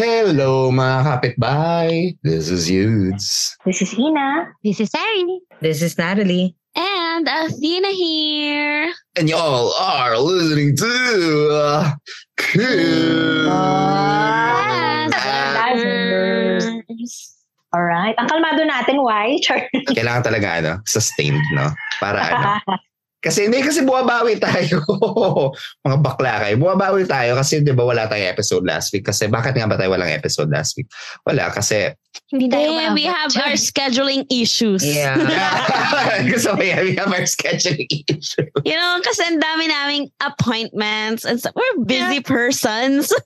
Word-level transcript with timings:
Hello 0.00 0.72
mga 0.72 1.04
kapitbahay, 1.04 2.16
this 2.24 2.48
is 2.48 2.72
Yudes. 2.72 3.52
This 3.68 3.84
is 3.84 3.92
Ina. 3.92 4.48
This 4.64 4.80
is 4.80 4.88
Sari. 4.88 5.44
This 5.60 5.84
is 5.84 5.92
Natalie. 6.00 6.56
And 6.72 7.28
Athena 7.28 7.92
here. 7.92 8.96
And 9.20 9.28
y'all 9.28 9.76
are 9.76 10.16
listening 10.16 10.72
to 10.80 10.88
uh, 11.52 11.92
Cool. 12.40 13.44
Alright. 17.76 18.16
Ang 18.16 18.28
kalmado 18.32 18.64
natin, 18.64 19.04
why? 19.04 19.36
Char. 19.44 19.68
Kailangan 19.92 20.24
talaga 20.24 20.48
ano, 20.64 20.72
sustained, 20.88 21.44
no? 21.52 21.76
Para 22.00 22.24
ano. 22.24 22.80
Kasi 23.20 23.44
hindi 23.44 23.60
kasi 23.60 23.84
buwabawi 23.84 24.40
tayo. 24.40 24.80
Mga 25.84 25.98
bakla 26.00 26.40
kayo. 26.40 26.56
Buwabawi 26.56 27.04
tayo 27.04 27.36
kasi 27.36 27.60
'di 27.60 27.76
ba 27.76 27.84
wala 27.84 28.08
tayong 28.08 28.32
episode 28.32 28.64
last 28.64 28.88
week 28.96 29.04
kasi 29.04 29.28
bakit 29.28 29.52
nga 29.52 29.68
ba 29.68 29.76
tayo 29.76 29.92
walang 29.92 30.08
episode 30.08 30.48
last 30.48 30.72
week? 30.80 30.88
Wala 31.28 31.52
kasi 31.52 31.92
Hindi 32.32 32.48
tayo 32.48 32.74
Eh, 32.74 32.90
we 32.98 33.04
have 33.04 33.30
our 33.38 33.54
scheduling 33.60 34.24
issues. 34.32 34.82
Yeah. 34.82 35.14
ko 36.26 36.58
yan, 36.58 36.82
we 36.82 36.96
have 36.96 37.12
our 37.12 37.28
scheduling 37.28 37.86
issue. 38.08 38.50
You 38.66 38.74
know, 38.74 38.98
kasi 39.04 39.22
ang 39.28 39.38
dami 39.38 39.68
naming 39.70 40.10
appointments 40.18 41.22
and 41.22 41.38
so, 41.38 41.52
we're 41.54 41.84
busy 41.86 42.18
persons. 42.24 43.12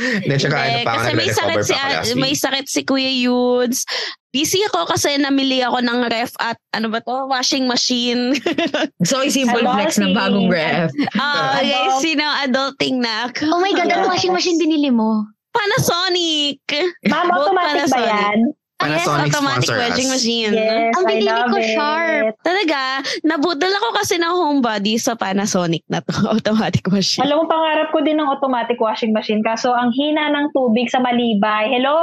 Hindi, 0.00 0.34
tsaka 0.40 0.56
ano 0.56 0.78
pa 0.86 0.92
kasi 0.96 1.12
may 1.12 1.28
sakit 1.28 1.60
si 2.08 2.14
may 2.16 2.32
sakit 2.32 2.66
si 2.70 2.80
Kuya 2.88 3.12
Yudes. 3.12 3.84
Busy 4.30 4.62
ako 4.64 4.86
kasi 4.86 5.18
namili 5.18 5.58
ako 5.58 5.82
ng 5.82 6.06
ref 6.06 6.30
at 6.38 6.54
ano 6.70 6.86
ba 6.86 7.02
to? 7.02 7.26
Washing 7.26 7.66
machine. 7.66 8.38
So, 9.02 9.26
simple 9.26 9.64
flex 9.64 9.96
ng 9.96 10.12
si- 10.12 10.16
bagong 10.16 10.46
ref. 10.46 10.94
Ah, 11.18 11.58
okay, 11.58 11.74
Adult. 11.74 11.98
sino 11.98 12.22
adulting 12.22 12.96
na. 13.00 13.26
Oh 13.42 13.58
my 13.58 13.72
God, 13.72 13.88
ano 13.88 14.06
washing 14.06 14.30
machine 14.30 14.54
binili 14.54 14.88
mo? 14.88 15.26
Panasonic. 15.50 16.62
Ma'am, 17.04 17.26
Both 17.26 17.50
automatic 17.50 17.90
ba 17.90 17.98
Panasonic. 17.98 18.06
yan? 18.06 18.38
Panasonic 18.80 19.28
yes, 19.28 19.36
automatic 19.36 19.62
sponsor 19.62 19.76
wedging 19.76 20.08
us. 20.08 20.14
machine. 20.16 20.52
Yes, 20.52 20.92
Ang 20.92 21.04
I 21.04 21.10
binili 21.10 21.28
love 21.28 21.46
ko, 21.46 21.56
it. 21.56 21.70
Sharp. 21.70 22.32
Talaga, 22.40 22.80
nabudol 23.22 23.72
ako 23.72 23.88
kasi 23.94 24.14
ng 24.16 24.32
homebody 24.32 24.94
sa 24.96 25.12
Panasonic 25.14 25.84
na 25.86 26.00
to, 26.00 26.12
automatic 26.34 26.82
machine. 26.86 27.20
Alam 27.22 27.44
mo, 27.44 27.44
pangarap 27.46 27.88
ko 27.90 28.00
din 28.00 28.16
ng 28.16 28.26
automatic 28.26 28.76
washing 28.76 29.12
machine. 29.12 29.40
Kaso, 29.40 29.70
ang 29.70 29.92
hina 29.92 30.28
ng 30.30 30.48
tubig 30.50 30.88
sa 30.88 30.98
Malibay. 30.98 31.68
Hello! 31.68 31.94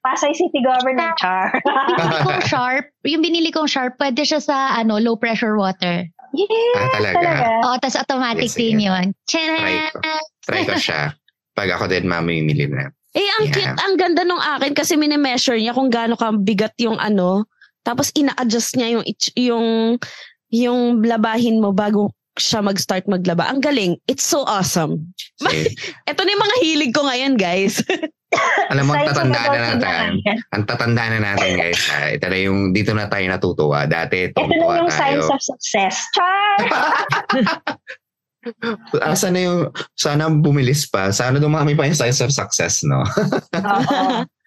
Pasay 0.00 0.32
City 0.32 0.58
Government. 0.58 1.12
Char. 1.16 1.52
Binili 1.60 2.18
kong 2.24 2.42
Sharp. 2.52 2.84
Yung 3.04 3.22
binili 3.22 3.50
kong 3.50 3.68
Sharp, 3.68 3.94
pwede 3.96 4.24
siya 4.24 4.40
sa 4.40 4.56
ano 4.74 4.96
low 4.96 5.14
pressure 5.14 5.54
water. 5.54 6.08
yes, 6.32 6.76
Ah, 6.76 6.88
talaga? 6.92 7.28
Oo, 7.62 7.76
tas 7.78 7.94
automatic 7.94 8.48
Yes, 8.48 8.54
din 8.54 8.80
yun. 8.80 9.12
Try 9.24 9.92
ko. 9.92 10.00
Try 10.44 10.62
ko 10.64 10.76
siya. 10.76 11.12
Pag 11.52 11.74
ako 11.74 11.88
din 11.88 12.04
mamimili 12.04 12.68
na. 12.68 12.88
Eh, 13.18 13.26
ang 13.34 13.44
Yeah. 13.50 13.54
cute, 13.74 13.78
ang 13.82 13.94
ganda 13.98 14.22
nung 14.22 14.38
akin 14.38 14.72
kasi 14.72 14.94
mini-measure 14.94 15.58
niya 15.58 15.74
kung 15.74 15.90
gaano 15.90 16.14
ka 16.14 16.30
bigat 16.32 16.74
yung 16.78 16.94
ano. 16.96 17.50
Tapos 17.82 18.14
ina-adjust 18.14 18.78
niya 18.78 18.88
yung, 18.94 19.04
yung, 19.34 19.66
yung 20.54 20.80
labahin 21.02 21.58
mo 21.58 21.74
bago 21.74 22.14
siya 22.38 22.62
mag-start 22.62 23.10
maglaba. 23.10 23.50
Ang 23.50 23.58
galing. 23.58 23.98
It's 24.06 24.22
so 24.22 24.46
awesome. 24.46 25.10
Kasi, 25.42 25.74
Ito 26.06 26.22
na 26.22 26.30
yung 26.30 26.44
mga 26.46 26.56
hilig 26.62 26.92
ko 26.94 27.02
ngayon, 27.02 27.34
guys. 27.34 27.82
alam 28.70 28.86
mo, 28.86 28.94
ang 28.94 29.08
tatanda 29.10 29.40
na 29.50 29.58
natin. 29.74 30.10
Ang 30.54 30.62
tatanda 30.68 31.02
na 31.10 31.18
natin, 31.18 31.50
guys. 31.58 31.80
Ha? 31.90 32.14
Ito 32.14 32.26
na 32.30 32.38
yung, 32.38 32.70
dito 32.70 32.94
na 32.94 33.10
tayo 33.10 33.26
natutuwa. 33.26 33.90
Dati, 33.90 34.30
Ito 34.30 34.38
na 34.38 34.54
yung 34.78 34.86
tayo. 34.86 34.94
signs 34.94 35.26
of 35.26 35.40
success. 35.42 35.96
Char! 36.14 36.54
Ah, 39.02 39.18
sana 39.18 39.38
yung, 39.42 39.60
sana 39.98 40.30
bumilis 40.30 40.86
pa. 40.86 41.10
Sana 41.10 41.42
dumami 41.42 41.74
pa 41.74 41.84
yung 41.84 41.98
signs 41.98 42.22
of 42.22 42.30
success, 42.30 42.86
no? 42.86 43.02
Oo. 43.02 44.24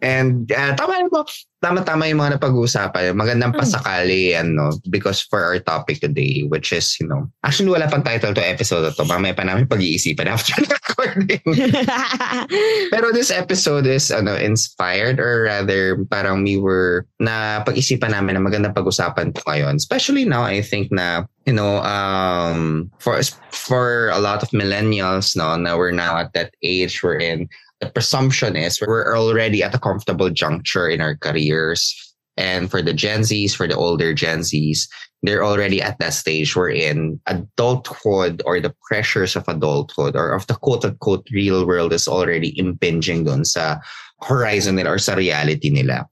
And 0.00 0.48
uh, 0.56 0.72
tama 0.72 1.04
mo, 1.12 1.28
tama-tama 1.60 2.08
yung 2.08 2.24
mga 2.24 2.40
napag-uusapan. 2.40 3.12
Magandang 3.12 3.52
Hmm. 3.52 3.60
pasakali 3.60 4.32
yan, 4.32 4.56
no? 4.56 4.72
Because 4.88 5.20
for 5.20 5.44
our 5.44 5.60
topic 5.60 6.00
today, 6.00 6.48
which 6.48 6.72
is, 6.72 6.96
you 6.96 7.04
know, 7.04 7.28
actually 7.44 7.68
wala 7.68 7.84
pang 7.84 8.00
title 8.00 8.32
to 8.32 8.40
episode 8.40 8.88
na 8.88 8.96
to. 8.96 9.04
Mamaya 9.04 9.36
pa 9.36 9.44
namin 9.44 9.68
pag-iisipan 9.68 10.32
after 10.32 10.56
recording. 10.80 11.44
Pero 12.92 13.12
this 13.12 13.28
episode 13.28 13.84
is 13.84 14.08
ano 14.08 14.32
inspired 14.32 15.20
or 15.20 15.44
rather 15.44 16.00
parang 16.08 16.40
we 16.40 16.56
were 16.56 17.04
na 17.20 17.60
pag-isipan 17.60 18.16
namin 18.16 18.40
na 18.40 18.42
magandang 18.48 18.72
pag-usapan 18.72 19.36
to 19.36 19.44
ngayon. 19.44 19.76
Especially 19.76 20.24
now, 20.24 20.40
I 20.40 20.64
think 20.64 20.88
na 20.88 21.28
you 21.46 21.52
know, 21.52 21.78
um, 21.86 22.90
for 22.98 23.22
for 23.50 24.10
a 24.10 24.18
lot 24.18 24.42
of 24.42 24.50
millennials, 24.50 25.36
no, 25.36 25.54
na 25.56 25.76
we're 25.76 25.94
now 25.94 26.18
at 26.18 26.34
that 26.34 26.52
age 26.62 27.02
we're 27.02 27.18
in. 27.22 27.48
The 27.80 27.88
presumption 27.88 28.56
is 28.56 28.80
we're 28.80 29.16
already 29.16 29.62
at 29.62 29.74
a 29.74 29.78
comfortable 29.78 30.30
juncture 30.30 30.88
in 30.88 31.00
our 31.00 31.14
careers. 31.14 31.94
And 32.36 32.70
for 32.70 32.82
the 32.82 32.92
Gen 32.92 33.20
Zs, 33.20 33.54
for 33.54 33.68
the 33.68 33.76
older 33.76 34.12
Gen 34.12 34.40
Zs, 34.40 34.88
they're 35.22 35.44
already 35.44 35.80
at 35.80 35.98
that 35.98 36.12
stage 36.12 36.54
we're 36.54 36.70
in 36.70 37.20
adulthood 37.26 38.42
or 38.44 38.60
the 38.60 38.74
pressures 38.86 39.36
of 39.36 39.48
adulthood 39.48 40.16
or 40.16 40.32
of 40.32 40.46
the 40.46 40.54
quote 40.54 40.84
unquote 40.84 41.26
real 41.32 41.66
world 41.66 41.92
is 41.92 42.08
already 42.08 42.52
impinging 42.58 43.24
dun 43.24 43.44
sa 43.44 43.78
horizon 44.20 44.76
nila 44.76 44.96
or 44.96 44.98
sa 44.98 45.14
reality 45.14 45.70
nila. 45.70 46.06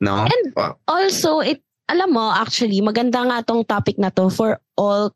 No? 0.00 0.26
And 0.26 0.74
also, 0.88 1.40
it, 1.40 1.62
alam 1.88 2.12
mo, 2.12 2.32
actually, 2.32 2.80
maganda 2.80 3.22
nga 3.26 3.42
tong 3.44 3.64
topic 3.64 3.98
na 3.98 4.10
to 4.10 4.28
for 4.30 4.58
all 4.76 5.12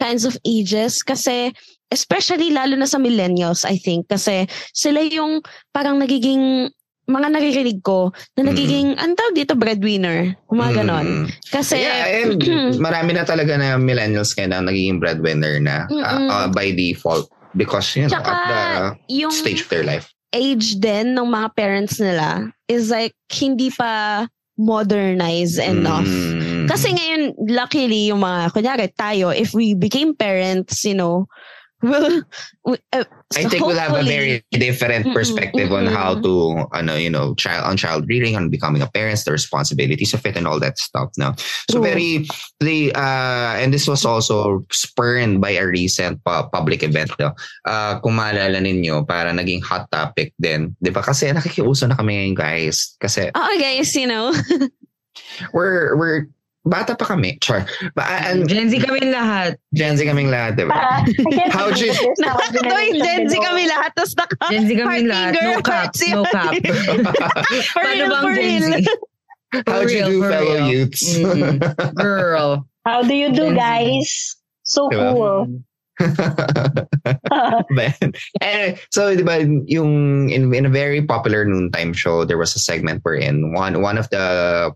kinds 0.00 0.24
of 0.24 0.36
ages 0.44 1.02
kasi 1.02 1.52
especially 1.90 2.50
lalo 2.50 2.74
na 2.74 2.86
sa 2.86 2.98
millennials, 2.98 3.62
I 3.62 3.78
think. 3.78 4.08
Kasi 4.08 4.46
sila 4.74 5.00
yung 5.06 5.40
parang 5.70 6.02
nagiging 6.02 6.68
mga 7.06 7.38
naririnig 7.38 7.86
ko 7.86 8.10
na 8.34 8.42
Mm. 8.42 8.48
nagiging, 8.50 8.88
ang 8.98 9.14
tawag 9.14 9.38
dito, 9.38 9.54
breadwinner. 9.54 10.34
Mga 10.50 10.82
ganon. 10.82 11.06
Mm. 11.06 11.26
Kasi, 11.54 11.78
yeah, 11.78 12.10
and 12.26 12.42
marami 12.82 13.14
na 13.14 13.22
talaga 13.22 13.54
na 13.54 13.78
millennials 13.78 14.34
ngayon 14.34 14.50
na 14.50 14.66
nagiging 14.66 14.98
breadwinner 14.98 15.62
na 15.62 15.86
uh, 15.86 16.18
uh, 16.26 16.48
by 16.50 16.74
default 16.74 17.30
because 17.54 17.86
you 17.94 18.02
know 18.02 18.10
Tsaka, 18.10 18.34
at 18.34 18.98
yung 19.06 19.30
the 19.30 19.38
stage 19.38 19.62
of 19.62 19.70
their 19.70 19.86
life. 19.86 20.10
age 20.34 20.82
din 20.82 21.14
ng 21.14 21.30
mga 21.30 21.48
parents 21.54 22.02
nila 22.02 22.50
is 22.66 22.90
like, 22.90 23.14
hindi 23.30 23.70
pa 23.70 24.26
modernize 24.58 25.62
enough. 25.62 26.04
Mm. 26.10 26.55
Kasi 26.68 26.92
ngayon, 26.92 27.22
luckily, 27.48 28.10
yung 28.10 28.20
mga, 28.20 28.52
kunyari, 28.52 28.90
tayo, 28.94 29.30
if 29.30 29.54
we 29.54 29.74
became 29.74 30.14
parents, 30.14 30.84
you 30.84 30.94
know, 30.94 31.26
we'll, 31.82 32.22
we, 32.64 32.76
uh, 32.92 33.04
I 33.36 33.44
think 33.44 33.66
we'll 33.66 33.78
have 33.78 33.94
a 33.94 34.02
very 34.02 34.44
different 34.52 35.06
Mm-mm, 35.06 35.14
perspective 35.14 35.72
on 35.72 35.86
mm-mm. 35.86 35.94
how 35.94 36.20
to, 36.20 36.66
ano, 36.72 36.94
you 36.94 37.10
know, 37.10 37.34
child 37.34 37.64
on 37.64 37.76
child 37.76 38.06
rearing, 38.08 38.36
on 38.36 38.50
becoming 38.50 38.82
a 38.82 38.86
parent, 38.86 39.20
the 39.24 39.32
responsibilities 39.32 40.14
of 40.14 40.24
it, 40.24 40.36
and 40.36 40.46
all 40.46 40.60
that 40.60 40.78
stuff. 40.78 41.10
No, 41.18 41.34
so 41.70 41.78
True. 41.78 41.82
very 41.82 42.26
the 42.60 42.92
uh, 42.94 43.58
and 43.58 43.74
this 43.74 43.88
was 43.88 44.04
also 44.04 44.64
spurned 44.70 45.40
by 45.40 45.50
a 45.50 45.66
recent 45.66 46.22
pu- 46.24 46.48
public 46.52 46.82
event. 46.82 47.10
No, 47.18 47.34
uh, 47.66 47.98
kung 48.00 48.14
maalala 48.16 48.62
ninyo, 48.62 49.06
para 49.06 49.32
naging 49.32 49.62
hot 49.62 49.90
topic 49.90 50.32
din, 50.40 50.76
di 50.80 50.90
ba? 50.90 51.02
Kasi 51.02 51.32
nakikiuso 51.32 51.88
na 51.88 51.96
kami 51.96 52.14
ngayon, 52.14 52.36
guys. 52.36 52.96
Kasi 53.00 53.30
Oo, 53.34 53.52
guys, 53.58 53.94
you 53.96 54.06
know. 54.06 54.32
we're 55.52 55.96
we're 55.96 56.28
bata 56.66 56.98
pa 56.98 57.06
kami. 57.14 57.38
Char. 57.40 57.64
Ba- 57.94 58.26
and 58.26 58.44
Gen 58.50 58.68
Z 58.68 58.82
kami 58.82 59.00
lahat. 59.08 59.56
Gen 59.72 59.96
Z 59.96 60.04
kaming 60.04 60.28
lahat, 60.28 60.58
di 60.58 60.66
ba? 60.66 60.74
Ah, 60.74 61.00
I 61.06 61.30
can't 61.32 61.52
How'd 61.54 61.78
you- 61.82 61.94
believe 61.94 62.02
this 62.02 62.18
now, 62.20 62.34
Nakakatuwing 62.36 62.92
generation 62.98 63.06
Gen 63.06 63.22
Z 63.30 63.32
kami 63.40 63.62
lahat. 63.70 63.90
Tapos 63.94 64.12
naka 64.18 64.34
Gen 64.50 64.62
Z 64.66 64.70
kami 64.74 64.84
Party 64.84 65.06
lahat. 65.06 65.30
No 65.32 65.40
girl, 65.40 65.62
cap. 65.62 65.90
No 66.10 66.22
cap. 66.26 66.52
For 67.72 67.80
Paano 67.86 68.02
real, 68.02 68.10
bang 68.10 68.22
for 68.26 68.34
Gen 68.34 68.62
Z? 68.66 68.74
How'd 69.70 69.88
you 69.94 70.02
do, 70.04 70.16
fellow 70.26 70.54
real. 70.58 70.68
youths? 70.68 71.02
Mm. 71.16 71.94
Girl. 71.94 72.66
How 72.84 73.00
do 73.06 73.14
you 73.14 73.30
do, 73.30 73.54
Gen 73.54 73.56
guys? 73.56 74.36
So 74.66 74.90
Diba? 74.90 75.14
cool. 75.14 75.38
Man. 77.70 77.94
Anyway, 78.42 78.76
so 78.92 79.14
di 79.16 79.22
ba 79.22 79.40
yung 79.70 80.28
in, 80.28 80.52
in 80.52 80.66
a 80.66 80.72
very 80.72 81.00
popular 81.00 81.44
noontime 81.46 81.92
show, 81.94 82.24
there 82.24 82.36
was 82.36 82.54
a 82.54 82.60
segment 82.60 83.00
wherein 83.02 83.54
one 83.54 83.80
one 83.80 83.96
of 83.96 84.10
the 84.10 84.74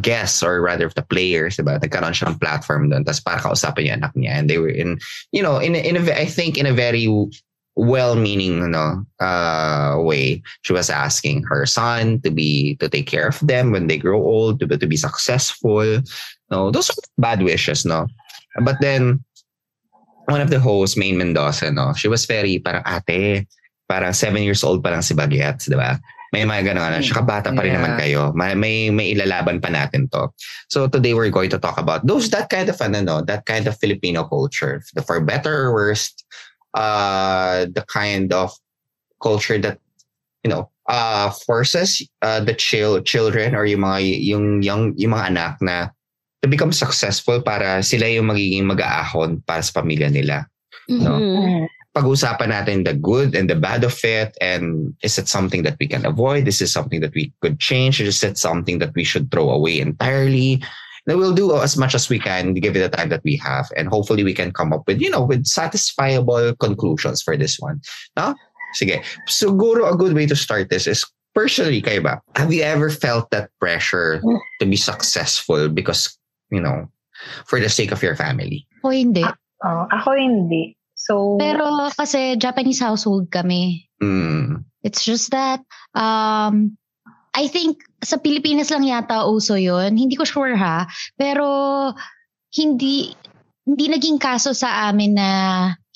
guests 0.00 0.42
or 0.42 0.60
rather 0.60 0.88
the 0.88 1.02
players, 1.02 1.56
diba, 1.56 1.80
nagkaroon 1.80 2.16
siya 2.16 2.32
ng 2.32 2.38
platform 2.40 2.88
doon. 2.88 3.04
Tapos 3.04 3.20
para 3.20 3.40
kausapin 3.40 3.86
yung 3.86 4.00
anak 4.00 4.12
niya. 4.16 4.32
And 4.38 4.48
they 4.48 4.58
were 4.58 4.72
in, 4.72 4.98
you 5.32 5.42
know, 5.42 5.58
in, 5.58 5.74
in 5.74 5.96
a, 5.96 6.02
I 6.12 6.24
think 6.24 6.56
in 6.56 6.66
a 6.66 6.72
very 6.72 7.04
well-meaning, 7.76 8.62
you 8.62 8.68
know, 8.68 9.04
uh, 9.20 9.98
way. 9.98 10.42
She 10.62 10.72
was 10.72 10.88
asking 10.88 11.42
her 11.44 11.66
son 11.66 12.20
to 12.22 12.30
be, 12.30 12.76
to 12.76 12.88
take 12.88 13.06
care 13.06 13.26
of 13.26 13.38
them 13.40 13.72
when 13.72 13.88
they 13.88 13.98
grow 13.98 14.22
old, 14.22 14.60
to, 14.60 14.66
be- 14.66 14.78
to 14.78 14.86
be 14.86 14.96
successful. 14.96 16.00
No, 16.50 16.70
those 16.70 16.90
are 16.90 16.94
bad 17.18 17.42
wishes, 17.42 17.84
no? 17.84 18.06
But 18.62 18.80
then, 18.80 19.24
one 20.26 20.40
of 20.40 20.50
the 20.50 20.60
hosts, 20.60 20.96
Maine 20.96 21.18
Mendoza, 21.18 21.70
no, 21.70 21.92
she 21.92 22.08
was 22.08 22.24
very 22.24 22.58
parang 22.58 22.84
ate, 22.86 23.48
parang 23.88 24.12
seven 24.12 24.42
years 24.42 24.64
old 24.64 24.82
pa 24.82 24.90
lang 24.90 25.02
si 25.02 25.12
Bagets, 25.12 25.68
di 25.68 25.76
ba? 25.76 26.00
May 26.32 26.42
mga 26.46 26.72
ganun, 26.72 26.90
ano, 26.94 26.98
siya 27.02 27.20
bata 27.22 27.52
pa 27.52 27.60
rin 27.62 27.74
Yeah. 27.74 27.78
naman 27.82 27.94
kayo. 28.00 28.20
May, 28.34 28.54
may, 28.54 28.90
may 28.90 29.14
ilalaban 29.14 29.60
pa 29.60 29.68
natin 29.68 30.10
to. 30.10 30.30
So 30.68 30.88
today 30.88 31.14
we're 31.14 31.30
going 31.30 31.50
to 31.50 31.58
talk 31.58 31.78
about 31.78 32.06
those, 32.06 32.30
that 32.30 32.48
kind 32.50 32.68
of, 32.68 32.80
ano, 32.80 33.02
no, 33.02 33.16
that 33.26 33.46
kind 33.46 33.66
of 33.66 33.78
Filipino 33.78 34.24
culture. 34.24 34.82
The 34.94 35.02
for 35.02 35.20
better 35.20 35.68
or 35.68 35.72
worse, 35.72 36.10
uh, 36.74 37.66
the 37.70 37.84
kind 37.86 38.32
of 38.32 38.50
culture 39.22 39.58
that, 39.58 39.78
you 40.42 40.50
know, 40.50 40.70
uh, 40.88 41.30
forces 41.46 42.02
uh, 42.20 42.40
the 42.40 42.52
chil- 42.54 43.00
children 43.02 43.54
or 43.54 43.64
yung 43.64 43.80
mga, 43.86 43.98
yung, 44.24 44.62
yung, 44.62 44.82
yung 44.96 45.12
mga 45.12 45.26
anak 45.30 45.54
na 45.62 45.88
to 46.42 46.48
become 46.50 46.72
successful 46.76 47.40
para 47.40 47.80
sila 47.80 48.04
yung 48.04 48.28
magiging 48.28 48.68
mag-aahon 48.68 49.40
para 49.48 49.62
sa 49.64 49.80
pamilya 49.80 50.12
nila. 50.12 50.44
No. 50.92 51.16
Mhm. 51.16 51.64
Pag-usapan 51.94 52.50
natin 52.50 52.84
the 52.84 52.94
good 52.94 53.34
and 53.34 53.48
the 53.48 53.54
bad 53.54 53.84
of 53.86 53.94
it 54.02 54.36
and 54.40 54.92
is 55.02 55.16
it 55.16 55.28
something 55.28 55.62
that 55.62 55.76
we 55.78 55.86
can 55.86 56.04
avoid? 56.04 56.48
Is 56.48 56.60
it 56.60 56.66
something 56.66 57.00
that 57.00 57.14
we 57.14 57.32
could 57.40 57.60
change? 57.60 58.00
Is 58.00 58.22
it 58.22 58.36
something 58.36 58.78
that 58.82 58.94
we 58.94 59.04
should 59.04 59.30
throw 59.30 59.50
away 59.50 59.78
entirely? 59.78 60.58
Then 61.06 61.18
we'll 61.18 61.34
do 61.34 61.54
as 61.54 61.76
much 61.76 61.94
as 61.94 62.08
we 62.08 62.18
can 62.18 62.54
give 62.54 62.74
it 62.74 62.80
the 62.80 62.88
time 62.88 63.10
that 63.10 63.22
we 63.22 63.36
have 63.36 63.70
and 63.76 63.88
hopefully 63.88 64.24
we 64.24 64.34
can 64.34 64.50
come 64.50 64.72
up 64.72 64.82
with, 64.86 65.00
you 65.00 65.10
know, 65.10 65.22
with 65.22 65.44
satisfiable 65.44 66.58
conclusions 66.58 67.22
for 67.22 67.36
this 67.36 67.60
one. 67.60 67.80
No? 68.16 68.34
Sige. 68.74 69.04
Siguro 69.28 69.92
a 69.92 69.96
good 69.96 70.14
way 70.14 70.26
to 70.26 70.34
start 70.34 70.70
this 70.70 70.86
is 70.86 71.04
personally, 71.34 71.82
kayo 71.82 72.02
ba? 72.02 72.22
Have 72.34 72.52
you 72.52 72.62
ever 72.62 72.90
felt 72.90 73.30
that 73.30 73.50
pressure 73.60 74.22
to 74.58 74.66
be 74.66 74.76
successful 74.76 75.68
because, 75.68 76.18
you 76.50 76.60
know, 76.60 76.88
for 77.46 77.60
the 77.60 77.68
sake 77.68 77.92
of 77.92 78.02
your 78.02 78.16
family? 78.16 78.66
O 78.82 78.90
hindi. 78.90 79.22
Ah, 79.22 79.36
oh, 79.62 79.84
ako 79.94 80.18
hindi. 80.18 80.74
So, 81.04 81.36
Pero 81.36 81.92
kasi 81.92 82.40
Japanese 82.40 82.80
household 82.80 83.28
kami. 83.28 83.84
Mm. 84.00 84.64
It's 84.80 85.04
just 85.04 85.32
that, 85.36 85.60
um, 85.92 86.76
I 87.34 87.50
think 87.50 87.84
sa 88.00 88.16
Pilipinas 88.16 88.72
lang 88.72 88.88
yata 88.88 89.28
uso 89.28 89.58
yun. 89.58 89.98
Hindi 89.98 90.16
ko 90.16 90.24
sure 90.24 90.56
ha. 90.56 90.88
Pero 91.18 91.44
hindi 92.54 93.12
hindi 93.64 93.84
naging 93.88 94.20
kaso 94.20 94.52
sa 94.52 94.88
amin 94.92 95.16
na 95.16 95.28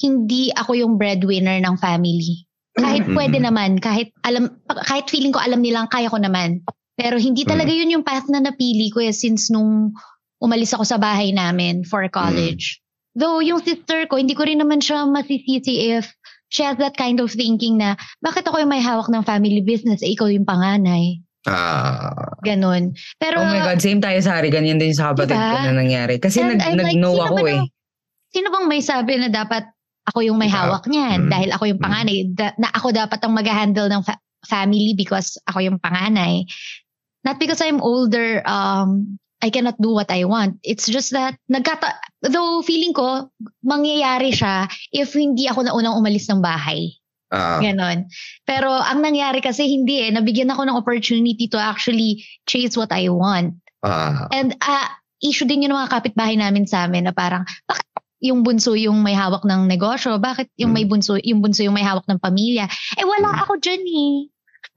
hindi 0.01 0.51
ako 0.53 0.73
yung 0.77 0.95
breadwinner 0.97 1.61
ng 1.61 1.77
family. 1.79 2.49
Kahit 2.75 3.05
Mhm. 3.07 3.15
pwede 3.15 3.39
naman, 3.39 3.79
kahit 3.79 4.11
alam 4.25 4.51
kahit 4.89 5.09
feeling 5.13 5.31
ko 5.33 5.39
alam 5.39 5.61
nilang 5.63 5.87
kaya 5.89 6.11
ko 6.11 6.19
naman. 6.19 6.65
Pero 6.99 7.15
hindi 7.23 7.47
talaga 7.47 7.71
yun 7.71 7.95
yung 7.95 8.03
path 8.03 8.27
na 8.27 8.43
napili 8.43 8.91
ko 8.91 8.99
eh 8.99 9.15
since 9.15 9.55
nung 9.55 9.95
umalis 10.43 10.75
ako 10.75 10.83
sa 10.83 10.99
bahay 10.99 11.31
namin 11.31 11.87
for 11.87 12.03
college. 12.11 12.83
Though 13.19 13.43
yung 13.43 13.59
sister 13.61 14.07
ko, 14.07 14.15
hindi 14.15 14.33
ko 14.33 14.47
rin 14.47 14.63
naman 14.63 14.79
siya 14.79 15.03
masisisi 15.05 15.91
if 15.93 16.07
she 16.49 16.63
has 16.63 16.79
that 16.79 16.95
kind 16.95 17.19
of 17.19 17.29
thinking 17.29 17.77
na 17.77 17.93
bakit 18.19 18.47
ako 18.47 18.57
yung 18.57 18.71
may 18.71 18.81
hawak 18.81 19.11
ng 19.11 19.21
family 19.21 19.61
business 19.61 20.01
eh 20.01 20.15
ikaw 20.15 20.27
yung 20.27 20.47
panganay. 20.47 21.19
Ah, 21.45 22.39
Ganon. 22.41 22.95
Pero 23.17 23.41
Oh 23.41 23.49
my 23.49 23.65
God, 23.65 23.81
same 23.81 23.99
tayo 23.99 24.21
sa 24.21 24.37
Hari. 24.37 24.49
Ganyan 24.49 24.77
din 24.77 24.93
sa 24.93 25.11
kapatid 25.11 25.33
Diba? 25.33 25.51
ko 25.51 25.59
na 25.65 25.75
nangyari. 25.75 26.15
Kasi 26.17 26.39
And 26.41 26.55
nag, 26.55 26.61
I'm 26.63 26.77
like, 26.77 26.95
nag-know 26.95 27.15
sino 27.15 27.25
ako 27.25 27.37
ba 27.37 27.49
eh. 27.49 27.59
na- 27.59 27.73
sino 28.29 28.47
bang 28.49 28.67
may 28.67 28.81
sabi 28.81 29.13
na 29.17 29.29
dapat 29.29 29.65
ako 30.05 30.19
yung 30.21 30.37
may 30.37 30.47
Ikaw. 30.47 30.61
hawak 30.63 30.85
niyan 30.87 31.19
Mm. 31.27 31.31
dahil 31.31 31.49
ako 31.51 31.65
yung 31.67 31.81
Mm. 31.81 31.85
panganay 31.85 32.17
da- 32.31 32.57
na 32.57 32.69
ako 32.71 32.87
dapat 32.93 33.19
ang 33.19 33.33
mag-handle 33.35 33.89
ng 33.89 34.03
fa- 34.03 34.21
family 34.43 34.93
because 34.93 35.37
ako 35.45 35.59
yung 35.61 35.77
panganay 35.77 36.45
not 37.23 37.37
because 37.37 37.59
I'm 37.59 37.81
older 37.81 38.41
um 38.45 39.19
I 39.39 39.49
cannot 39.49 39.77
do 39.77 39.91
what 39.91 40.09
I 40.09 40.25
want 40.25 40.61
it's 40.63 40.87
just 40.87 41.13
that 41.13 41.37
nagkata 41.45 41.93
though 42.23 42.61
feeling 42.63 42.91
ko 42.93 43.31
mangyayari 43.63 44.35
siya 44.35 44.67
if 44.91 45.15
hindi 45.15 45.47
ako 45.47 45.67
na 45.67 45.73
unang 45.75 45.95
umalis 45.95 46.27
ng 46.27 46.43
bahay 46.43 46.91
ah, 47.31 47.63
ganon 47.63 48.11
pero 48.43 48.71
ang 48.71 48.99
nangyari 49.01 49.39
kasi 49.39 49.69
hindi 49.69 50.03
eh 50.03 50.11
nabigyan 50.11 50.51
ako 50.51 50.67
ng 50.67 50.79
opportunity 50.79 51.47
to 51.47 51.59
actually 51.61 52.25
chase 52.45 52.75
what 52.75 52.91
I 52.91 53.07
want 53.13 53.59
ah, 53.87 54.27
And 54.35 54.59
uh, 54.59 54.89
issue 55.23 55.47
din 55.47 55.63
yun 55.67 55.75
ng 55.75 55.79
mga 55.79 55.93
kapitbahay 55.95 56.35
namin 56.35 56.67
sa 56.67 56.87
amin 56.87 57.07
na 57.07 57.15
parang, 57.15 57.43
bakit 57.67 57.87
yung 58.19 58.43
bunso 58.43 58.75
yung 58.75 58.99
may 59.03 59.15
hawak 59.15 59.47
ng 59.47 59.67
negosyo? 59.71 60.19
Bakit 60.19 60.51
yung 60.59 60.75
may 60.75 60.83
bunso, 60.83 61.15
yung 61.23 61.39
bunso 61.39 61.63
yung 61.63 61.75
may 61.75 61.87
hawak 61.87 62.03
ng 62.11 62.19
pamilya? 62.19 62.67
Eh 62.99 63.07
wala 63.07 63.31
Mm. 63.35 63.41
ako 63.47 63.53
dyan 63.63 63.83
eh. 63.87 64.15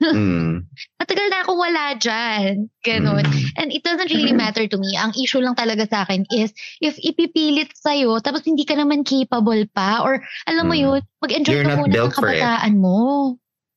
Mm, 0.01 0.65
Matagal 0.99 1.27
na 1.29 1.37
akong 1.45 1.59
wala 1.61 1.85
dyan. 1.95 2.67
Ganon. 2.81 3.21
mm. 3.21 3.59
And 3.61 3.69
it 3.69 3.85
doesn't 3.85 4.09
really 4.09 4.33
matter 4.33 4.65
to 4.65 4.77
me. 4.81 4.97
Ang 4.97 5.13
issue 5.13 5.39
lang 5.39 5.53
talaga 5.53 5.85
sa 5.85 6.03
akin 6.03 6.25
is, 6.33 6.51
if 6.81 6.97
ipipilit 6.97 7.69
sa'yo, 7.77 8.17
tapos 8.19 8.41
hindi 8.43 8.65
ka 8.65 8.73
naman 8.73 9.05
capable 9.05 9.65
pa, 9.71 10.01
or 10.01 10.19
alam 10.49 10.65
mo 10.65 10.75
Mm. 10.75 10.81
yun, 10.81 11.01
mag-enjoy 11.21 11.53
You're 11.53 11.67
ka 11.69 11.77
muna 11.77 11.93
ng 11.93 12.13
kabataan 12.17 12.73
mo. 12.81 12.97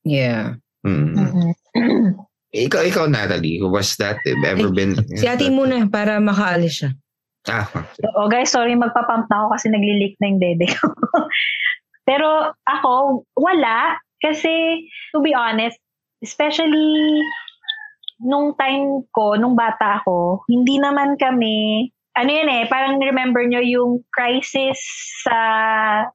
Yeah. 0.05 0.57
Mm. 0.85 1.45
Ikaw, 2.55 2.81
ikaw, 2.87 3.05
Natalie, 3.11 3.59
was 3.67 3.99
that 3.99 4.23
ever 4.25 4.71
Ay, 4.71 4.77
been... 4.77 4.95
Si 5.19 5.27
ate 5.27 5.51
muna 5.51 5.91
para 5.91 6.23
makaalis 6.23 6.85
siya. 6.85 6.91
Ah, 7.45 7.69
oh 8.17 8.25
guys, 8.25 8.49
sorry, 8.49 8.73
magpapump 8.73 9.29
na 9.29 9.45
ako 9.45 9.47
kasi 9.53 9.67
nagli-leak 9.69 10.17
na 10.17 10.33
yung 10.33 10.41
dede 10.41 10.65
ko. 10.65 10.89
Pero 12.09 12.57
ako, 12.65 13.25
wala. 13.37 14.01
Kasi, 14.25 14.81
to 15.13 15.21
be 15.21 15.37
honest, 15.37 15.77
especially 16.25 17.21
nung 18.25 18.57
time 18.57 19.05
ko, 19.13 19.37
nung 19.37 19.53
bata 19.53 20.01
ako, 20.01 20.49
hindi 20.49 20.81
naman 20.81 21.21
kami, 21.21 21.91
ano 22.15 22.31
yun 22.31 22.47
eh, 22.47 22.65
parang 22.71 23.03
remember 23.03 23.43
nyo 23.43 23.59
yung 23.59 24.01
crisis 24.15 24.79
sa 25.27 25.37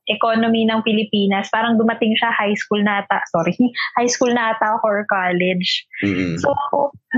economy 0.08 0.64
ng 0.64 0.80
Pilipinas. 0.82 1.52
Parang 1.52 1.76
dumating 1.76 2.16
siya 2.16 2.32
high 2.32 2.56
school 2.56 2.80
na 2.82 3.04
ata, 3.04 3.20
sorry, 3.30 3.54
high 4.00 4.10
school 4.10 4.32
na 4.32 4.56
ata 4.56 4.80
ako 4.80 4.86
or 4.88 5.04
college. 5.12 5.86
mm, 6.02 6.40
So, 6.40 6.50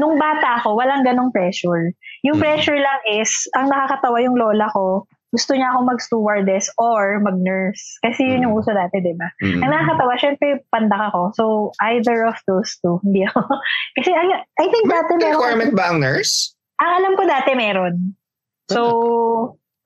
nung 0.01 0.17
bata 0.17 0.59
ako, 0.59 0.75
walang 0.81 1.05
ganong 1.05 1.31
pressure. 1.31 1.93
Yung 2.25 2.41
Mm. 2.41 2.43
pressure 2.43 2.79
lang 2.81 3.01
is, 3.05 3.29
ang 3.53 3.69
nakakatawa 3.69 4.17
yung 4.25 4.35
lola 4.35 4.67
ko, 4.73 5.05
gusto 5.31 5.55
niya 5.55 5.71
akong 5.71 5.87
mag-stewardess 5.87 6.67
or 6.75 7.23
mag-nurse. 7.23 7.99
Kasi 8.03 8.27
yun 8.27 8.43
yung 8.43 8.55
uso 8.55 8.75
dati, 8.75 8.99
di 8.99 9.15
ba? 9.15 9.31
Mm. 9.39 9.63
Ang 9.63 9.71
nakakatawa, 9.71 10.13
syempre, 10.19 10.47
pandak 10.67 11.01
ako. 11.11 11.21
So, 11.39 11.45
either 11.87 12.27
of 12.27 12.35
those 12.45 12.75
two, 12.83 12.99
hindi 13.07 13.23
ako. 13.23 13.47
Kasi, 13.95 14.11
I, 14.11 14.43
I 14.43 14.65
think 14.67 14.85
dati 14.91 15.15
meron. 15.15 15.39
requirement 15.39 15.73
ba 15.73 15.85
ang 15.95 15.99
nurse? 16.03 16.51
Ang 16.83 16.91
alam 16.99 17.13
ko 17.15 17.23
dati 17.23 17.51
meron. 17.55 17.95
So, 18.67 18.81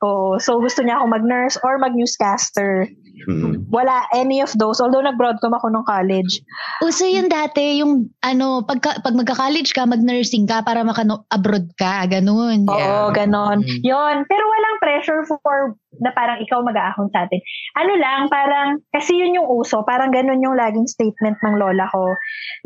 oh, 0.06 0.38
so 0.38 0.62
gusto 0.62 0.86
niya 0.86 1.02
ako 1.02 1.06
mag-nurse 1.10 1.58
or 1.66 1.82
mag-newscaster. 1.82 2.86
Mm. 3.26 3.66
Wala 3.74 4.06
any 4.14 4.44
of 4.44 4.54
those. 4.62 4.78
Although 4.78 5.02
nag-broadcom 5.02 5.50
ako 5.50 5.74
nung 5.74 5.88
college. 5.88 6.46
Uso 6.86 7.10
yun 7.10 7.26
dati, 7.26 7.82
yung 7.82 8.14
ano, 8.22 8.62
pag, 8.62 8.84
pag 9.02 9.16
magka-college 9.18 9.74
ka, 9.74 9.90
mag-nursing 9.90 10.46
ka 10.46 10.62
para 10.62 10.86
maka-abroad 10.86 11.74
ka, 11.80 12.06
ganun. 12.06 12.70
Oo, 12.70 13.10
ganon. 13.10 13.66
Mm. 13.66 13.82
Yon 13.82 14.16
Pero 14.30 14.44
walang 14.46 14.78
pressure 14.78 15.22
for 15.26 15.74
na 16.04 16.12
parang 16.12 16.44
ikaw 16.44 16.60
mag-aahon 16.62 17.08
sa 17.16 17.24
atin. 17.26 17.40
Ano 17.80 17.96
lang, 17.96 18.28
parang, 18.28 18.84
kasi 18.92 19.16
yun 19.16 19.40
yung 19.42 19.48
uso, 19.48 19.82
parang 19.88 20.12
ganun 20.12 20.44
yung 20.44 20.60
laging 20.60 20.86
statement 20.92 21.40
ng 21.40 21.56
lola 21.56 21.88
ko, 21.88 22.04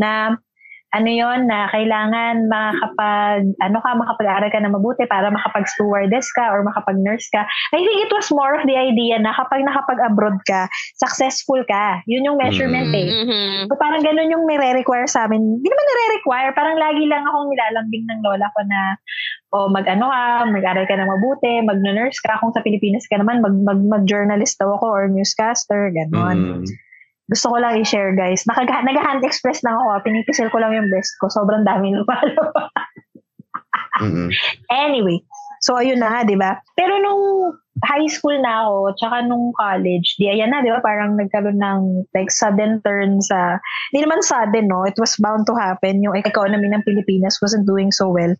na 0.01 0.33
ano 0.89 1.09
yon 1.09 1.45
na 1.45 1.69
kailangan 1.69 2.49
makapag, 2.49 3.45
ano 3.61 3.77
ka, 3.77 3.89
makapag-aral 3.93 4.49
ka 4.49 4.57
na 4.57 4.73
mabuti 4.73 5.05
para 5.05 5.29
makapag-stewardess 5.29 6.33
ka 6.33 6.49
or 6.49 6.65
makapag-nurse 6.65 7.29
ka. 7.29 7.45
I 7.73 7.77
think 7.77 8.09
it 8.09 8.11
was 8.13 8.33
more 8.33 8.57
of 8.57 8.65
the 8.65 8.73
idea 8.73 9.21
na 9.21 9.29
kapag 9.37 9.61
nakapag-abroad 9.69 10.41
ka, 10.49 10.65
successful 10.97 11.61
ka. 11.69 12.01
Yun 12.09 12.25
yung 12.25 12.41
measurement 12.41 12.89
eh. 12.89 13.05
Mhm. 13.05 13.69
So 13.69 13.77
parang 13.77 14.01
ganun 14.01 14.33
yung 14.33 14.49
nire-require 14.49 15.05
sa 15.05 15.29
amin. 15.29 15.61
Hindi 15.61 15.67
naman 15.69 15.85
nire-require, 15.85 16.49
parang 16.57 16.77
lagi 16.81 17.03
lang 17.05 17.21
akong 17.21 17.47
nilalambing 17.53 18.05
ng 18.09 18.19
lola 18.25 18.47
ko 18.49 18.61
na 18.65 18.79
o 19.49 19.69
mag-ano 19.69 20.09
ka, 20.09 20.21
mag-aral 20.49 20.85
ka 20.89 20.95
na 20.97 21.09
mabuti, 21.09 21.61
mag-nurse 21.65 22.17
ka. 22.21 22.37
Kung 22.41 22.53
sa 22.53 22.65
Pilipinas 22.65 23.05
ka 23.05 23.17
naman, 23.17 23.41
mag, 23.45 23.53
mag, 23.61 23.81
mag-journalist 23.81 24.57
daw 24.57 24.73
ako 24.77 24.85
or 24.89 25.05
newscaster, 25.09 25.89
ganon. 25.93 26.65
Mm. 26.65 26.88
Gusto 27.29 27.53
ko 27.53 27.57
lang 27.61 27.77
i-share 27.77 28.17
guys. 28.17 28.41
Nag- 28.49 28.65
Nag-hand 28.65 29.21
express 29.21 29.61
lang 29.61 29.77
ako. 29.77 30.01
Pinipisil 30.09 30.49
ko 30.49 30.57
lang 30.57 30.73
yung 30.73 30.89
best 30.89 31.13
ko. 31.21 31.29
Sobrang 31.29 31.63
dami 31.63 31.93
lumalabas. 31.93 32.73
Mm. 33.99 34.31
Anyway, 34.71 35.19
so 35.59 35.75
ayun 35.75 35.99
na 35.99 36.07
nga, 36.07 36.21
di 36.23 36.39
ba? 36.39 36.55
Pero 36.79 36.95
nung 37.03 37.51
high 37.83 38.07
school 38.07 38.35
na 38.39 38.63
ako, 38.63 38.95
tsaka 38.95 39.27
nung 39.27 39.51
college, 39.59 40.15
di 40.15 40.31
ayan 40.31 40.51
na, 40.51 40.63
di 40.63 40.71
ba? 40.71 40.79
Parang 40.79 41.19
nagkaroon 41.19 41.59
ng 41.59 42.07
like 42.15 42.31
sudden 42.31 42.79
turn 42.83 43.19
sa, 43.19 43.59
hindi 43.91 44.07
naman 44.07 44.23
sudden, 44.23 44.71
no? 44.71 44.87
It 44.87 44.95
was 44.95 45.19
bound 45.19 45.47
to 45.51 45.55
happen. 45.55 45.99
Yung 45.99 46.15
economy 46.15 46.71
ng 46.71 46.87
Pilipinas 46.87 47.39
wasn't 47.43 47.67
doing 47.67 47.91
so 47.91 48.07
well. 48.07 48.31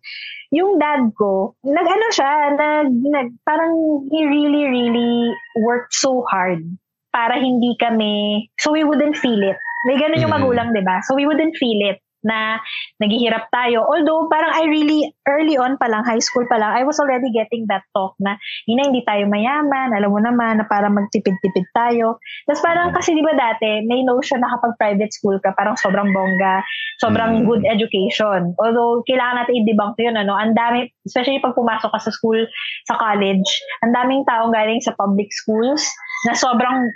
Yung 0.50 0.80
dad 0.80 1.12
ko, 1.14 1.54
nag-ano 1.62 2.06
siya, 2.10 2.32
nag, 2.56 2.88
nag, 2.90 3.28
parang 3.44 4.08
he 4.08 4.24
really, 4.26 4.64
really 4.66 5.30
worked 5.60 5.92
so 5.92 6.24
hard 6.26 6.64
para 7.10 7.38
hindi 7.38 7.74
kami, 7.78 8.46
so 8.58 8.70
we 8.70 8.86
wouldn't 8.86 9.18
feel 9.18 9.38
it. 9.42 9.58
May 9.86 9.98
ganun 9.98 10.22
yung 10.22 10.30
Mm. 10.30 10.40
magulang, 10.42 10.68
di 10.74 10.82
ba? 10.84 11.02
So 11.06 11.14
we 11.18 11.26
wouldn't 11.26 11.56
feel 11.58 11.80
it 11.90 11.98
na 12.20 12.60
naghihirap 13.00 13.48
tayo. 13.48 13.80
Although, 13.88 14.28
parang 14.28 14.52
I 14.52 14.68
really, 14.68 15.08
early 15.24 15.56
on 15.56 15.80
pa 15.80 15.88
lang, 15.88 16.04
high 16.04 16.20
school 16.20 16.44
pa 16.44 16.60
lang, 16.60 16.76
I 16.76 16.84
was 16.84 17.00
already 17.00 17.32
getting 17.32 17.64
that 17.72 17.80
talk 17.96 18.12
na, 18.20 18.36
Ina, 18.68 18.92
hindi 18.92 19.00
tayo 19.08 19.24
mayaman, 19.24 19.96
alam 19.96 20.12
mo 20.12 20.20
naman, 20.20 20.60
na 20.60 20.68
para 20.68 20.92
magtipid-tipid 20.92 21.64
tayo. 21.72 22.20
Tapos 22.44 22.60
parang, 22.60 22.92
kasi 22.92 23.16
di 23.16 23.24
ba 23.24 23.32
dati, 23.32 23.88
may 23.88 24.04
notion 24.04 24.44
na 24.44 24.52
kapag 24.52 24.76
private 24.76 25.12
school 25.16 25.40
ka, 25.40 25.56
parang 25.56 25.80
sobrang 25.80 26.12
bongga, 26.12 26.60
sobrang 27.00 27.40
Mm. 27.40 27.44
good 27.48 27.64
education. 27.64 28.52
Although, 28.60 29.00
kailangan 29.08 29.40
natin 29.40 29.64
i-debunk 29.64 29.96
yun, 29.96 30.20
ano, 30.20 30.36
ang 30.36 30.52
dami, 30.52 30.92
especially 31.08 31.40
pag 31.40 31.56
pumasok 31.56 31.88
ka 31.88 32.00
sa 32.04 32.12
school, 32.12 32.44
sa 32.84 33.00
college, 33.00 33.48
ang 33.80 33.96
daming 33.96 34.28
taong 34.28 34.52
galing 34.52 34.84
sa 34.84 34.92
public 35.00 35.32
schools, 35.32 35.88
na 36.28 36.36
sobrang 36.36 36.88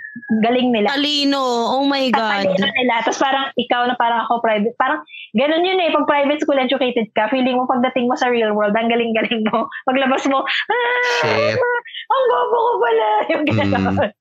galing 0.45 0.69
nila 0.69 0.93
Talino. 0.93 1.73
Oh 1.73 1.85
my 1.85 2.09
God. 2.13 2.45
katalino 2.45 2.67
nila. 2.77 3.01
Tapos 3.01 3.17
parang 3.17 3.45
ikaw 3.57 3.81
na 3.89 3.95
parang 3.97 4.25
ako 4.25 4.41
private. 4.41 4.75
Parang 4.77 5.01
ganun 5.33 5.65
yun 5.65 5.81
eh. 5.81 5.89
Pag 5.89 6.05
private 6.05 6.39
school 6.41 6.61
educated 6.61 7.09
ka, 7.17 7.29
feeling 7.33 7.57
mo 7.57 7.65
pagdating 7.65 8.05
mo 8.05 8.13
sa 8.13 8.29
real 8.29 8.53
world, 8.53 8.77
ang 8.77 8.91
galing-galing 8.91 9.41
mo. 9.49 9.65
Paglabas 9.89 10.23
mo, 10.29 10.45
ah, 10.45 11.01
Shit. 11.25 11.57
ang 11.57 12.23
gobo 12.29 12.57
ko 12.57 12.71
pala. 12.81 13.07
Yung 13.33 13.45
gano'n. 13.45 14.13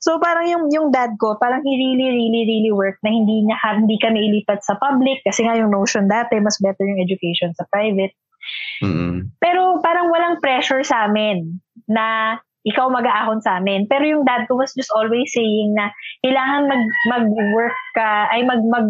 So 0.00 0.16
parang 0.16 0.48
yung 0.48 0.64
yung 0.72 0.88
dad 0.88 1.12
ko, 1.20 1.36
parang 1.36 1.60
he 1.60 1.76
really, 1.76 2.08
really, 2.08 2.42
really 2.48 2.72
worked 2.72 3.04
na 3.04 3.12
hindi 3.12 3.44
niya 3.44 3.60
hindi 3.76 4.00
kami 4.00 4.32
ilipat 4.32 4.64
sa 4.64 4.80
public 4.80 5.20
kasi 5.28 5.44
nga 5.44 5.58
yung 5.60 5.68
notion 5.68 6.08
dati, 6.08 6.40
mas 6.40 6.56
better 6.56 6.88
yung 6.88 7.04
education 7.04 7.52
sa 7.52 7.68
private. 7.68 8.16
Mm. 8.80 9.36
Pero 9.36 9.76
parang 9.84 10.08
walang 10.08 10.40
pressure 10.40 10.80
sa 10.80 11.04
amin 11.04 11.60
na 11.84 12.38
ikaw 12.66 12.92
mag-aahon 12.92 13.40
sa 13.40 13.56
amin. 13.56 13.88
Pero 13.88 14.04
yung 14.04 14.24
dad 14.28 14.44
ko 14.44 14.60
was 14.60 14.72
just 14.76 14.92
always 14.92 15.32
saying 15.32 15.72
na 15.72 15.90
kailangan 16.20 16.68
mag, 16.68 16.84
mag-work 17.08 17.76
ka, 17.96 18.28
ay 18.28 18.44
mag, 18.44 18.60
mag, 18.68 18.88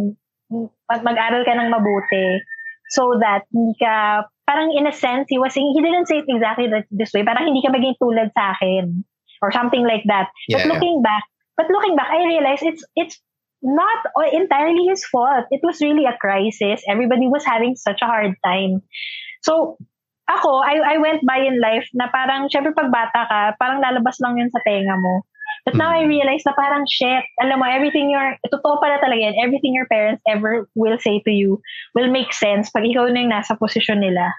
mag, 0.91 1.03
mag-aral 1.07 1.47
ka 1.47 1.55
ng 1.55 1.71
mabuti 1.71 2.43
so 2.91 3.15
that 3.23 3.47
hindi 3.55 3.79
ka, 3.79 4.27
parang 4.51 4.75
in 4.75 4.91
a 4.91 4.95
sense, 4.95 5.31
he 5.31 5.39
was 5.39 5.55
saying, 5.55 5.71
he 5.71 5.81
didn't 5.83 6.11
say 6.11 6.19
it 6.19 6.27
exactly 6.27 6.67
that, 6.67 6.91
this 6.91 7.15
way, 7.15 7.23
parang 7.23 7.47
hindi 7.47 7.63
ka 7.63 7.71
maging 7.71 7.95
tulad 8.03 8.35
sa 8.35 8.59
akin 8.59 9.07
or 9.39 9.55
something 9.55 9.87
like 9.87 10.03
that. 10.11 10.27
But 10.51 10.67
Yeah. 10.67 10.75
looking 10.75 10.99
back, 11.07 11.23
but 11.55 11.71
looking 11.71 11.95
back, 11.95 12.11
I 12.11 12.27
realized 12.27 12.67
it's, 12.67 12.83
it's 12.99 13.23
not 13.63 14.03
entirely 14.35 14.91
his 14.91 15.07
fault. 15.07 15.47
It 15.55 15.61
was 15.63 15.79
really 15.79 16.09
a 16.09 16.17
crisis. 16.19 16.83
Everybody 16.89 17.29
was 17.29 17.47
having 17.47 17.77
such 17.77 18.03
a 18.03 18.09
hard 18.11 18.35
time. 18.43 18.83
So, 19.47 19.79
ako, 20.31 20.63
I, 20.63 20.95
I 20.95 20.97
went 21.03 21.27
by 21.27 21.43
in 21.43 21.59
life 21.59 21.87
na 21.95 22.07
parang, 22.09 22.47
syempre 22.47 22.71
pag 22.71 22.91
bata 22.95 23.27
ka, 23.27 23.41
parang 23.59 23.83
lalabas 23.83 24.17
lang 24.23 24.39
yun 24.39 24.51
sa 24.51 24.63
tenga 24.63 24.95
mo. 24.95 25.27
But 25.67 25.77
now 25.77 25.93
I 25.93 26.09
realize 26.09 26.41
na 26.47 26.57
parang, 26.57 26.89
shit, 26.89 27.27
alam 27.43 27.61
mo, 27.61 27.67
everything 27.69 28.09
your, 28.09 28.39
totoo 28.49 28.81
pala 28.81 28.97
talaga 29.03 29.29
yan, 29.29 29.37
everything 29.43 29.77
your 29.77 29.85
parents 29.91 30.23
ever 30.25 30.65
will 30.73 30.97
say 30.97 31.21
to 31.27 31.33
you 31.33 31.61
will 31.93 32.09
make 32.09 32.33
sense 32.33 32.73
pag 32.73 32.87
ikaw 32.87 33.11
na 33.11 33.21
yung 33.21 33.35
nasa 33.35 33.59
posisyon 33.61 34.01
nila. 34.01 34.31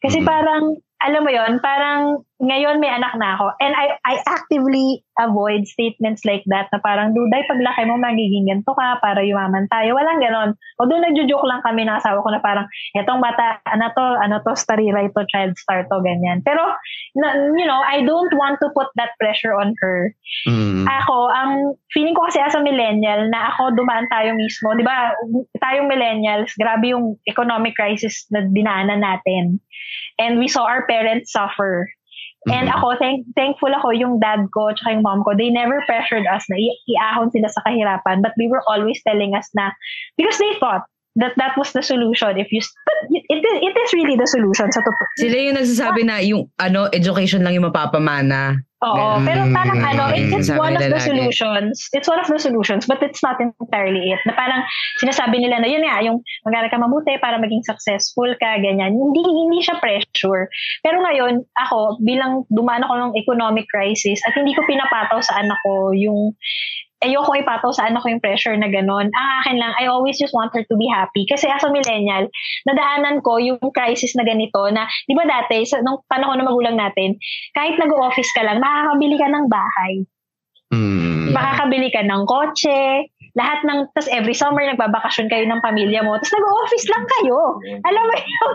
Kasi 0.00 0.22
Mhm. 0.22 0.26
parang, 0.26 0.64
alam 1.04 1.20
mo 1.22 1.30
yon 1.30 1.60
parang 1.60 2.24
ngayon 2.40 2.80
may 2.80 2.90
anak 2.90 3.14
na 3.20 3.36
ako 3.36 3.52
and 3.60 3.76
I 3.76 3.94
I 4.02 4.14
actively 4.24 5.04
avoid 5.14 5.70
statements 5.70 6.26
like 6.26 6.42
that 6.50 6.66
na 6.74 6.82
parang 6.82 7.14
duday 7.14 7.46
paglaki 7.46 7.86
mo 7.86 7.94
magiging 7.94 8.50
ganito 8.50 8.74
ka 8.74 8.98
para 8.98 9.22
yumaman 9.22 9.70
tayo. 9.70 9.94
Walang 9.94 10.18
ganon. 10.18 10.50
Although 10.82 10.98
nagjo-joke 10.98 11.46
lang 11.46 11.62
kami 11.62 11.86
ng 11.86 11.94
asawa 11.94 12.18
ko 12.22 12.30
na 12.34 12.42
parang 12.42 12.66
etong 12.98 13.22
bata, 13.22 13.62
ano 13.70 13.86
to, 13.94 14.06
ano 14.18 14.36
to, 14.42 14.52
starira 14.58 15.06
ito, 15.06 15.22
child 15.30 15.54
star 15.54 15.86
to, 15.86 16.02
ganyan. 16.02 16.42
Pero, 16.42 16.66
na, 17.14 17.54
you 17.54 17.66
know, 17.66 17.78
I 17.78 18.02
don't 18.02 18.34
want 18.34 18.58
to 18.62 18.74
put 18.74 18.90
that 18.98 19.14
pressure 19.22 19.54
on 19.54 19.78
her. 19.78 20.10
Mm. 20.50 20.90
Ako, 20.90 21.30
ang 21.30 21.78
feeling 21.94 22.18
ko 22.18 22.26
kasi 22.26 22.42
as 22.42 22.58
a 22.58 22.62
millennial 22.62 23.30
na 23.30 23.54
ako 23.54 23.78
dumaan 23.78 24.10
tayo 24.10 24.34
mismo, 24.34 24.74
'di 24.74 24.82
ba? 24.82 25.14
Tayong 25.62 25.86
millennials, 25.86 26.50
grabe 26.58 26.90
yung 26.90 27.22
economic 27.30 27.78
crisis 27.78 28.26
na 28.34 28.42
dinaanan 28.42 28.98
natin. 28.98 29.62
And 30.18 30.38
we 30.38 30.48
saw 30.48 30.64
our 30.64 30.86
parents 30.86 31.32
suffer. 31.32 31.90
And 32.46 32.68
Mhm. 32.68 32.76
ako, 32.76 32.86
thank, 33.00 33.26
thankful 33.34 33.72
ako 33.72 33.90
yung 33.96 34.20
dad 34.20 34.46
ko 34.52 34.68
at 34.68 34.78
yung 34.84 35.00
mom 35.02 35.24
ko. 35.24 35.32
They 35.32 35.48
never 35.48 35.80
pressured 35.88 36.28
us 36.28 36.44
na 36.52 36.56
i- 36.60 36.80
iahon 36.92 37.32
sila 37.32 37.48
sa 37.48 37.64
kahirapan. 37.64 38.20
But 38.20 38.36
we 38.36 38.48
were 38.52 38.62
always 38.68 39.00
telling 39.02 39.32
us 39.34 39.48
na, 39.56 39.72
because 40.20 40.36
they 40.38 40.52
thought 40.60 40.84
that 41.16 41.34
that 41.36 41.54
was 41.54 41.70
the 41.72 41.82
solution. 41.82 42.34
If 42.36 42.50
you, 42.50 42.60
but 42.60 42.96
it, 43.10 43.22
it, 43.30 43.42
is, 43.42 43.56
it 43.62 43.74
is 43.74 43.88
really 43.94 44.16
the 44.16 44.26
solution 44.26 44.70
sa 44.70 44.80
totoo. 44.80 45.04
Sila 45.18 45.36
yung 45.38 45.56
nagsasabi 45.56 46.00
na 46.02 46.18
yung 46.18 46.50
ano, 46.58 46.90
education 46.90 47.42
lang 47.42 47.54
yung 47.54 47.66
mapapamana. 47.66 48.58
Oo, 48.84 49.16
Mm. 49.16 49.24
pero 49.24 49.40
parang 49.48 49.80
ano, 49.80 50.12
it's, 50.12 50.28
it's 50.28 50.48
Sabi 50.52 50.60
one 50.60 50.76
of 50.76 50.84
the 50.84 50.92
lagi. 50.92 51.08
solutions. 51.08 51.88
It's 51.96 52.04
one 52.04 52.20
of 52.20 52.28
the 52.28 52.36
solutions, 52.36 52.84
but 52.84 53.00
it's 53.00 53.24
not 53.24 53.40
entirely 53.40 54.12
it. 54.12 54.20
Na 54.28 54.36
parang 54.36 54.60
sinasabi 55.00 55.40
nila 55.40 55.64
na 55.64 55.68
yun 55.72 55.80
nga, 55.80 56.04
yung 56.04 56.20
mag-aral 56.44 56.68
ka 56.68 56.76
mabuti 56.76 57.16
para 57.16 57.40
maging 57.40 57.64
successful 57.64 58.28
ka, 58.36 58.60
ganyan. 58.60 58.92
Hindi, 58.92 59.24
hindi 59.24 59.64
siya 59.64 59.80
pressure. 59.80 60.52
Pero 60.84 61.00
ngayon, 61.00 61.48
ako, 61.64 61.96
bilang 62.04 62.44
dumaan 62.52 62.84
ako 62.84 62.94
ng 63.00 63.12
economic 63.16 63.64
crisis 63.72 64.20
at 64.28 64.36
hindi 64.36 64.52
ko 64.52 64.60
pinapataw 64.68 65.16
sa 65.24 65.40
anak 65.40 65.56
ko 65.64 65.96
yung 65.96 66.36
ayoko 67.04 67.36
ipataw 67.36 67.70
sa 67.70 67.86
anak 67.86 68.02
ko 68.02 68.08
yung 68.10 68.24
pressure 68.24 68.56
na 68.56 68.72
gano'n. 68.72 69.12
Ang 69.12 69.28
akin 69.44 69.56
lang, 69.60 69.72
I 69.76 69.86
always 69.92 70.16
just 70.16 70.32
want 70.32 70.56
her 70.56 70.64
to 70.64 70.76
be 70.80 70.88
happy. 70.88 71.28
Kasi 71.28 71.46
as 71.46 71.62
a 71.62 71.70
millennial, 71.70 72.26
nadaanan 72.64 73.20
ko 73.20 73.36
yung 73.36 73.60
crisis 73.76 74.16
na 74.16 74.24
ganito 74.24 74.64
na, 74.72 74.88
di 75.04 75.12
ba 75.12 75.28
dati, 75.28 75.62
sa, 75.68 75.84
nung 75.84 76.00
panahon 76.08 76.40
ng 76.40 76.48
magulang 76.48 76.80
natin, 76.80 77.20
kahit 77.52 77.76
nag-office 77.76 78.32
ka 78.32 78.42
lang, 78.42 78.58
makakabili 78.58 79.16
ka 79.20 79.28
ng 79.28 79.46
bahay. 79.46 79.94
Mm. 80.74 81.30
Makakabili 81.30 81.88
ka 81.92 82.02
ng 82.02 82.22
kotse, 82.26 83.12
lahat 83.34 83.66
ng, 83.66 83.78
tas 83.98 84.06
every 84.14 84.34
summer 84.34 84.62
nagbabakasyon 84.62 85.26
kayo 85.26 85.42
ng 85.50 85.58
pamilya 85.58 86.06
mo, 86.06 86.14
tas 86.22 86.30
nag-office 86.30 86.86
lang 86.86 87.04
kayo. 87.18 87.38
Alam 87.82 88.02
mo 88.06 88.14
yung, 88.14 88.52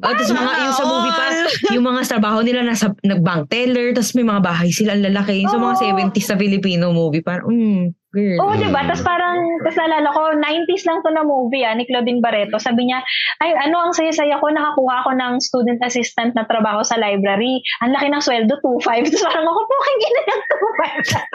Oh, 0.00 0.10
tapos 0.12 0.32
mga 0.32 0.52
yung 0.64 0.76
sa 0.76 0.86
movie 0.86 1.12
pa, 1.12 1.26
yung 1.76 1.84
mga 1.84 2.00
trabaho 2.08 2.38
nila 2.40 2.64
nasa 2.64 2.94
nag-bank 3.02 3.50
teller, 3.50 3.92
tapos 3.92 4.14
may 4.16 4.26
mga 4.26 4.40
bahay 4.40 4.70
sila 4.70 4.94
ang 4.96 5.04
lalaki. 5.04 5.44
So 5.50 5.58
mga 5.58 5.76
Oo. 5.76 5.84
70s 6.14 6.26
sa 6.30 6.38
Filipino 6.38 6.94
movie, 6.94 7.20
parang, 7.20 7.50
mm, 7.50 7.84
Girl. 8.14 8.38
Oo, 8.46 8.54
di 8.54 8.70
ba? 8.70 8.86
Mm. 8.86 8.88
Tapos 8.94 9.02
parang, 9.02 9.38
tapos 9.66 9.74
naalala 9.74 10.08
ko, 10.14 10.22
90s 10.38 10.86
lang 10.86 11.02
to 11.02 11.10
na 11.10 11.26
movie, 11.26 11.66
ah, 11.66 11.74
ni 11.74 11.82
Claudine 11.82 12.22
Barreto. 12.22 12.62
Sabi 12.62 12.86
niya, 12.86 13.02
ay, 13.42 13.50
ano, 13.58 13.90
ang 13.90 13.92
saya-saya 13.92 14.38
ko, 14.38 14.46
nakakuha 14.54 15.02
ko 15.02 15.10
ng 15.18 15.42
student 15.42 15.82
assistant 15.82 16.30
na 16.38 16.46
trabaho 16.46 16.86
sa 16.86 16.94
library. 16.94 17.58
Ang 17.82 17.90
laki 17.90 18.06
ng 18.14 18.22
sweldo, 18.22 18.54
2.5. 18.62 19.10
Tapos 19.10 19.24
parang 19.26 19.50
ako, 19.50 19.60
pukang 19.66 19.98
gina 19.98 20.20
ng 20.22 20.42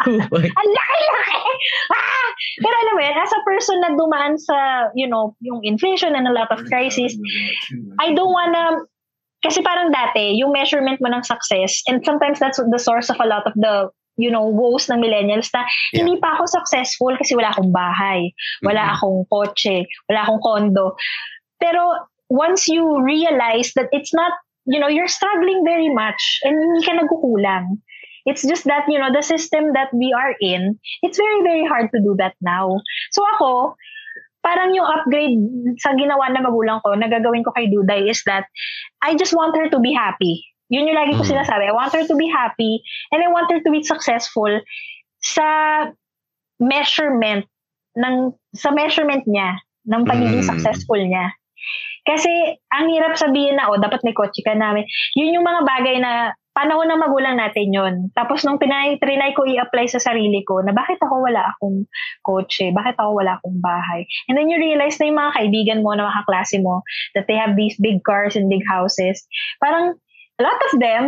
2.5. 0.08 0.56
Ang 0.56 0.70
laki-laki! 0.72 1.40
Ah! 1.92 2.28
Pero 2.64 2.76
alam 2.80 2.94
mo 2.96 3.02
yan, 3.04 3.16
as 3.20 3.34
a 3.36 3.42
person 3.44 3.78
na 3.84 3.92
dumaan 4.00 4.40
sa, 4.40 4.88
you 4.96 5.08
know, 5.12 5.36
yung 5.44 5.60
inflation 5.68 6.16
and 6.16 6.32
a 6.32 6.34
lot 6.34 6.48
of 6.48 6.64
crisis, 6.72 7.12
I 8.00 8.16
don't 8.16 8.32
wanna, 8.32 8.88
kasi 9.44 9.60
parang 9.60 9.92
dati, 9.92 10.40
yung 10.40 10.56
measurement 10.56 11.04
mo 11.04 11.12
ng 11.12 11.28
success, 11.28 11.84
and 11.92 12.00
sometimes 12.08 12.40
that's 12.40 12.60
the 12.60 12.80
source 12.80 13.12
of 13.12 13.20
a 13.20 13.28
lot 13.28 13.44
of 13.44 13.52
the 13.60 13.92
you 14.20 14.28
know, 14.28 14.44
woes 14.44 14.92
ng 14.92 15.00
millennials 15.00 15.48
na 15.56 15.64
Yeah. 15.96 16.04
hindi 16.04 16.20
pa 16.20 16.36
ako 16.36 16.52
successful 16.52 17.16
kasi 17.16 17.40
wala 17.40 17.56
akong 17.56 17.72
bahay, 17.72 18.36
wala 18.68 18.84
Mhm. 18.84 18.94
akong 19.00 19.20
kotse, 19.32 19.88
wala 20.12 20.28
akong 20.28 20.42
kondo. 20.44 21.00
Pero 21.56 22.12
once 22.28 22.68
you 22.68 22.84
realize 23.00 23.72
that 23.80 23.88
it's 23.96 24.12
not, 24.12 24.36
you 24.68 24.78
know, 24.78 24.92
you're 24.92 25.10
struggling 25.10 25.64
very 25.64 25.88
much 25.88 26.20
and 26.44 26.54
hindi 26.60 26.84
ka 26.84 27.00
nagkukulang. 27.00 27.80
It's 28.28 28.44
just 28.44 28.68
that, 28.68 28.86
you 28.92 29.00
know, 29.00 29.10
the 29.10 29.24
system 29.24 29.72
that 29.74 29.90
we 29.96 30.12
are 30.14 30.36
in, 30.44 30.78
it's 31.02 31.18
very, 31.18 31.42
very 31.42 31.66
hard 31.66 31.90
to 31.96 32.00
do 32.04 32.14
that 32.20 32.36
now. 32.44 32.78
So 33.16 33.24
ako, 33.40 33.80
parang 34.44 34.76
yung 34.76 34.86
upgrade 34.86 35.40
sa 35.82 35.96
ginawa 35.96 36.30
na 36.32 36.44
magulang 36.44 36.84
ko, 36.84 36.94
na 36.94 37.08
gagawin 37.10 37.42
ko 37.42 37.56
kay 37.56 37.72
Duday 37.72 38.12
is 38.12 38.22
that 38.28 38.46
I 39.02 39.16
just 39.16 39.34
want 39.34 39.56
her 39.58 39.72
to 39.72 39.80
be 39.80 39.96
happy. 39.96 40.49
Yun 40.70 40.90
yung 40.90 40.98
lagi 40.98 41.18
ko 41.18 41.26
Mhm. 41.26 41.32
sinasabi. 41.34 41.70
I 41.70 41.76
want 41.76 41.94
her 41.94 42.06
to 42.06 42.16
be 42.16 42.30
happy 42.30 42.82
and 43.14 43.26
I 43.26 43.30
want 43.30 43.50
her 43.50 43.62
to 43.62 43.72
be 43.74 43.82
successful 43.82 44.50
sa 45.20 45.48
measurement 46.62 47.46
ng 47.98 48.16
sa 48.54 48.70
measurement 48.72 49.26
niya 49.26 49.58
ng 49.90 50.06
pagiging 50.06 50.46
Mm. 50.46 50.50
successful 50.50 51.00
niya. 51.00 51.34
Kasi 52.08 52.32
ang 52.72 52.88
hirap 52.90 53.20
sabihin 53.20 53.60
na, 53.60 53.70
oh, 53.70 53.78
dapat 53.78 54.02
may 54.08 54.16
kotse 54.16 54.40
ka 54.42 54.56
namin. 54.56 54.88
Yun 55.20 55.36
yung 55.36 55.46
mga 55.46 55.62
bagay 55.68 55.96
na 56.00 56.32
panahon 56.56 56.90
ng 56.90 57.00
magulang 57.00 57.38
natin 57.38 57.70
yun. 57.72 57.94
Tapos 58.18 58.44
nung 58.44 58.58
tinay, 58.60 58.98
trinay 59.00 59.32
ko 59.38 59.46
i-apply 59.46 59.86
sa 59.88 60.02
sarili 60.02 60.42
ko 60.44 60.60
na 60.60 60.74
bakit 60.74 60.98
ako 61.00 61.24
wala 61.24 61.54
akong 61.56 61.86
kotse, 62.26 62.74
bakit 62.76 62.98
ako 63.00 63.20
wala 63.22 63.38
akong 63.40 63.62
bahay. 63.64 64.04
And 64.28 64.36
then 64.36 64.50
you 64.50 64.58
realize 64.60 64.98
na 65.00 65.08
yung 65.08 65.20
mga 65.22 65.36
kaibigan 65.38 65.80
mo, 65.86 65.94
na 65.96 66.10
mga 66.10 66.18
kaklase 66.26 66.58
mo, 66.60 66.82
that 67.16 67.30
they 67.30 67.38
have 67.38 67.56
these 67.56 67.78
big 67.80 68.02
cars 68.04 68.36
and 68.36 68.52
big 68.52 68.66
houses. 68.68 69.24
Parang 69.64 69.96
a 70.40 70.42
lot 70.42 70.60
of 70.72 70.74
them, 70.80 71.04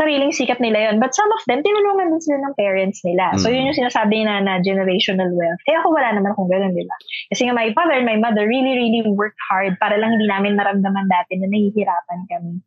sariling 0.00 0.32
sikat 0.32 0.56
nila 0.64 0.88
yon 0.88 0.96
But 0.96 1.12
some 1.12 1.28
of 1.28 1.44
them, 1.44 1.60
tinulungan 1.60 2.08
din 2.08 2.22
sila 2.24 2.40
ng 2.40 2.56
parents 2.56 3.04
nila. 3.04 3.36
So 3.36 3.52
Mm. 3.52 3.54
yun 3.54 3.68
yung 3.68 3.80
sinasabi 3.84 4.24
na 4.24 4.40
na 4.40 4.64
generational 4.64 5.28
wealth. 5.36 5.60
Eh 5.68 5.76
ako 5.76 5.92
wala 5.92 6.16
naman 6.16 6.32
kung 6.32 6.48
ganun, 6.48 6.72
di 6.72 6.88
ba? 6.88 6.96
Kasi 7.28 7.44
nga 7.44 7.52
my 7.52 7.68
father 7.76 8.00
and 8.00 8.08
my 8.08 8.16
mother 8.16 8.48
really, 8.48 8.80
really 8.80 9.04
worked 9.12 9.36
hard 9.52 9.76
para 9.76 10.00
lang 10.00 10.16
hindi 10.16 10.24
namin 10.24 10.56
maramdaman 10.56 11.04
dati 11.04 11.36
na 11.36 11.52
nahihirapan 11.52 12.20
kami. 12.32 12.64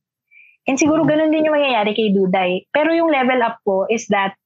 And 0.70 0.77
siguro 0.77 1.03
ganun 1.03 1.34
din 1.34 1.50
yung 1.50 1.58
mangyayari 1.58 1.98
kay 1.98 2.13
Duday. 2.13 2.70
Pero 2.70 2.93
yung 2.93 3.10
level 3.10 3.41
up 3.41 3.60
ko 3.65 3.89
is 3.89 4.05
that 4.13 4.38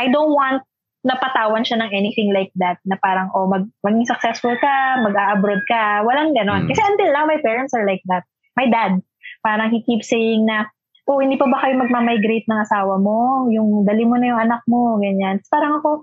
I 0.00 0.08
don't 0.08 0.32
want 0.32 0.64
napatawan 1.04 1.62
siya 1.68 1.84
ng 1.84 1.92
anything 1.92 2.32
like 2.32 2.50
that 2.56 2.80
na 2.88 2.96
parang, 2.96 3.28
oh, 3.36 3.44
mag, 3.44 3.68
maging 3.84 4.08
successful 4.08 4.56
ka, 4.56 5.04
mag-a-abroad 5.04 5.60
ka. 5.68 6.00
Walang 6.08 6.32
ganon. 6.32 6.64
Mm. 6.64 6.68
Kasi 6.72 6.80
until 6.80 7.12
now, 7.12 7.28
my 7.28 7.36
parents 7.44 7.76
are 7.76 7.84
like 7.84 8.00
that. 8.08 8.24
My 8.56 8.66
dad, 8.66 9.04
parang 9.44 9.68
he 9.68 9.84
keeps 9.84 10.08
saying 10.08 10.48
na, 10.48 10.64
oh, 11.04 11.20
hindi 11.20 11.36
pa 11.36 11.46
ba 11.48 11.60
kayo 11.60 11.76
magmamigrate 11.80 12.48
ng 12.48 12.60
asawa 12.64 12.96
mo? 12.96 13.48
Yung 13.52 13.84
dali 13.84 14.08
mo 14.08 14.16
na 14.16 14.32
yung 14.32 14.40
anak 14.40 14.64
mo, 14.64 14.96
ganyan. 14.96 15.40
Tapos 15.40 15.52
parang 15.52 15.72
ako, 15.80 16.00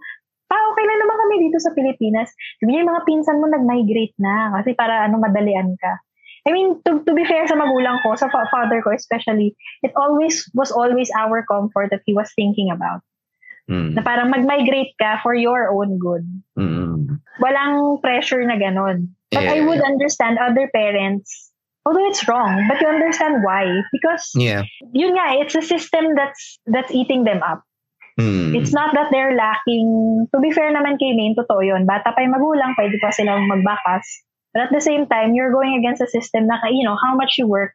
pa, 0.51 0.57
okay 0.75 0.83
lang 0.83 0.99
naman 0.99 1.17
kami 1.25 1.35
dito 1.47 1.57
sa 1.63 1.71
Pilipinas. 1.71 2.29
Sabi 2.59 2.75
yung 2.75 2.91
mga 2.91 3.07
pinsan 3.07 3.39
mo 3.39 3.47
nag-migrate 3.47 4.15
na 4.19 4.51
kasi 4.59 4.75
para 4.75 5.07
ano, 5.07 5.17
madalian 5.17 5.73
ka. 5.79 5.93
I 6.41 6.49
mean, 6.51 6.81
to, 6.83 7.05
to 7.05 7.13
be 7.13 7.21
fair 7.23 7.45
sa 7.45 7.53
magulang 7.53 8.01
ko, 8.01 8.17
sa 8.17 8.25
fa- 8.27 8.49
father 8.49 8.81
ko 8.81 8.89
especially, 8.91 9.53
it 9.85 9.93
always 9.93 10.41
was 10.57 10.73
always 10.73 11.13
our 11.13 11.45
comfort 11.45 11.93
that 11.93 12.01
he 12.03 12.17
was 12.17 12.33
thinking 12.33 12.73
about. 12.73 13.05
Mm. 13.69 13.93
Na 13.93 14.01
parang 14.01 14.33
mag-migrate 14.33 14.97
ka 14.97 15.21
for 15.21 15.37
your 15.37 15.69
own 15.69 16.01
good. 16.01 16.25
Mm. 16.57 17.21
Walang 17.39 18.01
pressure 18.01 18.41
na 18.43 18.57
ganon. 18.57 19.13
But 19.31 19.47
I 19.47 19.63
Yeah. 19.63 19.67
would 19.69 19.79
understand 19.85 20.41
other 20.41 20.67
parents, 20.73 21.50
although 21.85 22.05
it's 22.07 22.27
wrong, 22.27 22.65
but 22.69 22.79
you 22.81 22.87
understand 22.87 23.41
why. 23.43 23.65
Because 23.91 24.25
Yeah. 24.37 24.63
yun 24.93 25.17
nga, 25.17 25.41
it's 25.41 25.55
a 25.55 25.61
system 25.65 26.13
that's 26.15 26.59
that's 26.69 26.91
eating 26.93 27.23
them 27.25 27.41
up. 27.41 27.63
Mm. 28.19 28.53
It's 28.53 28.75
not 28.75 28.93
that 28.93 29.07
they're 29.09 29.33
lacking, 29.33 30.27
to 30.29 30.37
be 30.43 30.51
fair 30.51 30.69
naman 30.69 30.99
kay 30.99 31.15
Maine, 31.15 31.33
totoo 31.33 31.63
yun. 31.63 31.87
Bata 31.87 32.11
pa 32.11 32.19
yung 32.21 32.35
magulang, 32.35 32.75
pwede 32.75 32.99
pa 32.99 33.09
silang 33.09 33.47
magbakas. 33.47 34.03
But 34.53 34.67
at 34.67 34.71
the 34.75 34.83
same 34.83 35.07
time, 35.07 35.31
you're 35.33 35.49
going 35.49 35.79
against 35.79 36.03
a 36.03 36.09
system 36.11 36.45
na, 36.45 36.59
you 36.67 36.83
know, 36.83 36.99
how 36.99 37.15
much 37.15 37.39
you 37.39 37.47
work, 37.47 37.71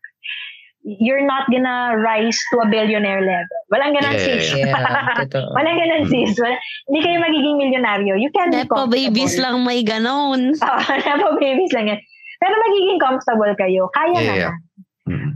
you're 0.84 1.24
not 1.24 1.48
gonna 1.50 1.96
rise 1.98 2.36
to 2.52 2.60
a 2.62 2.68
billionaire 2.68 3.24
level. 3.24 3.58
Walang 3.72 3.96
ganun, 3.96 4.12
Yeah, 4.12 4.22
sis. 4.22 4.54
yeah. 4.54 4.76
Walang 5.56 5.76
ganun, 5.82 6.04
sis. 6.06 6.36
Wala, 6.38 6.54
hindi 6.86 7.00
kayo 7.02 7.16
magiging 7.18 7.56
milyonaryo. 7.58 8.14
You 8.20 8.30
can 8.30 8.52
be 8.52 8.62
Nepo 8.62 8.86
babies 8.86 9.34
comfortable. 9.34 9.42
lang 9.42 9.56
may 9.66 9.80
ganon. 9.82 10.40
Oo, 10.68 10.90
nepo 10.94 11.28
babies 11.40 11.72
lang 11.74 11.86
yan. 11.90 12.00
Pero 12.38 12.54
magiging 12.60 12.98
comfortable 13.00 13.54
kayo. 13.56 13.88
Kaya 13.92 14.12
Yeah, 14.12 14.22
naman. 14.22 14.38
yeah. 14.40 14.54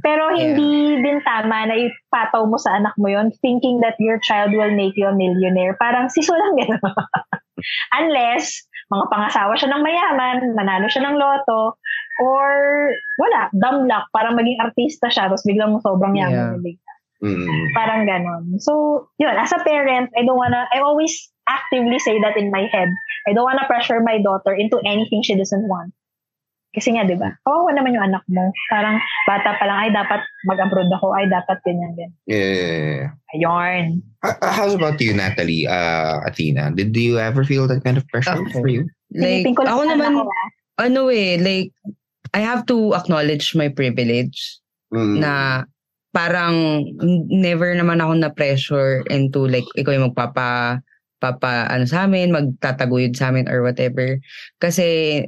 Pero 0.02 0.34
hindi 0.34 0.98
din 0.98 1.22
tama 1.22 1.70
na 1.70 1.78
ipataw 1.78 2.42
mo 2.42 2.58
sa 2.58 2.74
anak 2.74 2.90
mo 2.98 3.06
yon 3.06 3.30
thinking 3.38 3.78
that 3.78 3.94
your 4.02 4.18
child 4.18 4.50
will 4.50 4.72
make 4.74 4.98
you 4.98 5.06
a 5.06 5.14
millionaire. 5.14 5.78
Parang 5.78 6.10
siso 6.10 6.34
lang 6.34 6.58
gano'n. 6.58 6.82
Unless, 8.02 8.66
mga 8.90 9.06
pangasawa 9.14 9.52
siya 9.54 9.70
ng 9.70 9.84
mayaman, 9.84 10.36
manalo 10.58 10.90
siya 10.90 11.06
ng 11.06 11.14
loto, 11.14 11.78
or 12.18 12.48
wala, 13.22 13.46
dumb 13.54 13.86
luck, 13.86 14.10
parang 14.10 14.34
maging 14.34 14.58
artista 14.58 15.06
siya, 15.06 15.30
tapos 15.30 15.46
biglang 15.46 15.78
sobrang 15.86 16.18
yaman 16.18 16.34
Yeah. 16.34 16.50
na 16.50 16.58
bigla. 16.58 16.92
Mm. 17.20 17.46
Parang 17.76 18.02
ganon. 18.08 18.42
So, 18.58 19.06
yun, 19.20 19.36
as 19.36 19.52
a 19.52 19.60
parent, 19.62 20.08
I 20.16 20.24
don't 20.24 20.40
wanna, 20.40 20.66
I 20.72 20.80
always 20.82 21.14
actively 21.46 22.00
say 22.00 22.16
that 22.18 22.34
in 22.34 22.50
my 22.50 22.64
head. 22.72 22.88
I 23.28 23.36
don't 23.36 23.44
wanna 23.44 23.68
pressure 23.68 24.00
my 24.00 24.18
daughter 24.18 24.56
into 24.56 24.80
anything 24.82 25.20
she 25.22 25.36
doesn't 25.36 25.68
want. 25.68 25.92
Kasi 26.70 26.94
nga, 26.94 27.02
di 27.02 27.18
ba? 27.18 27.34
Kawawa 27.42 27.74
naman 27.74 27.98
yung 27.98 28.06
anak 28.06 28.22
mo. 28.30 28.46
Parang 28.70 29.02
bata 29.26 29.58
pa 29.58 29.64
lang, 29.66 29.78
ay 29.82 29.90
dapat 29.90 30.22
mag-abroad 30.46 30.86
ako, 30.94 31.18
ay 31.18 31.26
dapat 31.26 31.58
ganyan, 31.66 31.92
ganyan. 31.98 32.14
Yeah. 32.30 33.10
Ayun. 33.34 34.06
Uh, 34.22 34.38
uh, 34.38 34.52
How 34.54 34.70
about 34.70 35.02
you, 35.02 35.10
Natalie, 35.10 35.66
uh, 35.66 36.22
Athena? 36.22 36.70
Did 36.70 36.94
you 36.94 37.18
ever 37.18 37.42
feel 37.42 37.66
that 37.66 37.82
kind 37.82 37.98
of 37.98 38.06
pressure 38.06 38.38
Ako. 38.38 38.62
for 38.62 38.70
you? 38.70 38.86
Like, 39.10 39.50
ko 39.58 39.66
ako 39.66 39.82
naman, 39.82 40.14
ako, 40.14 40.30
ah. 40.30 40.48
ano 40.86 41.10
eh, 41.10 41.42
like, 41.42 41.74
I 42.30 42.46
have 42.46 42.62
to 42.70 42.94
acknowledge 42.94 43.58
my 43.58 43.66
privilege 43.66 44.60
Mm. 44.90 45.22
na 45.22 45.62
parang 46.10 46.82
never 47.30 47.70
naman 47.78 48.02
ako 48.02 48.12
na 48.18 48.30
pressure 48.34 49.06
into 49.06 49.46
like 49.46 49.66
ikaw 49.78 49.94
yung 49.94 50.10
magpapa 50.10 50.82
papa 51.22 51.70
ano 51.70 51.86
sa 51.86 52.10
amin 52.10 52.34
magtataguyod 52.34 53.14
sa 53.14 53.30
amin 53.30 53.46
or 53.46 53.62
whatever 53.62 54.18
kasi 54.58 55.22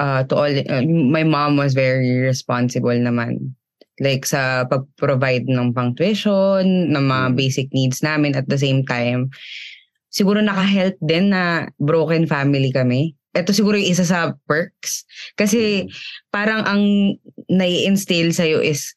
uh, 0.00 0.24
to 0.24 0.32
all 0.32 0.48
uh, 0.48 0.84
my 0.88 1.22
mom 1.22 1.60
was 1.60 1.76
very 1.76 2.24
responsible 2.24 2.96
naman 2.96 3.52
like 4.00 4.24
sa 4.24 4.64
pag-provide 4.64 5.44
ng 5.44 5.76
pang 5.76 5.92
tuition 5.92 6.64
ng 6.88 7.04
mga 7.04 7.26
Mm. 7.30 7.36
basic 7.36 7.68
needs 7.76 8.00
namin 8.00 8.32
at 8.32 8.48
the 8.48 8.56
same 8.56 8.80
time 8.88 9.28
siguro 10.08 10.40
naka-help 10.40 10.96
din 11.04 11.36
na 11.36 11.68
broken 11.76 12.24
family 12.24 12.72
kami 12.72 13.12
ito 13.30 13.52
siguro 13.52 13.78
yung 13.78 13.92
isa 13.92 14.02
sa 14.02 14.34
perks 14.48 15.04
kasi 15.38 15.86
parang 16.34 16.64
ang 16.66 17.14
nai-instill 17.46 18.34
sa'yo 18.34 18.58
is 18.58 18.96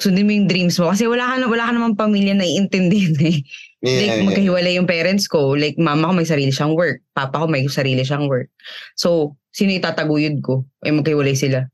sundin 0.00 0.26
mo 0.26 0.32
yung 0.32 0.48
dreams 0.48 0.80
mo. 0.80 0.90
Kasi 0.90 1.04
wala 1.06 1.28
ka, 1.28 1.44
wala 1.46 1.68
ka 1.68 1.72
namang 1.76 1.96
pamilya 2.00 2.32
na 2.32 2.48
iintindihin 2.48 3.20
eh. 3.20 3.44
Yeah, 3.80 4.20
like, 4.20 4.36
magkahiwalay 4.36 4.76
yung 4.76 4.88
parents 4.88 5.24
ko. 5.24 5.56
Like, 5.56 5.80
mama 5.80 6.12
ko 6.12 6.20
may 6.20 6.28
sarili 6.28 6.52
siyang 6.52 6.76
work. 6.76 7.00
Papa 7.16 7.44
ko 7.44 7.46
may 7.48 7.64
sarili 7.68 8.04
siyang 8.04 8.28
work. 8.28 8.52
So, 8.96 9.36
sino 9.56 9.72
itataguyod 9.72 10.44
ko? 10.44 10.68
Eh, 10.84 10.92
magkahiwalay 10.92 11.32
sila. 11.32 11.64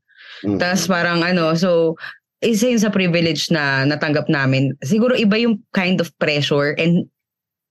Mm. 0.47 0.55
Tapos 0.55 0.87
parang 0.87 1.19
ano, 1.25 1.51
so, 1.59 1.99
isa 2.39 2.69
yun 2.69 2.79
sa 2.79 2.93
privilege 2.93 3.51
na 3.51 3.83
natanggap 3.83 4.31
namin. 4.31 4.71
Siguro 4.85 5.17
iba 5.17 5.35
yung 5.35 5.59
kind 5.73 5.99
of 5.99 6.13
pressure 6.21 6.77
and 6.77 7.09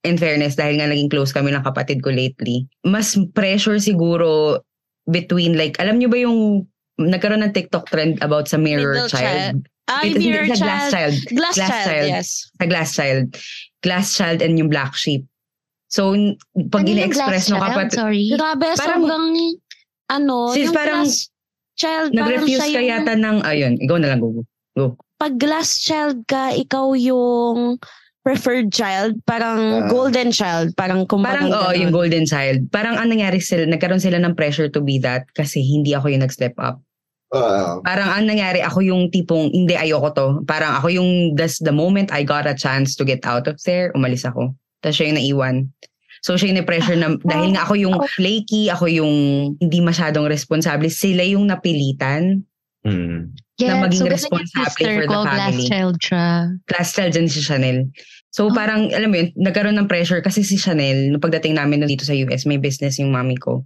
in 0.05 0.15
fairness, 0.15 0.55
dahil 0.55 0.79
nga 0.79 0.87
naging 0.87 1.11
close 1.11 1.33
kami 1.33 1.51
ng 1.51 1.65
kapatid 1.65 1.99
ko 1.99 2.13
lately, 2.13 2.63
mas 2.85 3.17
pressure 3.35 3.81
siguro 3.81 4.61
between 5.09 5.57
like, 5.57 5.75
alam 5.81 5.97
nyo 5.99 6.07
ba 6.07 6.19
yung 6.19 6.67
nagkaroon 6.99 7.43
ng 7.43 7.55
TikTok 7.55 7.89
trend 7.91 8.19
about 8.23 8.47
sa 8.47 8.59
mirror 8.59 8.95
Middle 8.95 9.11
child? 9.11 9.67
Ay, 9.87 10.11
Hindi, 10.11 10.27
mirror 10.27 10.47
child. 10.47 10.59
glass 10.59 10.83
child. 10.91 11.15
Glass, 11.31 11.55
Glass 11.55 11.69
child, 11.71 11.87
child. 11.87 12.07
yes. 12.07 12.27
Sa 12.53 12.65
glass 12.65 12.89
child. 12.91 13.23
Glass 13.79 14.07
child 14.13 14.39
and 14.41 14.53
yung 14.55 14.67
black 14.67 14.93
sheep. 14.93 15.23
So, 15.87 16.11
n- 16.11 16.35
pag 16.67 16.83
Ano 16.83 16.91
ina-express 16.91 17.47
child? 17.47 17.63
kapatid, 17.63 17.95
Sorry. 17.95 18.27
Grabe, 18.29 18.67
Parang- 18.75 19.07
sobrang, 19.07 19.25
ano, 20.09 20.35
Sis, 20.51 20.67
yung 20.67 20.75
parang 20.75 21.07
glass 21.07 21.31
child, 21.75 22.09
parang 22.11 22.19
nag-refuse 22.27 22.59
siya 22.61 22.73
ka 22.73 22.81
yata 22.83 23.13
ng, 23.15 23.37
ayun, 23.41 23.73
ikaw 23.79 23.95
na 23.95 24.07
lang, 24.11 24.19
Gugu. 24.19 24.43
pag 25.15 25.33
glass 25.39 25.79
child 25.79 26.19
ka, 26.27 26.51
ikaw 26.51 26.91
yung 26.93 27.79
preferred 28.21 28.69
child, 28.69 29.15
parang 29.23 29.57
Ah. 29.57 29.87
golden 29.87 30.29
child, 30.29 30.75
parang 30.75 31.07
kumbaga 31.07 31.39
Parang, 31.39 31.49
oo, 31.49 31.71
ganun. 31.71 31.79
yung 31.79 31.91
golden 31.95 32.25
child. 32.27 32.67
Parang 32.69 32.99
ang 32.99 33.07
nangyari 33.07 33.39
sila, 33.39 33.63
nagkaroon 33.63 34.03
sila 34.03 34.19
ng 34.19 34.35
pressure 34.35 34.67
to 34.67 34.83
be 34.83 34.99
that 34.99 35.23
kasi 35.31 35.63
hindi 35.63 35.95
ako 35.95 36.11
yung 36.11 36.27
nag-step 36.27 36.59
up. 36.59 36.83
Uh, 37.27 37.83
Parang 37.83 38.07
ang 38.07 38.23
nangyari, 38.23 38.63
ako 38.63 38.79
yung 38.79 39.11
tipong, 39.11 39.51
hindi, 39.51 39.75
ayoko 39.75 40.09
to. 40.15 40.27
Parang 40.47 40.79
ako 40.79 40.87
yung, 40.87 41.35
that's 41.35 41.59
the 41.59 41.75
moment 41.75 42.07
I 42.15 42.23
got 42.23 42.47
a 42.47 42.55
chance 42.55 42.95
to 42.95 43.03
get 43.03 43.27
out 43.27 43.51
of 43.51 43.59
there, 43.67 43.91
umalis 43.91 44.23
ako. 44.23 44.55
Tapos 44.79 44.95
siya 44.95 45.11
yung 45.11 45.19
naiwan. 45.19 45.55
So 46.23 46.39
siya 46.39 46.55
yung 46.55 46.63
pressure 46.63 46.95
na, 46.95 47.19
dahil 47.19 47.51
nga 47.53 47.67
ako 47.67 47.73
yung 47.75 47.95
flaky, 48.15 48.71
ako 48.71 48.87
yung 48.87 49.13
hindi 49.59 49.79
masyadong 49.83 50.25
responsable, 50.31 50.87
sila 50.87 51.21
yung 51.27 51.47
napilitan. 51.51 52.47
mm. 52.87 53.35
Yes, 53.57 53.73
na 53.73 53.89
maging 53.89 54.05
so 54.05 54.13
responsable 54.13 54.85
for 54.85 55.01
the 55.01 55.09
ko, 55.09 55.25
glass 55.25 55.49
family. 55.49 55.65
child 55.65 55.95
siya. 55.97 56.25
Class 56.69 56.93
child 56.93 57.11
dyan 57.17 57.25
si 57.25 57.41
Chanel. 57.41 57.89
So 58.29 58.47
Oh. 58.47 58.53
parang, 58.53 58.93
alam 58.93 59.09
mo 59.09 59.17
yun, 59.17 59.33
nagkaroon 59.33 59.73
ng 59.81 59.89
pressure 59.89 60.21
kasi 60.21 60.45
si 60.45 60.61
Chanel, 60.61 61.09
nung 61.09 61.17
pagdating 61.17 61.57
namin 61.57 61.81
dito 61.89 62.05
sa 62.05 62.13
US, 62.13 62.45
may 62.45 62.61
business 62.61 63.01
yung 63.01 63.09
mami 63.09 63.33
ko. 63.33 63.65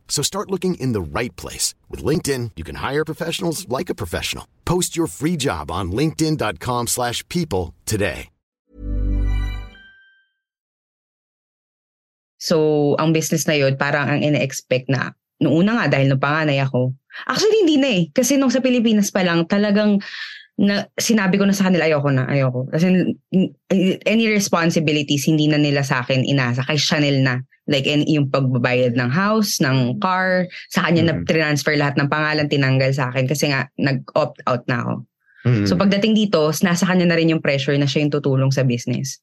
So 0.11 0.21
start 0.21 0.51
looking 0.51 0.75
in 0.75 0.91
the 0.91 1.01
right 1.01 1.33
place. 1.39 1.73
With 1.87 2.03
LinkedIn, 2.03 2.59
you 2.59 2.67
can 2.67 2.83
hire 2.83 3.07
professionals 3.07 3.65
like 3.71 3.87
a 3.89 3.95
professional. 3.95 4.45
Post 4.67 4.93
your 4.99 5.07
free 5.07 5.39
job 5.39 5.71
on 5.71 5.95
linkedin.com 5.95 6.91
slash 6.91 7.23
people 7.31 7.73
today. 7.87 8.27
So, 12.41 12.97
ang 12.97 13.13
business 13.13 13.45
na 13.45 13.53
yun, 13.53 13.77
parang 13.77 14.09
ang 14.09 14.25
ina-expect 14.25 14.89
na, 14.89 15.13
noong 15.45 15.61
una 15.61 15.77
nga, 15.77 15.93
dahil 15.93 16.09
nung 16.09 16.17
panganay 16.17 16.57
ako. 16.57 16.89
Actually, 17.29 17.61
hindi 17.61 17.77
na 17.77 17.89
eh. 18.01 18.03
Kasi 18.09 18.33
nung 18.33 18.49
sa 18.49 18.65
Pilipinas 18.65 19.13
pa 19.13 19.21
lang, 19.21 19.45
talagang 19.45 20.01
na, 20.57 20.89
sinabi 20.97 21.37
ko 21.37 21.45
na 21.45 21.53
sa 21.53 21.69
kanila, 21.69 21.85
ayoko 21.85 22.09
na, 22.09 22.25
ayoko. 22.25 22.65
Kasi 22.73 23.13
any 24.09 24.25
responsibilities, 24.25 25.29
hindi 25.29 25.53
na 25.53 25.61
nila 25.61 25.85
sa 25.85 26.01
akin 26.01 26.25
inasa. 26.25 26.65
Kay 26.65 26.81
Chanel 26.81 27.21
na. 27.21 27.45
Like, 27.71 27.87
in, 27.87 28.03
yung 28.05 28.27
pagbabayad 28.27 28.99
ng 28.99 29.09
house, 29.09 29.63
ng 29.63 29.97
car, 30.03 30.51
sa 30.69 30.83
kanya 30.85 31.07
Mm. 31.07 31.07
na 31.07 31.15
transfer 31.23 31.73
lahat 31.79 31.95
ng 31.95 32.11
pangalan, 32.11 32.51
tinanggal 32.51 32.91
sa 32.91 33.07
akin. 33.09 33.25
Kasi 33.25 33.49
nga, 33.49 33.71
nag-opt 33.79 34.43
out 34.45 34.67
na 34.67 34.83
ako. 34.83 34.93
Mm. 35.41 35.65
So 35.65 35.73
pagdating 35.73 36.13
dito, 36.13 36.53
nasa 36.61 36.85
kanya 36.85 37.09
na 37.09 37.17
rin 37.17 37.33
yung 37.33 37.41
pressure 37.41 37.73
na 37.73 37.89
siya 37.89 38.05
yung 38.05 38.13
tutulong 38.13 38.53
sa 38.53 38.61
business. 38.61 39.17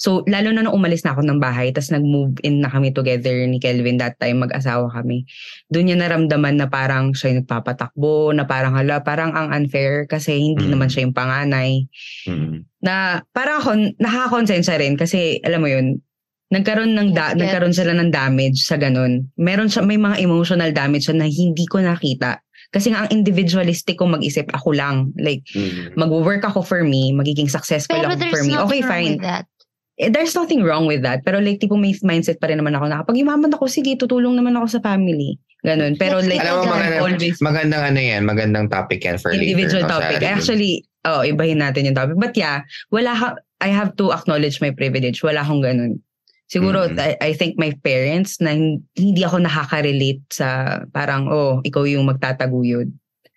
So 0.00 0.24
lalo 0.24 0.48
na 0.48 0.64
nung 0.64 0.72
umalis 0.72 1.04
na 1.04 1.12
ako 1.12 1.28
ng 1.28 1.44
bahay, 1.44 1.68
tapos 1.76 1.92
nag-move 1.92 2.40
in 2.40 2.64
na 2.64 2.72
kami 2.72 2.88
together 2.88 3.44
ni 3.44 3.60
Kelvin 3.60 4.00
that 4.00 4.16
time, 4.16 4.40
mag-asawa 4.40 4.88
kami. 4.88 5.28
Doon 5.68 5.92
niya 5.92 6.00
naramdaman 6.00 6.56
na 6.56 6.72
parang 6.72 7.12
siya 7.12 7.36
yung 7.36 7.44
nagpapatakbo, 7.44 8.32
na 8.32 8.48
parang 8.48 8.72
hala, 8.80 9.04
parang 9.04 9.36
ang 9.36 9.52
unfair 9.52 10.08
kasi 10.08 10.40
hindi 10.40 10.64
Mm. 10.64 10.72
naman 10.72 10.88
siya 10.88 11.04
yung 11.04 11.12
panganay. 11.12 11.84
Mm. 12.24 12.64
Na 12.80 13.20
parang 13.36 13.60
ako, 13.60 13.70
nakakakonsensya 14.00 14.80
rin 14.80 14.96
kasi 14.96 15.36
alam 15.44 15.60
mo 15.60 15.68
yun, 15.68 16.00
nagkaroon 16.48 16.92
ng 16.92 17.08
da- 17.12 17.32
Yes, 17.32 17.38
nagkaroon 17.38 17.72
sila 17.72 17.92
ng 17.92 18.08
damage 18.08 18.58
sa 18.62 18.74
ganun. 18.74 19.28
Meron 19.36 19.68
siya 19.68 19.82
may 19.82 19.96
mga 19.96 20.16
emotional 20.18 20.70
damage 20.70 21.04
siya 21.04 21.16
na 21.16 21.26
hindi 21.26 21.64
ko 21.66 21.78
nakita. 21.78 22.40
Kasi 22.68 22.88
nga 22.88 23.04
ang 23.04 23.10
individualistic 23.10 23.96
ko 23.96 24.04
mag-isip 24.04 24.48
ako 24.52 24.72
lang. 24.72 25.12
Like 25.14 25.40
Mm. 25.50 25.92
mag-work 25.94 26.42
ako 26.42 26.60
for 26.60 26.80
me, 26.82 27.12
magiging 27.12 27.48
successful 27.48 27.94
Pero 27.94 28.10
ako 28.10 28.20
for 28.26 28.42
me. 28.42 28.50
nothing 28.50 28.64
Okay, 28.66 28.80
wrong 28.80 28.90
fine. 28.90 29.12
with 29.14 29.24
that. 29.24 29.44
Eh, 29.98 30.08
there's 30.08 30.32
nothing 30.32 30.62
wrong 30.62 30.84
with 30.84 31.00
that. 31.00 31.20
Pero 31.22 31.36
like, 31.38 31.58
tipo 31.58 31.74
may 31.74 31.96
mindset 32.00 32.38
pa 32.38 32.46
rin 32.46 32.56
naman 32.56 32.72
ako 32.72 32.84
na 32.86 33.02
kapag 33.02 33.16
yumaman 33.16 33.50
ako, 33.50 33.66
sige, 33.66 33.96
tutulong 33.96 34.32
naman 34.32 34.54
ako 34.54 34.66
sa 34.68 34.80
family. 34.80 35.36
Ganun. 35.60 35.96
Pero 35.96 36.22
like, 36.22 36.38
Alam 36.38 36.54
mo, 36.60 36.70
magandang, 36.70 37.02
always 37.02 37.36
magandang 37.40 37.82
ano 37.84 37.98
yan, 37.98 38.22
magandang 38.22 38.66
topic 38.68 39.02
yan 39.02 39.18
for 39.18 39.34
individual 39.34 39.82
later. 39.82 39.90
no, 39.90 39.90
sa 39.90 39.94
topic. 39.98 40.16
atin. 40.18 40.28
Actually, 40.30 40.72
oh, 41.02 41.22
ibahin 41.22 41.58
natin 41.58 41.82
yung 41.82 41.98
topic. 41.98 42.14
But 42.14 42.32
yeah, 42.34 42.62
wala 42.88 43.10
ha- 43.12 43.38
I 43.58 43.68
have 43.68 43.98
to 43.98 44.12
acknowledge 44.12 44.60
my 44.60 44.70
privilege. 44.70 45.18
Wala 45.18 45.42
akong 45.42 45.60
ganun. 45.60 45.98
Siguro, 46.48 46.88
Mhm. 46.88 46.96
I, 46.96 47.10
I 47.20 47.32
think 47.32 47.60
my 47.60 47.76
parents 47.78 48.40
na 48.40 48.56
hin- 48.56 48.80
hindi 48.96 49.20
ako 49.20 49.44
nakaka-relate 49.44 50.24
sa 50.32 50.80
parang, 50.88 51.28
oh, 51.28 51.60
ikaw 51.60 51.84
yung 51.84 52.08
magtataguyod. 52.08 52.88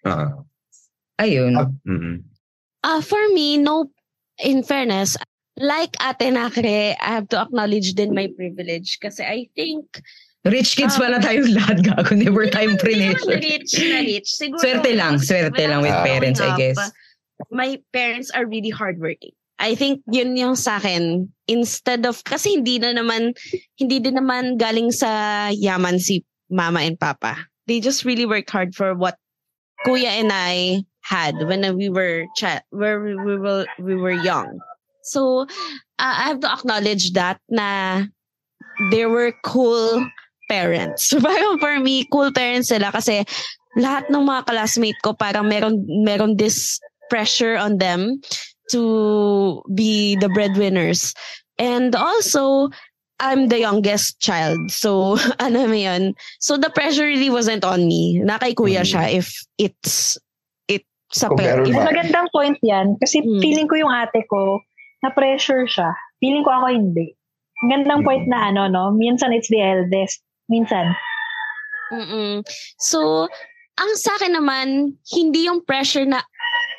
Oo. 0.07 0.47
Ayun. 1.19 1.53
Mm. 1.85 2.23
Ah, 2.81 3.03
for 3.03 3.19
me, 3.35 3.59
no, 3.59 3.91
in 4.39 4.63
fairness, 4.63 5.19
like 5.59 5.93
Ate 5.99 6.31
Nakre, 6.31 6.95
I 6.97 7.09
have 7.13 7.27
to 7.29 7.37
acknowledge 7.37 7.93
din 7.93 8.15
my 8.15 8.31
privilege 8.33 8.97
kasi 8.97 9.21
I 9.21 9.51
think 9.53 10.01
Rich 10.41 10.73
kids 10.73 10.97
Um, 10.97 11.05
pala 11.05 11.21
tayong 11.21 11.53
lahat 11.61 11.85
gago. 11.85 12.17
Never 12.17 12.49
naman 12.49 12.81
pressure. 12.81 13.37
rich 13.37 13.77
na 13.77 13.99
rich. 14.01 14.29
Siguro, 14.33 14.57
Swerte 14.57 14.91
lang, 14.97 15.21
swerte 15.21 15.61
I 15.61 15.69
lang 15.69 15.85
with 15.85 15.93
parents, 16.01 16.41
I 16.41 16.49
growing 16.49 16.57
guess. 16.73 16.79
up, 16.81 16.89
My 17.53 17.77
parents 17.93 18.33
are 18.33 18.49
really 18.49 18.73
hardworking. 18.73 19.37
I 19.61 19.77
think 19.77 20.01
yun 20.09 20.33
yung 20.33 20.57
sa 20.57 20.81
akin. 20.81 21.29
Instead 21.45 22.09
of, 22.09 22.25
kasi 22.25 22.57
hindi 22.57 22.81
na 22.81 22.97
naman, 22.97 23.37
hindi 23.77 24.01
din 24.01 24.17
naman 24.17 24.57
galing 24.57 24.89
sa 24.89 25.53
yaman 25.53 26.01
si 26.01 26.25
mama 26.49 26.81
and 26.81 26.97
papa. 26.97 27.37
They 27.69 27.79
just 27.79 28.03
really 28.03 28.25
worked 28.25 28.49
hard 28.49 28.73
for 28.73 28.97
what 28.97 29.21
kuya 29.85 30.17
and 30.17 30.33
I 30.33 30.83
had 31.01 31.37
when 31.45 31.61
we 31.77 31.89
were 31.89 32.25
cha- 32.35 32.65
where 32.69 33.01
we, 33.01 33.15
we 33.15 33.37
were 33.37 33.65
we 33.79 33.95
were 33.95 34.17
young. 34.17 34.59
So 35.03 35.45
uh, 35.97 36.15
I 36.17 36.33
have 36.33 36.41
to 36.41 36.51
acknowledge 36.51 37.13
that 37.13 37.39
na 37.49 38.03
they 38.91 39.05
were 39.05 39.33
cool 39.45 40.05
parents. 40.49 41.13
For 41.61 41.79
me, 41.79 42.05
cool 42.11 42.29
parents 42.33 42.69
sila 42.69 42.91
kasi 42.91 43.25
lahat 43.79 44.11
ng 44.11 44.25
mga 44.27 44.51
classmate 44.51 44.99
ko 44.99 45.15
parang 45.15 45.47
meron 45.47 45.87
meron 46.03 46.35
this 46.35 46.77
pressure 47.07 47.55
on 47.55 47.79
them 47.79 48.19
to 48.71 49.61
be 49.73 50.15
the 50.17 50.29
breadwinners. 50.29 51.13
And 51.57 51.93
also, 51.93 52.69
I'm 53.19 53.47
the 53.47 53.59
youngest 53.61 54.19
child. 54.19 54.71
So, 54.71 55.17
ano 55.39 55.67
mo 55.67 55.77
yun? 55.77 56.15
So, 56.39 56.57
the 56.57 56.71
pressure 56.71 57.05
really 57.05 57.29
wasn't 57.29 57.61
on 57.63 57.85
me. 57.85 58.17
Na 58.19 58.41
kay 58.41 58.57
kuya 58.57 58.81
Mhm. 58.81 58.89
siya 58.89 59.03
if 59.13 59.27
it's, 59.59 60.17
it 60.65 60.81
sa 61.13 61.29
Kung 61.29 61.37
meron 61.37 61.69
if- 61.69 61.77
ba? 61.77 61.85
Magandang 61.85 62.27
point 62.33 62.57
yan. 62.65 62.97
Kasi 62.97 63.21
Hmm. 63.21 63.37
feeling 63.39 63.67
ko 63.69 63.77
yung 63.77 63.93
ate 63.93 64.25
ko, 64.25 64.57
na-pressure 65.05 65.69
siya. 65.69 65.93
Feeling 66.17 66.41
ko 66.41 66.49
ako 66.49 66.67
hindi. 66.73 67.13
Magandang 67.61 68.01
point 68.01 68.25
na 68.25 68.49
ano, 68.49 68.65
no? 68.65 68.89
Minsan 68.89 69.29
it's 69.33 69.49
the 69.53 69.61
eldest. 69.61 70.21
Minsan. 70.49 70.93
Mm-mm. 71.93 72.41
So, 72.79 73.27
ang 73.77 73.91
sa 73.97 74.17
akin 74.17 74.33
naman, 74.33 74.97
hindi 75.11 75.45
yung 75.45 75.61
pressure 75.61 76.05
na 76.05 76.23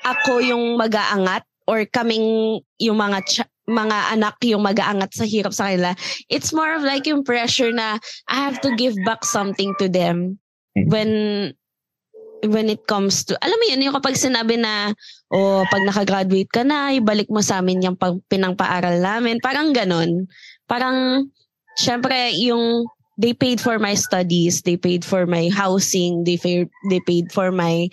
ako 0.02 0.42
yung 0.42 0.74
mag-aangat 0.74 1.46
or 1.72 1.88
kaming 1.88 2.60
yung 2.76 3.00
mga 3.00 3.18
ch- 3.24 3.48
mga 3.64 4.12
anak 4.12 4.36
yung 4.44 4.60
mag-aangat 4.60 5.16
sa 5.16 5.24
hirap 5.24 5.56
sa 5.56 5.72
kanila. 5.72 5.96
It's 6.28 6.52
more 6.52 6.76
of 6.76 6.84
like 6.84 7.08
yung 7.08 7.24
pressure 7.24 7.72
na 7.72 7.96
I 8.28 8.36
have 8.44 8.60
to 8.60 8.76
give 8.76 8.92
back 9.08 9.24
something 9.24 9.72
to 9.80 9.88
them 9.88 10.36
when 10.76 11.54
when 12.42 12.66
it 12.66 12.90
comes 12.90 13.22
to, 13.22 13.38
alam 13.38 13.54
mo 13.54 13.64
yun, 13.70 13.86
yung 13.86 13.94
kapag 13.94 14.18
sinabi 14.18 14.58
na, 14.58 14.90
oh, 15.30 15.62
pag 15.70 15.86
nakagraduate 15.86 16.50
ka 16.50 16.66
na, 16.66 16.90
ibalik 16.90 17.30
mo 17.30 17.38
sa 17.38 17.62
amin 17.62 17.86
yung 17.86 17.94
pag, 17.94 18.18
pinangpaaral 18.26 18.98
namin. 18.98 19.38
Parang 19.38 19.70
ganun. 19.70 20.26
Parang, 20.66 21.30
syempre, 21.78 22.34
yung 22.34 22.82
they 23.14 23.30
paid 23.30 23.62
for 23.62 23.78
my 23.78 23.94
studies, 23.94 24.66
they 24.66 24.74
paid 24.74 25.06
for 25.06 25.22
my 25.22 25.46
housing, 25.54 26.26
they 26.26 26.34
paid, 26.34 26.66
they 26.90 26.98
paid 27.06 27.30
for 27.30 27.54
my 27.54 27.86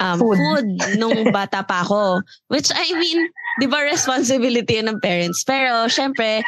um, 0.00 0.18
Food. 0.18 0.36
food. 0.40 0.66
nung 0.96 1.28
bata 1.36 1.62
pa 1.62 1.84
ako. 1.84 2.24
Which 2.48 2.72
I 2.74 2.90
mean, 2.96 3.28
di 3.60 3.68
ba 3.68 3.84
responsibility 3.84 4.80
yun 4.80 4.90
ng 4.90 4.98
parents? 5.04 5.44
Pero 5.44 5.86
syempre, 5.86 6.42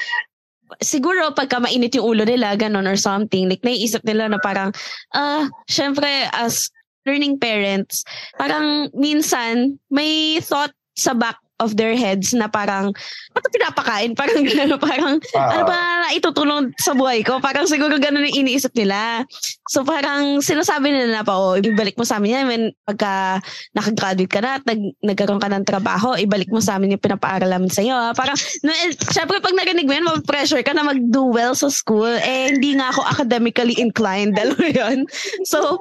siguro 0.81 1.37
pagka 1.37 1.61
mainit 1.61 1.95
yung 1.95 2.17
ulo 2.17 2.25
nila, 2.25 2.57
ganun 2.57 2.89
or 2.89 2.97
something, 2.97 3.47
like 3.47 3.63
naiisip 3.63 4.03
nila 4.09 4.33
na 4.33 4.41
parang, 4.41 4.73
ah, 5.13 5.47
syempre 5.69 6.27
as 6.33 6.73
learning 7.05 7.37
parents, 7.37 8.03
parang 8.41 8.89
minsan 8.97 9.77
may 9.93 10.41
thought 10.41 10.73
sa 10.97 11.13
back 11.13 11.37
of 11.63 11.79
their 11.79 11.95
heads 11.95 12.35
na 12.35 12.51
parang, 12.51 12.91
ba't 13.31 13.47
pinapakain? 13.55 14.13
Parang 14.21 14.43
gano'n, 14.43 14.77
parang, 14.83 15.15
Ah. 15.39 15.55
ano 15.55 15.63
ba 15.65 15.79
na 16.03 16.09
itutulong 16.13 16.75
sa 16.77 16.93
buhay 16.93 17.23
ko? 17.23 17.39
Parang 17.39 17.65
siguro 17.65 17.97
gano'n 17.97 18.27
yung 18.29 18.45
iniisip 18.45 18.75
nila. 18.75 19.23
So 19.71 19.87
parang 19.87 20.43
sinasabi 20.43 20.91
nila 20.91 21.23
na 21.23 21.25
pa, 21.25 21.39
oh, 21.39 21.55
ibalik 21.57 21.95
mo 21.97 22.05
sa 22.05 22.19
amin 22.19 22.35
yan 22.35 22.45
when 22.51 22.63
pagka 22.85 23.39
nakagraduate 23.73 24.29
ka 24.29 24.41
na 24.43 24.59
at 24.59 24.65
nag, 24.67 24.81
nagkaroon 25.01 25.41
ka 25.41 25.49
ng 25.49 25.65
trabaho, 25.65 26.19
ibalik 26.19 26.51
mo 26.51 26.59
sa 26.59 26.77
amin 26.77 26.99
yung 26.99 27.05
pinapaaral 27.05 27.49
namin 27.49 27.71
sa 27.71 27.81
iyo. 27.81 27.97
Parang, 28.13 28.37
no, 28.67 28.71
eh, 28.75 28.93
syempre 29.15 29.39
pag 29.39 29.55
narinig 29.55 29.87
mo 29.87 29.95
yan, 29.95 30.07
pressure 30.27 30.61
ka 30.61 30.75
na 30.75 30.85
mag-do 30.85 31.31
well 31.31 31.55
sa 31.55 31.71
school. 31.71 32.11
Eh, 32.11 32.53
hindi 32.53 32.75
nga 32.77 32.91
ako 32.91 33.01
academically 33.07 33.79
inclined. 33.79 34.35
Mo 34.59 34.67
yun? 34.69 35.07
So, 35.49 35.81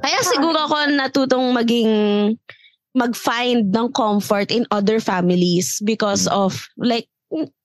kaya 0.00 0.18
siguro 0.24 0.56
ako 0.56 0.92
natutong 0.92 1.52
maging 1.54 1.90
mag-find 2.94 3.70
ng 3.70 3.88
comfort 3.92 4.50
in 4.50 4.66
other 4.70 4.98
families 4.98 5.78
because 5.86 6.26
of 6.28 6.66
like 6.76 7.06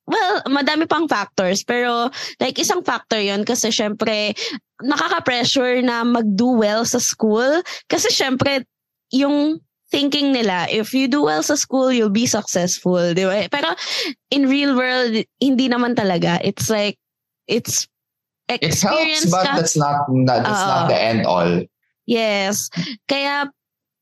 well, 0.06 0.36
madami 0.46 0.86
pang 0.86 1.10
factors 1.10 1.66
pero 1.66 2.14
like 2.38 2.62
isang 2.62 2.86
factor 2.86 3.18
'yon 3.18 3.42
kasi 3.42 3.74
syempre 3.74 4.38
nakaka-pressure 4.86 5.82
na 5.82 6.06
mag-do 6.06 6.54
well 6.62 6.86
sa 6.86 7.02
school 7.02 7.64
kasi 7.90 8.12
syempre 8.14 8.62
yung 9.10 9.58
thinking 9.90 10.30
nila 10.34 10.70
if 10.70 10.94
you 10.94 11.10
do 11.10 11.26
well 11.26 11.42
sa 11.42 11.58
school 11.58 11.90
you'll 11.90 12.14
be 12.14 12.30
successful, 12.30 13.14
di 13.14 13.26
ba? 13.26 13.50
Pero 13.50 13.74
in 14.30 14.46
real 14.46 14.78
world 14.78 15.26
hindi 15.42 15.66
naman 15.66 15.98
talaga. 15.98 16.38
It's 16.46 16.70
like 16.70 16.98
it's 17.50 17.90
It 18.46 18.62
experience 18.62 19.26
helps, 19.26 19.34
but 19.34 19.46
ka. 19.50 19.54
that's 19.58 19.74
not, 19.78 20.06
not 20.06 20.46
that's 20.46 20.66
not 20.70 20.86
Oo. 20.86 20.90
the 20.94 20.98
end 21.02 21.26
all. 21.26 21.66
Yes. 22.06 22.70
Kaya, 23.10 23.50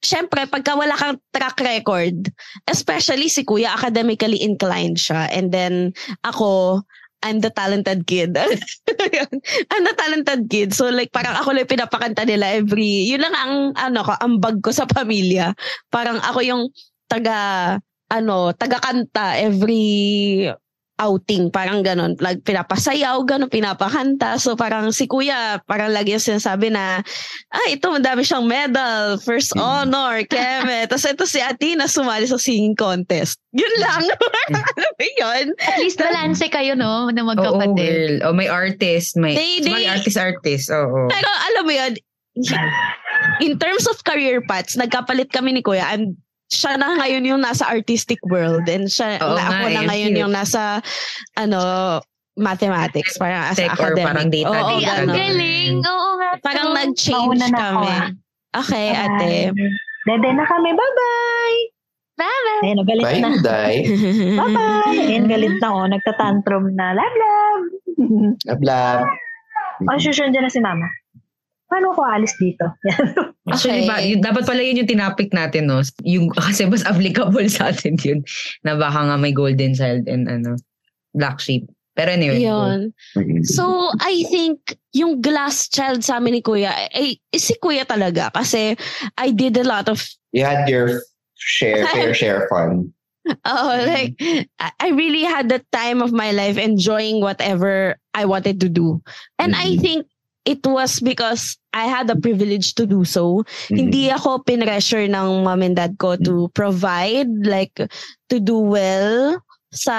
syempre, 0.04 0.46
pagka 0.46 0.76
wala 0.76 0.94
kang 1.00 1.18
track 1.32 1.58
record, 1.64 2.30
especially 2.68 3.32
si 3.32 3.48
Kuya, 3.48 3.74
academically 3.74 4.44
inclined 4.44 5.00
siya. 5.00 5.32
And 5.32 5.50
then, 5.50 5.96
ako, 6.28 6.84
I'm 7.24 7.40
the 7.40 7.50
talented 7.50 8.04
kid. 8.06 8.36
I'm 9.72 9.84
the 9.88 9.96
talented 9.96 10.52
kid. 10.52 10.76
So, 10.76 10.92
like, 10.92 11.16
parang 11.16 11.40
ako 11.40 11.56
lang 11.56 11.72
pinapakanta 11.72 12.28
nila 12.28 12.60
every, 12.60 13.08
yun 13.08 13.24
lang 13.24 13.34
ang, 13.34 13.54
ano 13.80 14.00
ko, 14.04 14.12
ambag 14.20 14.60
ko 14.60 14.76
sa 14.76 14.84
pamilya. 14.84 15.56
Parang 15.88 16.20
ako 16.20 16.44
yung 16.44 16.64
taga, 17.08 17.80
ano, 18.12 18.52
taga-kanta 18.52 19.40
every 19.40 20.52
outing, 21.02 21.50
parang 21.50 21.82
ganon. 21.82 22.14
Like, 22.22 22.46
pinapasayaw, 22.46 23.26
ganon, 23.26 23.50
pinapakanta. 23.50 24.38
So, 24.38 24.54
parang 24.54 24.94
si 24.94 25.10
kuya, 25.10 25.58
parang 25.66 25.90
lagi 25.90 26.14
yung 26.14 26.22
sinasabi 26.22 26.70
na, 26.70 27.02
ay, 27.50 27.76
ito, 27.76 27.90
madami 27.90 28.22
siyang 28.22 28.46
medal, 28.46 29.18
first 29.18 29.58
honor, 29.58 30.22
keme. 30.30 30.86
Tapos 30.86 31.06
ito 31.10 31.26
si 31.26 31.42
Atina 31.42 31.90
sumali 31.90 32.30
sa 32.30 32.38
singing 32.38 32.78
contest. 32.78 33.42
Yun 33.58 33.74
lang. 33.82 34.06
ano 34.54 34.88
ba 34.98 35.06
yun? 35.18 35.46
At 35.62 35.78
least 35.82 35.98
balance 35.98 36.42
kayo, 36.46 36.78
no? 36.78 37.10
Na 37.10 37.22
Oo, 37.26 37.30
magkapatid. 37.34 37.78
girl. 37.78 38.16
Oh, 38.30 38.34
may 38.34 38.48
artist. 38.48 39.18
May, 39.18 39.34
They- 39.34 39.66
may 39.66 39.86
they- 39.86 39.92
artist-artist. 39.92 40.70
Oo. 40.70 41.10
Pero 41.10 41.30
alam 41.54 41.64
mo 41.66 41.74
yun, 41.74 41.94
in 43.46 43.58
terms 43.62 43.86
of 43.86 44.02
career 44.04 44.42
paths, 44.46 44.74
nagkapalit 44.74 45.30
kami 45.30 45.54
ni 45.54 45.62
Kuya 45.62 45.86
and 45.94 46.18
siya 46.54 46.78
na 46.78 46.94
ngayon 46.96 47.24
yung 47.26 47.42
nasa 47.42 47.66
artistic 47.66 48.22
world 48.26 48.64
and 48.66 48.88
siya 48.88 49.18
Oo 49.20 49.34
na 49.34 49.42
nga 49.42 49.50
ako 49.52 49.66
na 49.68 49.82
eh, 49.82 49.88
ngayon 49.90 50.12
cute. 50.12 50.22
yung 50.22 50.32
nasa 50.32 50.62
ano 51.36 51.60
mathematics 52.34 53.18
parang 53.18 53.44
as 53.48 53.58
Tech 53.58 53.74
academic. 53.74 54.06
parang 54.06 54.28
data, 54.28 54.50
Oo, 54.50 54.70
data. 54.80 54.94
ang 54.96 55.10
galing. 55.10 55.74
Oo 55.82 56.10
nga. 56.18 56.30
Parang 56.42 56.68
to. 56.70 56.76
nag-change 56.76 57.38
na 57.40 57.48
ako, 57.48 57.62
kami. 57.78 57.90
ah. 57.92 58.10
Okay, 58.54 58.88
ate. 58.90 59.34
Dede 60.04 60.30
na 60.32 60.44
kami. 60.44 60.70
Bye-bye! 60.72 61.58
Bye-bye. 62.16 62.62
Ayun, 62.64 62.78
oh, 62.78 62.86
galit 62.86 63.06
Bye, 63.06 63.18
na. 63.20 63.30
Day. 63.40 63.76
Bye-bye! 64.36 64.98
Ayun, 65.10 65.26
galit 65.26 65.56
na 65.58 65.68
oh. 65.72 65.86
Nagtatantrum 65.86 66.74
na. 66.74 66.94
Love, 66.94 67.16
love! 67.18 67.64
Ablab. 68.50 69.06
oh, 69.84 69.98
susunod 69.98 70.34
na 70.34 70.50
si 70.50 70.58
mama. 70.58 70.86
Paano 71.66 71.94
ako 71.94 72.02
alis 72.04 72.34
dito? 72.38 72.66
Actually, 73.54 73.86
Okay. 73.86 73.90
ba, 73.90 73.96
yun, 74.02 74.20
dapat 74.22 74.44
pala 74.50 74.62
yun 74.66 74.82
yung 74.82 74.90
tinapik 74.90 75.30
natin, 75.34 75.70
no? 75.70 75.80
Yung, 76.04 76.30
kasi 76.38 76.66
mas 76.66 76.82
applicable 76.84 77.46
sa 77.50 77.70
atin 77.70 77.94
yun. 78.02 78.26
Na 78.66 78.74
baka 78.76 79.06
nga 79.06 79.16
may 79.18 79.32
golden 79.32 79.78
child 79.78 80.10
and 80.10 80.26
ano, 80.26 80.58
black 81.14 81.38
sheep. 81.40 81.70
Pero 81.94 82.10
anyway. 82.10 82.42
Yun. 82.42 82.90
So, 83.46 83.94
I 84.02 84.26
think 84.34 84.58
yung 84.98 85.22
glass 85.22 85.70
child 85.70 86.02
sa 86.02 86.18
amin 86.18 86.34
ni 86.34 86.42
Kuya, 86.42 86.74
eh, 86.90 87.22
eh, 87.22 87.38
si 87.38 87.54
Kuya 87.62 87.86
talaga. 87.86 88.34
Kasi 88.34 88.74
I 89.18 89.30
did 89.30 89.54
a 89.62 89.64
lot 89.64 89.86
of 89.86 90.02
You 90.34 90.42
had 90.42 90.66
your 90.66 91.06
share, 91.38 91.86
fair 91.94 92.18
share 92.18 92.50
fun. 92.50 92.90
Oh, 93.46 93.72
like 93.88 94.18
I 94.60 94.74
I 94.84 94.88
really 94.92 95.24
had 95.24 95.48
the 95.48 95.64
time 95.72 96.02
of 96.04 96.12
my 96.12 96.34
life 96.36 96.58
enjoying 96.60 97.22
whatever 97.24 97.96
I 98.12 98.26
wanted 98.26 98.60
to 98.66 98.68
do. 98.68 99.00
And 99.40 99.56
I 99.56 99.78
Mhm. 99.78 99.80
think 99.80 100.02
it 100.46 100.62
was 100.68 101.00
because 101.00 101.56
I 101.72 101.86
had 101.88 102.08
the 102.08 102.16
privilege 102.16 102.76
to 102.76 102.86
do 102.86 103.04
so. 103.04 103.44
Hindi 103.72 104.12
ako 104.12 104.44
pinressure 104.44 105.08
ng 105.08 105.44
mom 105.44 105.64
and 105.64 105.76
dad 105.76 105.98
ko 105.98 106.16
to 106.22 106.52
provide 106.54 107.28
like 107.48 107.74
to 108.30 108.38
do 108.40 108.60
well 108.60 109.40
sa 109.72 109.96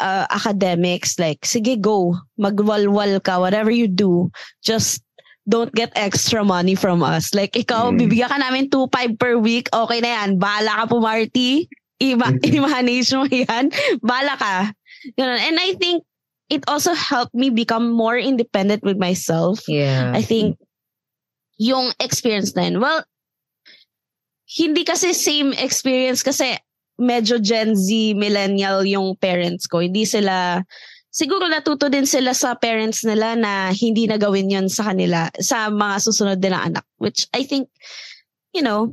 uh, 0.00 0.24
academics. 0.30 1.18
Like 1.18 1.42
sige 1.44 1.76
go. 1.76 2.16
Magwalwal 2.40 3.20
ka. 3.22 3.38
Whatever 3.42 3.70
you 3.70 3.86
do 3.86 4.30
just 4.64 5.02
don't 5.50 5.74
get 5.74 5.90
extra 5.98 6.46
money 6.46 6.78
from 6.78 7.02
us. 7.02 7.34
Like 7.34 7.58
ikaw 7.58 7.90
Mm. 7.90 7.98
bibigyan 7.98 8.30
ka 8.30 8.38
namin 8.38 8.70
2.5 8.70 9.18
per 9.18 9.34
week. 9.36 9.66
Okay 9.74 9.98
na 10.00 10.22
yan. 10.22 10.38
Bahala 10.38 10.86
ka 10.86 10.96
pumarty 10.96 11.66
i-ma- 11.98 12.34
Mhm. 12.34 12.46
i-manage 12.46 13.10
mo 13.14 13.26
yan. 13.46 13.68
Bahala 14.00 14.34
ka. 14.38 14.54
Ganun. 15.18 15.38
and 15.42 15.58
I 15.58 15.74
think 15.74 16.06
it 16.52 16.60
also 16.68 16.92
helped 16.92 17.32
me 17.32 17.48
become 17.48 17.88
more 17.88 18.20
independent 18.20 18.84
with 18.84 19.00
myself 19.00 19.64
Yeah. 19.64 20.12
I 20.12 20.20
think 20.20 20.60
yung 21.56 21.96
experience 21.96 22.52
na 22.52 22.68
yun. 22.68 22.76
Well, 22.84 23.00
hindi 24.52 24.84
kasi 24.84 25.16
same 25.16 25.56
experience 25.56 26.20
kasi 26.20 26.60
medyo 27.00 27.40
Gen 27.40 27.72
Z, 27.72 27.88
millennial 28.18 28.84
yung 28.84 29.16
parents 29.16 29.64
ko. 29.64 29.80
Hindi 29.80 30.04
sila, 30.04 30.60
siguro 31.08 31.48
natuto 31.48 31.88
din 31.88 32.04
sila 32.04 32.36
sa 32.36 32.52
parents 32.58 33.06
nila 33.06 33.32
na 33.38 33.72
hindi 33.72 34.04
na 34.04 34.20
gawin 34.20 34.52
yun 34.52 34.68
sa 34.68 34.92
kanila, 34.92 35.32
sa 35.40 35.72
mga 35.72 35.96
susunod 36.04 36.38
nilang 36.42 36.74
anak. 36.74 36.84
Which 37.00 37.30
I 37.32 37.48
think, 37.48 37.72
you 38.52 38.60
know, 38.60 38.92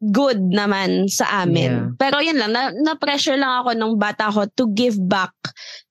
good 0.00 0.40
naman 0.40 1.12
sa 1.12 1.44
amin. 1.44 1.70
Yeah. 1.70 1.88
Pero 2.00 2.24
yun 2.24 2.40
lang, 2.40 2.56
na, 2.56 2.72
na-pressure 2.72 3.36
lang 3.36 3.60
ako 3.60 3.76
nung 3.76 3.94
bata 4.00 4.32
ko 4.32 4.48
to 4.56 4.72
give 4.72 4.96
back 4.96 5.32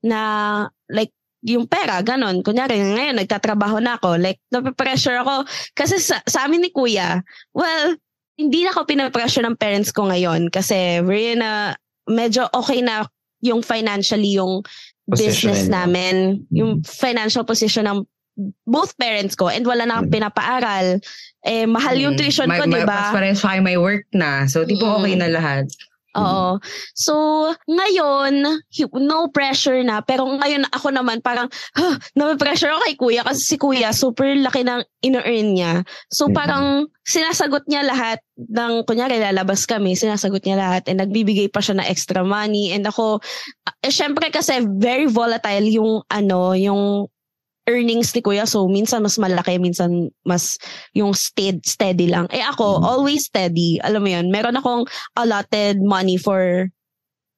na 0.02 0.66
like 0.90 1.14
yung 1.46 1.70
pera, 1.70 2.04
ganon. 2.04 2.44
Kunyari, 2.44 2.82
ngayon, 2.82 3.16
nagtatrabaho 3.16 3.80
na 3.80 3.96
ako. 3.96 4.20
Like, 4.20 4.44
nape-pressure 4.52 5.24
ako. 5.24 5.48
Kasi 5.72 6.02
sa, 6.02 6.20
sa 6.28 6.50
amin 6.50 6.68
ni 6.68 6.70
kuya, 6.74 7.24
well, 7.56 7.96
hindi 8.36 8.66
na 8.66 8.76
ako 8.76 8.84
pinapressure 8.88 9.46
ng 9.48 9.60
parents 9.60 9.92
ko 9.92 10.08
ngayon 10.08 10.48
kasi 10.48 11.04
we're 11.04 11.36
in 11.36 11.44
a, 11.44 11.76
medyo 12.08 12.48
okay 12.56 12.80
na 12.80 13.04
yung 13.44 13.64
financially 13.64 14.36
yung 14.36 14.64
Position 15.10 15.52
business 15.52 15.66
namin, 15.68 16.46
yung 16.54 16.86
financial 16.86 17.42
position 17.42 17.90
ng 17.90 18.00
both 18.64 18.96
parents 18.98 19.36
ko 19.36 19.52
and 19.52 19.68
wala 19.68 19.84
na 19.86 20.00
akong 20.00 20.14
pinapaaral. 20.16 21.00
Eh, 21.44 21.68
mahal 21.68 21.96
yung 22.00 22.16
Mm. 22.16 22.20
tuition 22.20 22.50
ko, 22.50 22.64
di 22.68 22.84
ba? 22.84 23.12
Mas 23.12 23.16
parehas 23.16 23.42
pa 23.44 23.60
may 23.60 23.76
work 23.80 24.08
na. 24.16 24.48
So, 24.48 24.64
tipo 24.64 24.84
Mm. 24.88 24.96
okay 25.00 25.14
na 25.20 25.30
lahat. 25.32 25.66
Oo. 26.18 26.58
So, 26.98 27.14
ngayon, 27.70 28.42
no 28.98 29.30
pressure 29.30 29.86
na. 29.86 30.02
Pero 30.02 30.26
ngayon, 30.26 30.66
ako 30.74 30.90
naman 30.90 31.22
parang, 31.22 31.46
huh, 31.78 31.96
na-pressure 32.18 32.74
ako 32.74 32.82
kay 32.82 32.96
kuya 32.98 33.22
kasi 33.22 33.46
si 33.46 33.56
kuya, 33.62 33.94
super 33.94 34.26
laki 34.26 34.66
ng 34.66 34.82
ino-earn 35.06 35.54
niya. 35.54 35.86
So, 36.10 36.26
parang 36.34 36.90
sinasagot 37.06 37.70
niya 37.70 37.86
lahat 37.86 38.20
ng, 38.42 38.90
kunyari, 38.90 39.22
lalabas 39.22 39.70
kami, 39.70 39.94
sinasagot 39.94 40.42
niya 40.44 40.58
lahat 40.58 40.90
and 40.90 40.98
nagbibigay 40.98 41.46
pa 41.46 41.62
siya 41.62 41.78
ng 41.78 41.88
extra 41.88 42.26
money. 42.26 42.74
And 42.74 42.90
ako, 42.90 43.22
eh, 43.86 43.94
syempre 43.94 44.34
kasi 44.34 44.66
very 44.82 45.06
volatile 45.06 45.70
yung, 45.70 46.02
ano, 46.10 46.58
yung 46.58 47.06
earnings 47.70 48.10
ni 48.12 48.26
kuya. 48.26 48.50
So, 48.50 48.66
minsan 48.66 49.06
mas 49.06 49.22
malaki, 49.22 49.62
minsan 49.62 50.10
mas 50.26 50.58
yung 50.98 51.14
steady, 51.14 51.62
steady 51.62 52.08
lang. 52.10 52.26
Eh 52.34 52.42
ako, 52.42 52.82
Mhm. 52.82 52.84
always 52.84 53.30
steady. 53.30 53.78
Alam 53.86 54.02
mo 54.02 54.10
yun, 54.10 54.28
meron 54.34 54.58
akong 54.58 54.90
allotted 55.14 55.78
money 55.80 56.18
for 56.18 56.66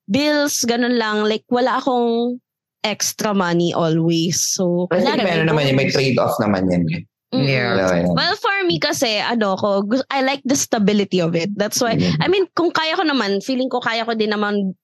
bills, 0.08 0.64
ganun 0.64 0.96
lang. 0.96 1.28
Like, 1.28 1.44
wala 1.52 1.84
akong 1.84 2.40
extra 2.82 3.36
money 3.36 3.76
always. 3.76 4.40
So, 4.42 4.88
think 4.90 5.04
kunyari, 5.06 5.24
meron 5.28 5.48
naman 5.52 5.68
yun, 5.68 5.78
may 5.78 5.92
trade-off 5.92 6.40
naman 6.40 6.72
yan. 6.72 6.84
eh. 6.90 7.04
Mm-mm. 7.32 7.48
Yeah. 7.48 8.12
Well, 8.12 8.36
for 8.36 8.68
me 8.68 8.76
kasi, 8.76 9.24
ano 9.24 9.56
ko, 9.56 9.88
I 10.12 10.20
like 10.20 10.44
the 10.44 10.60
stability 10.60 11.24
of 11.24 11.32
it. 11.32 11.48
That's 11.56 11.80
why, 11.80 11.96
Mhm. 11.96 12.20
I 12.20 12.28
mean, 12.28 12.44
kung 12.52 12.76
kaya 12.76 13.00
ko 13.00 13.08
naman, 13.08 13.40
feeling 13.40 13.72
ko 13.72 13.80
kaya 13.80 14.04
ko 14.04 14.12
din 14.20 14.36
naman 14.36 14.76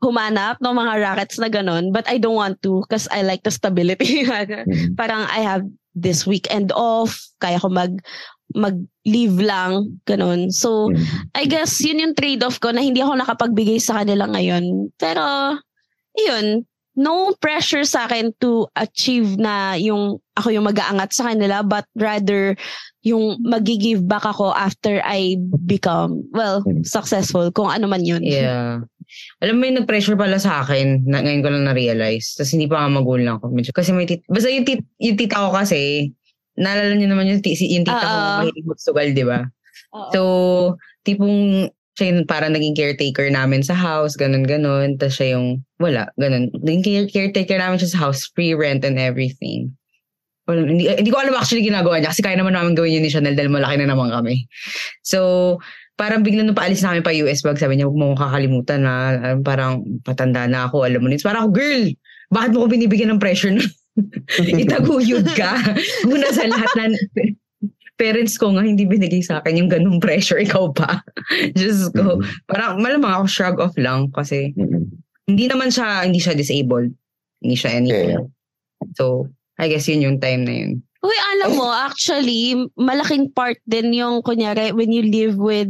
humanap 0.00 0.56
ng 0.60 0.74
mga 0.74 0.92
rackets 1.00 1.36
na 1.36 1.48
ganun. 1.48 1.92
But 1.92 2.08
I 2.08 2.16
don't 2.16 2.36
want 2.36 2.60
to 2.64 2.80
because 2.84 3.06
I 3.12 3.22
like 3.22 3.44
the 3.44 3.52
stability. 3.52 4.24
Mhm. 4.28 4.96
Parang 4.96 5.28
I 5.28 5.40
have 5.44 5.64
this 5.94 6.24
weekend 6.26 6.72
off. 6.72 7.16
Kaya 7.40 7.60
ko 7.60 7.68
mag 7.68 8.00
mag-leave 8.50 9.38
lang. 9.38 9.94
Ganun. 10.10 10.50
So, 10.50 10.90
Mhm. 10.90 11.30
I 11.38 11.44
guess 11.46 11.78
yun 11.78 12.02
yung 12.02 12.14
trade-off 12.18 12.58
ko 12.58 12.74
na 12.74 12.82
hindi 12.82 12.98
ako 12.98 13.14
nakapagbigay 13.22 13.78
sa 13.78 14.02
kanila 14.02 14.26
ngayon. 14.26 14.90
Pero, 14.98 15.54
yun, 16.18 16.66
no 16.98 17.32
pressure 17.38 17.86
sa 17.86 18.04
akin 18.04 18.34
to 18.42 18.66
achieve 18.74 19.38
na 19.38 19.78
yung 19.78 20.18
ako 20.34 20.50
yung 20.50 20.66
mag-aangat 20.66 21.14
sa 21.14 21.30
kanila 21.30 21.62
but 21.62 21.86
rather 21.94 22.58
yung 23.00 23.40
mag-give 23.40 24.04
back 24.04 24.26
ako 24.26 24.52
after 24.52 25.00
I 25.00 25.40
become, 25.64 26.20
well, 26.36 26.60
Mm. 26.68 26.84
successful 26.84 27.48
kung 27.50 27.72
ano 27.72 27.88
man 27.88 28.04
yun. 28.04 28.20
Yeah. 28.20 28.84
Alam 29.40 29.56
mo 29.56 29.62
yung 29.64 29.78
nag-pressure 29.82 30.20
pala 30.20 30.36
sa 30.36 30.60
akin, 30.60 31.08
na, 31.08 31.24
ngayon 31.24 31.40
ko 31.40 31.48
lang 31.48 31.64
na-realize. 31.64 32.36
Tapos 32.36 32.52
hindi 32.52 32.68
pa 32.68 32.84
nga 32.84 32.92
magulang 32.92 33.40
ko. 33.40 33.48
Medyo, 33.48 33.72
kasi 33.72 33.96
may 33.96 34.04
tit, 34.04 34.20
basta 34.28 34.52
yung, 34.52 34.68
tit, 34.68 34.84
yung 35.00 35.16
tita 35.16 35.40
ko 35.40 35.50
kasi, 35.50 36.12
naalala 36.60 36.92
niyo 36.92 37.08
naman 37.08 37.26
yung, 37.26 37.40
si- 37.40 37.72
yung 37.72 37.88
tita 37.88 38.04
ko, 38.04 38.16
Oo. 38.20 38.36
mahilig 38.44 38.68
magsugal, 38.68 39.08
di 39.16 39.24
ba? 39.24 39.38
So, 40.12 40.20
tipong 41.02 41.72
siya 42.00 42.16
yung 42.16 42.24
parang 42.24 42.56
naging 42.56 42.72
caretaker 42.72 43.28
namin 43.28 43.60
sa 43.60 43.76
house, 43.76 44.16
ganun-ganun. 44.16 44.96
Tapos 44.96 45.20
siya 45.20 45.36
yung, 45.36 45.60
wala, 45.76 46.08
ganun. 46.16 46.48
Naging 46.64 46.80
care- 46.80 47.10
caretaker 47.12 47.60
namin 47.60 47.76
siya 47.76 47.92
sa 47.92 48.08
house, 48.08 48.24
free 48.32 48.56
rent 48.56 48.80
and 48.88 48.96
everything. 48.96 49.68
Wala, 50.48 50.64
hindi, 50.64 50.88
hindi 50.88 51.12
ko 51.12 51.20
alam 51.20 51.36
actually 51.36 51.60
ginagawa 51.60 52.00
niya 52.00 52.16
kasi 52.16 52.24
kaya 52.24 52.40
naman 52.40 52.56
namin 52.56 52.72
gawin 52.72 52.96
yun 52.96 53.04
ni 53.04 53.12
Chanel 53.12 53.36
dahil 53.36 53.52
malaki 53.52 53.76
na 53.76 53.92
naman 53.92 54.08
kami. 54.08 54.48
So, 55.04 55.60
parang 56.00 56.24
bigla 56.24 56.40
nung 56.40 56.56
paalis 56.56 56.80
namin 56.80 57.04
pa 57.04 57.12
US 57.20 57.44
bag, 57.44 57.60
sabi 57.60 57.76
niya, 57.76 57.84
huwag 57.84 58.00
mo 58.00 58.16
kakalimutan 58.16 58.80
na 58.88 58.94
parang 59.44 59.84
patanda 60.00 60.48
na 60.48 60.72
ako, 60.72 60.88
alam 60.88 61.04
mo 61.04 61.12
nito. 61.12 61.28
Parang 61.28 61.44
ako, 61.46 61.52
girl, 61.52 61.84
bakit 62.32 62.50
mo 62.56 62.64
ko 62.64 62.66
binibigyan 62.72 63.12
ng 63.12 63.20
pressure 63.20 63.52
na 63.52 63.60
itaguyod 64.64 65.28
ka? 65.36 65.60
Una 66.08 66.32
sa 66.32 66.48
lahat 66.48 66.72
na 66.80 66.96
parents 68.00 68.40
ko 68.40 68.56
nga 68.56 68.64
hindi 68.64 68.88
binigay 68.88 69.20
sa 69.20 69.44
akin 69.44 69.60
yung 69.60 69.68
ganung 69.68 70.00
pressure, 70.00 70.40
ikaw 70.48 70.72
pa. 70.72 71.04
Just 71.52 71.92
ko. 71.92 72.16
Mhm. 72.16 72.24
Parang 72.48 72.80
malamang 72.80 73.12
ako 73.12 73.24
shrug 73.28 73.60
off 73.60 73.76
lang 73.76 74.08
kasi 74.16 74.56
Mhm. 74.56 74.88
hindi 75.28 75.44
naman 75.46 75.68
siya, 75.68 76.08
hindi 76.08 76.16
siya 76.18 76.32
disabled. 76.32 76.90
Hindi 77.44 77.56
siya 77.56 77.70
anything. 77.76 78.32
So, 78.96 79.28
I 79.60 79.68
guess 79.68 79.84
yun 79.86 80.00
yung 80.00 80.18
time 80.18 80.48
na 80.48 80.54
yun. 80.56 80.72
Uy, 81.00 81.16
alam 81.36 81.56
mo, 81.56 81.68
actually, 81.68 82.56
malaking 82.76 83.32
part 83.32 83.56
din 83.64 83.92
yung, 83.92 84.20
kunyari, 84.20 84.72
when 84.72 84.92
you 84.92 85.00
live 85.00 85.36
with 85.36 85.68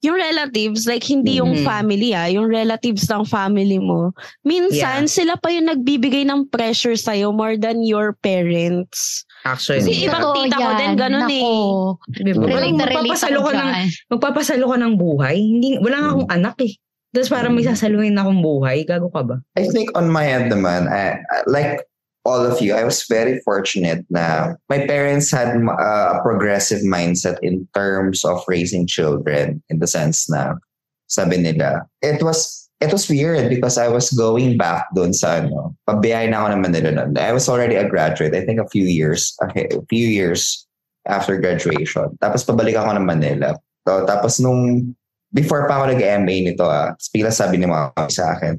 yung 0.00 0.16
relatives, 0.16 0.88
like 0.88 1.04
hindi 1.04 1.36
yung 1.38 1.60
Mhm. 1.60 1.62
family 1.62 2.16
ah, 2.16 2.24
yung 2.24 2.48
relatives 2.48 3.04
ng 3.06 3.22
family 3.22 3.76
mo. 3.76 4.10
Minsan, 4.42 5.04
sila 5.06 5.36
pa 5.36 5.52
yung 5.52 5.68
nagbibigay 5.68 6.24
ng 6.24 6.48
pressure 6.48 6.96
sa'yo 6.96 7.30
more 7.30 7.60
than 7.60 7.84
your 7.84 8.16
parents. 8.24 9.22
Actually. 9.42 9.80
Kasi 9.82 10.04
ibang 10.04 10.20
Totoo 10.20 10.34
tita 10.36 10.56
ko 10.56 10.68
yan. 10.68 10.76
din, 10.76 10.92
ganun 10.96 11.20
Nako. 11.24 11.32
eh. 11.32 12.22
Diba? 12.24 12.44
Relate 12.44 12.76
na 12.76 12.84
relate 12.84 13.08
magpapasalo 13.08 13.38
ako 13.38 13.46
ka 13.46 13.52
ng, 13.52 13.60
dyan. 13.64 13.86
magpapasalo 14.12 14.64
ka 14.68 14.76
ng 14.76 14.94
buhay. 14.96 15.36
Hindi, 15.38 15.68
wala 15.80 15.96
nga 15.96 16.08
akong 16.12 16.30
anak 16.30 16.56
eh. 16.60 16.72
Tapos 17.10 17.28
parang 17.28 17.52
may 17.54 17.64
sasaluhin 17.64 18.14
akong 18.14 18.38
buhay. 18.38 18.76
Gago 18.84 19.08
ka 19.10 19.22
ba? 19.24 19.36
I 19.56 19.66
think 19.66 19.88
on 19.96 20.06
my 20.06 20.28
end 20.28 20.52
naman, 20.52 20.86
I, 20.86 21.18
I- 21.18 21.46
like 21.48 21.82
all 22.28 22.44
of 22.44 22.60
you, 22.60 22.76
I 22.76 22.84
was 22.84 23.08
very 23.08 23.40
fortunate 23.42 24.04
na 24.12 24.52
my 24.68 24.84
parents 24.84 25.32
had 25.32 25.56
uh, 25.56 25.72
a 26.14 26.20
progressive 26.20 26.84
mindset 26.84 27.40
in 27.40 27.64
terms 27.72 28.28
of 28.28 28.44
raising 28.44 28.84
children 28.84 29.64
in 29.72 29.80
the 29.80 29.88
sense 29.88 30.28
na 30.28 30.60
sabi 31.08 31.40
nila, 31.40 31.88
it 32.04 32.20
was 32.22 32.59
it 32.80 32.90
was 32.92 33.08
weird 33.08 33.52
because 33.52 33.76
I 33.76 33.88
was 33.92 34.08
going 34.10 34.56
back 34.56 34.88
doon 34.96 35.12
sa 35.12 35.44
ano, 35.44 35.76
pabiyahe 35.84 36.32
na 36.32 36.42
ako 36.42 36.46
ng 36.56 36.62
Manila 36.64 36.90
noon. 36.96 37.16
I 37.20 37.32
was 37.36 37.46
already 37.46 37.76
a 37.76 37.84
graduate, 37.86 38.32
I 38.32 38.42
think 38.48 38.58
a 38.58 38.68
few 38.72 38.88
years, 38.88 39.36
okay, 39.44 39.68
a 39.68 39.84
few 39.92 40.08
years 40.08 40.64
after 41.04 41.36
graduation. 41.36 42.16
Tapos 42.18 42.42
pabalik 42.44 42.76
ako 42.80 42.96
ng 42.96 43.06
Manila. 43.06 43.52
So, 43.84 44.08
tapos 44.08 44.40
nung 44.40 44.92
before 45.30 45.68
pa 45.68 45.80
ako 45.80 45.94
nag-MA 45.94 46.52
nito, 46.52 46.64
ah, 46.64 46.96
bigla 47.12 47.30
sabi 47.30 47.60
ni 47.60 47.68
mama 47.68 47.92
sa 48.08 48.34
akin, 48.36 48.56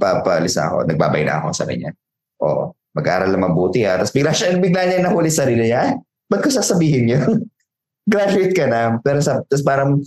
papalis 0.00 0.56
ako, 0.56 0.88
nagbabay 0.88 1.28
na 1.28 1.44
ako, 1.44 1.52
sabi 1.52 1.84
niya. 1.84 1.92
Oo, 2.40 2.72
mag-aral 2.96 3.28
na 3.30 3.40
mabuti 3.40 3.84
ha. 3.84 4.00
Tapos 4.00 4.16
bigla 4.16 4.32
siya, 4.32 4.56
bigla 4.56 4.88
niya 4.88 5.04
nahuli 5.04 5.28
sa 5.28 5.44
sarili 5.44 5.68
niya. 5.68 5.92
"Ah, 5.92 5.94
Ba't 6.32 6.40
ko 6.40 6.48
sasabihin 6.48 7.12
yun? 7.12 7.44
Graduate 8.12 8.56
ka 8.56 8.64
na. 8.64 8.96
Pero 9.04 9.20
sa, 9.20 9.44
tapos 9.44 9.62
parang, 9.62 10.00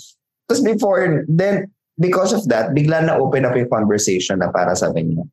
tapos 0.50 0.62
before, 0.66 1.22
then, 1.30 1.70
because 2.00 2.32
of 2.36 2.44
that, 2.52 2.76
bigla 2.76 3.04
na 3.04 3.20
open 3.20 3.48
up 3.48 3.56
yung 3.56 3.72
conversation 3.72 4.40
na 4.40 4.52
para 4.52 4.76
sabi 4.76 5.08
niya, 5.08 5.24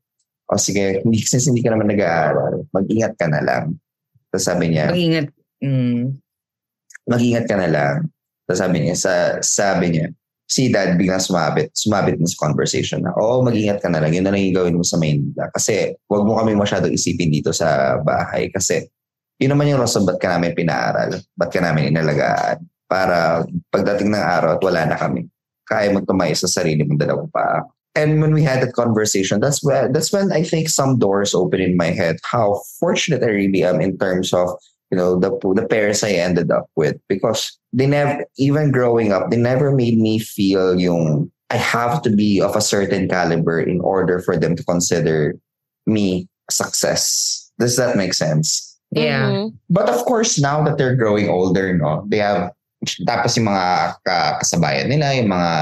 o 0.51 0.59
sige, 0.59 1.03
hindi, 1.03 1.23
since 1.23 1.49
hindi 1.49 1.63
ka 1.63 1.73
naman 1.75 1.91
nag-aaral, 1.91 2.67
mag-ingat 2.71 3.15
ka 3.17 3.27
na 3.31 3.41
lang. 3.41 3.79
Tapos 4.29 4.45
sabi 4.47 4.73
niya, 4.73 4.91
Mag-ingat. 4.91 5.27
Mm. 5.63 6.19
mag-ingat 7.09 7.45
ka 7.47 7.57
na 7.57 7.69
lang. 7.69 7.97
Tapos 8.47 8.61
sabi 8.61 8.77
niya, 8.85 8.95
sa, 8.99 9.13
sabi 9.41 9.87
niya, 9.97 10.07
si 10.53 10.69
dad 10.69 11.01
biglang 11.01 11.23
sumabit, 11.23 11.73
sumabit 11.73 12.21
na 12.21 12.29
sa 12.29 12.37
conversation 12.45 13.01
na, 13.01 13.17
oo, 13.17 13.41
mag-ingat 13.41 13.81
ka 13.81 13.89
na 13.89 14.05
lang. 14.05 14.13
Yun 14.13 14.29
na 14.29 14.37
lang 14.37 14.43
yung 14.45 14.57
gawin 14.57 14.77
mo 14.77 14.85
sa 14.85 15.01
Maynila. 15.01 15.49
Kasi, 15.49 15.97
wag 16.05 16.25
mo 16.29 16.37
kami 16.37 16.53
masyado 16.53 16.93
isipin 16.93 17.33
dito 17.33 17.57
sa 17.57 17.97
bahay. 18.05 18.53
Kasi, 18.53 18.85
yun 19.41 19.57
naman 19.57 19.73
yung 19.73 19.81
rason 19.81 20.05
ba't 20.05 20.21
ka 20.21 20.29
namin 20.29 20.53
pinaaral. 20.53 21.17
Ba't 21.33 21.49
ka 21.49 21.65
namin 21.65 21.97
inalagaan. 21.97 22.61
Para 22.85 23.41
pagdating 23.73 24.13
ng 24.13 24.21
araw 24.21 24.61
at 24.61 24.63
wala 24.63 24.81
na 24.85 24.97
kami. 25.01 25.25
Kaya 25.69 25.93
mo 25.93 26.01
tumayo 26.01 26.37
sa 26.37 26.49
sarili 26.51 26.83
mong 26.87 26.99
dalawang 26.99 27.31
paa. 27.33 27.63
And 27.95 28.23
when 28.25 28.33
we 28.33 28.43
had 28.43 28.63
that 28.65 28.73
conversation, 28.73 29.41
that's 29.41 29.63
when, 29.63 29.93
that's 29.93 30.13
when 30.13 30.33
I 30.33 30.43
think 30.43 30.71
some 30.73 30.99
doors 30.99 31.35
open 31.35 31.61
in 31.61 31.77
my 31.77 31.93
head. 31.93 32.17
How 32.25 32.63
fortunate 32.81 33.23
I 33.23 33.29
really 33.29 33.63
am 33.65 33.81
in 33.81 33.99
terms 33.99 34.33
of 34.33 34.49
you 34.91 34.97
know 34.97 35.19
the 35.19 35.33
the 35.57 35.67
parents 35.67 36.05
I 36.05 36.13
ended 36.21 36.51
up 36.53 36.69
with 36.77 36.97
because 37.09 37.57
they 37.73 37.87
never 37.89 38.25
even 38.37 38.71
growing 38.71 39.09
up 39.13 39.33
they 39.33 39.41
never 39.41 39.73
made 39.73 39.97
me 39.97 40.21
feel 40.21 40.77
yung 40.79 41.33
I 41.49 41.57
have 41.57 42.01
to 42.03 42.11
be 42.13 42.41
of 42.41 42.57
a 42.57 42.61
certain 42.61 43.09
caliber 43.09 43.61
in 43.61 43.81
order 43.81 44.21
for 44.21 44.37
them 44.37 44.57
to 44.57 44.65
consider 44.65 45.37
me 45.87 46.29
success. 46.51 47.51
Does 47.59 47.77
that 47.77 47.97
make 47.97 48.15
sense? 48.15 48.73
Yeah. 48.93 49.29
Mhm. 49.29 49.57
But 49.69 49.89
of 49.89 50.05
course, 50.05 50.41
now 50.41 50.65
that 50.65 50.77
they're 50.77 50.97
growing 50.97 51.29
older, 51.29 51.77
no, 51.77 52.05
they 52.09 52.21
have 52.21 52.53
tapos 52.83 53.39
yung 53.39 53.47
mga 53.47 53.67
ka- 54.03 54.35
kasabayan 54.43 54.91
nila, 54.91 55.15
yung 55.15 55.31
mga 55.31 55.53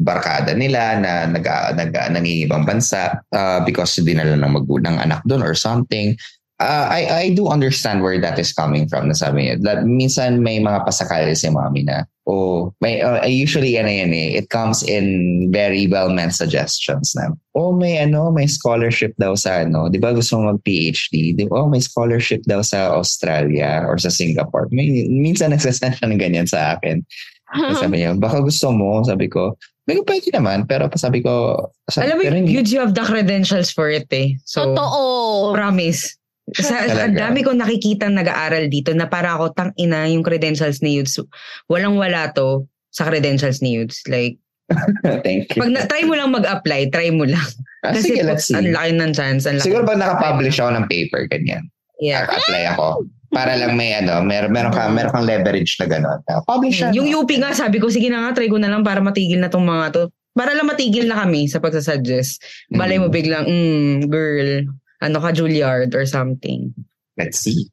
barkada 0.00 0.52
nila 0.56 0.96
na 0.96 1.28
nag, 1.28 1.44
nag, 1.76 1.92
nangingibang 1.92 2.64
bansa 2.64 3.20
uh, 3.36 3.60
because 3.68 4.00
dinala 4.00 4.32
ng 4.32 4.54
magulang 4.56 4.96
anak 4.96 5.20
doon 5.28 5.44
or 5.44 5.52
something. 5.52 6.16
Uh, 6.60 6.88
I, 6.92 7.00
I 7.08 7.24
do 7.32 7.48
understand 7.48 8.04
where 8.04 8.20
that 8.20 8.36
is 8.36 8.52
coming 8.52 8.84
from, 8.84 9.08
nasabi 9.08 9.48
niya. 9.48 9.54
That 9.64 9.88
minsan 9.88 10.44
may 10.44 10.60
mga 10.60 10.84
pasakali 10.84 11.32
si 11.32 11.48
mami 11.48 11.88
na, 11.88 12.04
oh, 12.30 12.70
may, 12.78 13.02
uh, 13.02 13.26
usually 13.26 13.74
ano 13.74 13.90
yan 13.90 14.14
eh, 14.14 14.38
it 14.38 14.54
comes 14.54 14.86
in 14.86 15.50
very 15.50 15.90
well-meant 15.90 16.30
suggestions 16.30 17.10
na, 17.18 17.34
oh, 17.58 17.74
may 17.74 17.98
ano, 17.98 18.30
may 18.30 18.46
scholarship 18.46 19.10
daw 19.18 19.34
sa 19.34 19.66
ano, 19.66 19.90
di 19.90 19.98
ba 19.98 20.14
gusto 20.14 20.38
mo 20.38 20.54
mag-PhD? 20.54 21.34
Di 21.34 21.44
ba, 21.50 21.66
oh, 21.66 21.68
may 21.68 21.82
scholarship 21.82 22.46
daw 22.46 22.62
sa 22.62 22.94
Australia 22.94 23.82
or 23.82 23.98
sa 23.98 24.14
Singapore. 24.14 24.70
May, 24.70 25.10
minsan 25.10 25.50
nagsasend 25.50 25.98
siya 25.98 26.06
ng 26.06 26.22
ganyan 26.22 26.46
sa 26.46 26.78
akin. 26.78 27.02
Tapos 27.50 27.80
sabi 27.84 27.98
niya, 27.98 28.14
baka 28.14 28.38
gusto 28.46 28.70
mo, 28.70 29.02
sabi 29.02 29.26
ko, 29.26 29.58
may 29.90 29.98
pwede 30.06 30.30
naman, 30.30 30.70
pero 30.70 30.86
sabi 30.94 31.18
ko, 31.18 31.66
sabi, 31.90 32.06
Alam 32.06 32.22
mo, 32.22 32.22
pero 32.22 32.38
Yudes, 32.46 32.70
you 32.70 32.78
have 32.78 32.94
the 32.94 33.02
credentials 33.02 33.74
for 33.74 33.90
it 33.90 34.06
eh. 34.14 34.38
So, 34.46 34.70
Totoo. 34.70 35.58
promise. 35.58 36.14
Sa, 36.56 36.74
ang 37.06 37.14
dami 37.14 37.40
ko 37.40 37.52
nakikita 37.52 38.08
nag-aaral 38.08 38.66
dito 38.66 38.90
na 38.90 39.06
para 39.06 39.36
ako 39.36 39.52
tang 39.52 39.70
ina 39.76 40.06
yung 40.06 40.22
credentials 40.22 40.80
ni 40.80 40.98
Yudes. 40.98 41.20
Walang 41.66 41.94
wala 41.94 42.32
to 42.32 42.66
sa 42.90 43.06
credentials 43.06 43.60
ni 43.60 43.78
Yudes. 43.78 44.02
Like, 44.06 44.40
Thank 45.26 45.50
you. 45.54 45.62
pag 45.62 45.70
na, 45.70 45.82
try 45.84 46.06
mo 46.06 46.14
lang 46.14 46.30
mag-apply, 46.30 46.90
try 46.90 47.10
mo 47.10 47.26
lang. 47.26 47.42
Ah, 47.82 47.90
Kasi 47.90 48.14
sige, 48.14 48.22
let's 48.22 48.46
see. 48.46 48.54
ang 48.54 48.70
laki 48.70 48.90
ng 48.94 49.12
chance. 49.12 49.42
Ang 49.44 49.58
laki. 49.58 49.66
Siguro 49.66 49.82
pag 49.82 49.98
nakapublish 49.98 50.58
ako 50.58 50.70
ng 50.78 50.86
paper, 50.86 51.26
ganyan. 51.26 51.66
Yeah. 51.98 52.30
Apply 52.30 52.70
ako. 52.72 53.04
Para 53.30 53.54
lang 53.54 53.74
may 53.74 53.94
ano, 53.94 54.22
mer 54.22 54.50
meron 54.50 54.74
ka 54.74 54.90
meron 54.90 55.10
kang 55.10 55.22
leverage 55.22 55.78
na 55.78 55.86
gano'n. 55.86 56.18
Publish 56.46 56.82
siya. 56.82 56.90
Yung 56.90 57.06
UP 57.10 57.30
nga, 57.30 57.54
sabi 57.54 57.78
ko, 57.78 57.86
sige 57.86 58.10
na 58.10 58.26
nga, 58.26 58.38
try 58.38 58.50
ko 58.50 58.58
na 58.58 58.66
lang 58.66 58.82
para 58.82 58.98
matigil 58.98 59.38
na 59.38 59.46
tong 59.46 59.62
mga 59.62 59.86
to. 59.90 60.02
Para 60.30 60.54
lang 60.54 60.66
matigil 60.66 61.06
na 61.06 61.18
kami 61.18 61.46
sa 61.46 61.58
pagsasuggest. 61.58 62.38
Balay 62.70 62.98
mo 62.98 63.06
Mm. 63.06 63.14
biglang, 63.14 63.44
mm, 63.46 63.94
girl, 64.06 64.66
ano 65.00 65.20
ka, 65.20 65.32
Juilliard 65.32 65.94
or 65.94 66.04
something. 66.06 66.72
Let's 67.16 67.40
see. 67.40 67.68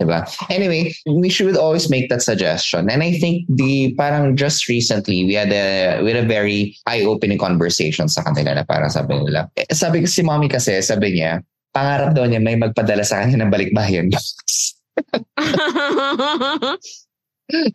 Diba? 0.00 0.24
Anyway, 0.48 0.96
we 1.04 1.28
should 1.28 1.60
always 1.60 1.92
make 1.92 2.08
that 2.08 2.22
suggestion. 2.24 2.88
And 2.88 3.04
I 3.04 3.20
think 3.20 3.44
the 3.52 3.92
parang 4.00 4.32
just 4.32 4.64
recently 4.64 5.28
we 5.28 5.36
had 5.36 5.52
a 5.52 6.00
we 6.00 6.16
had 6.16 6.24
a 6.24 6.28
very 6.28 6.72
eye-opening 6.88 7.36
conversation 7.36 8.08
sa 8.08 8.24
kanila 8.24 8.56
na 8.56 8.64
parang 8.64 8.88
sabi 8.88 9.20
nila. 9.20 9.52
Eh, 9.60 9.68
sabi 9.76 10.00
ko 10.00 10.08
si 10.08 10.24
mommy 10.24 10.48
kasi, 10.48 10.80
sabi 10.80 11.20
niya, 11.20 11.44
pangarap 11.76 12.16
daw 12.16 12.24
niya 12.24 12.40
may 12.40 12.56
magpadala 12.56 13.04
sa 13.04 13.20
kanya 13.20 13.44
ng 13.44 13.52
balikbayan. 13.52 14.08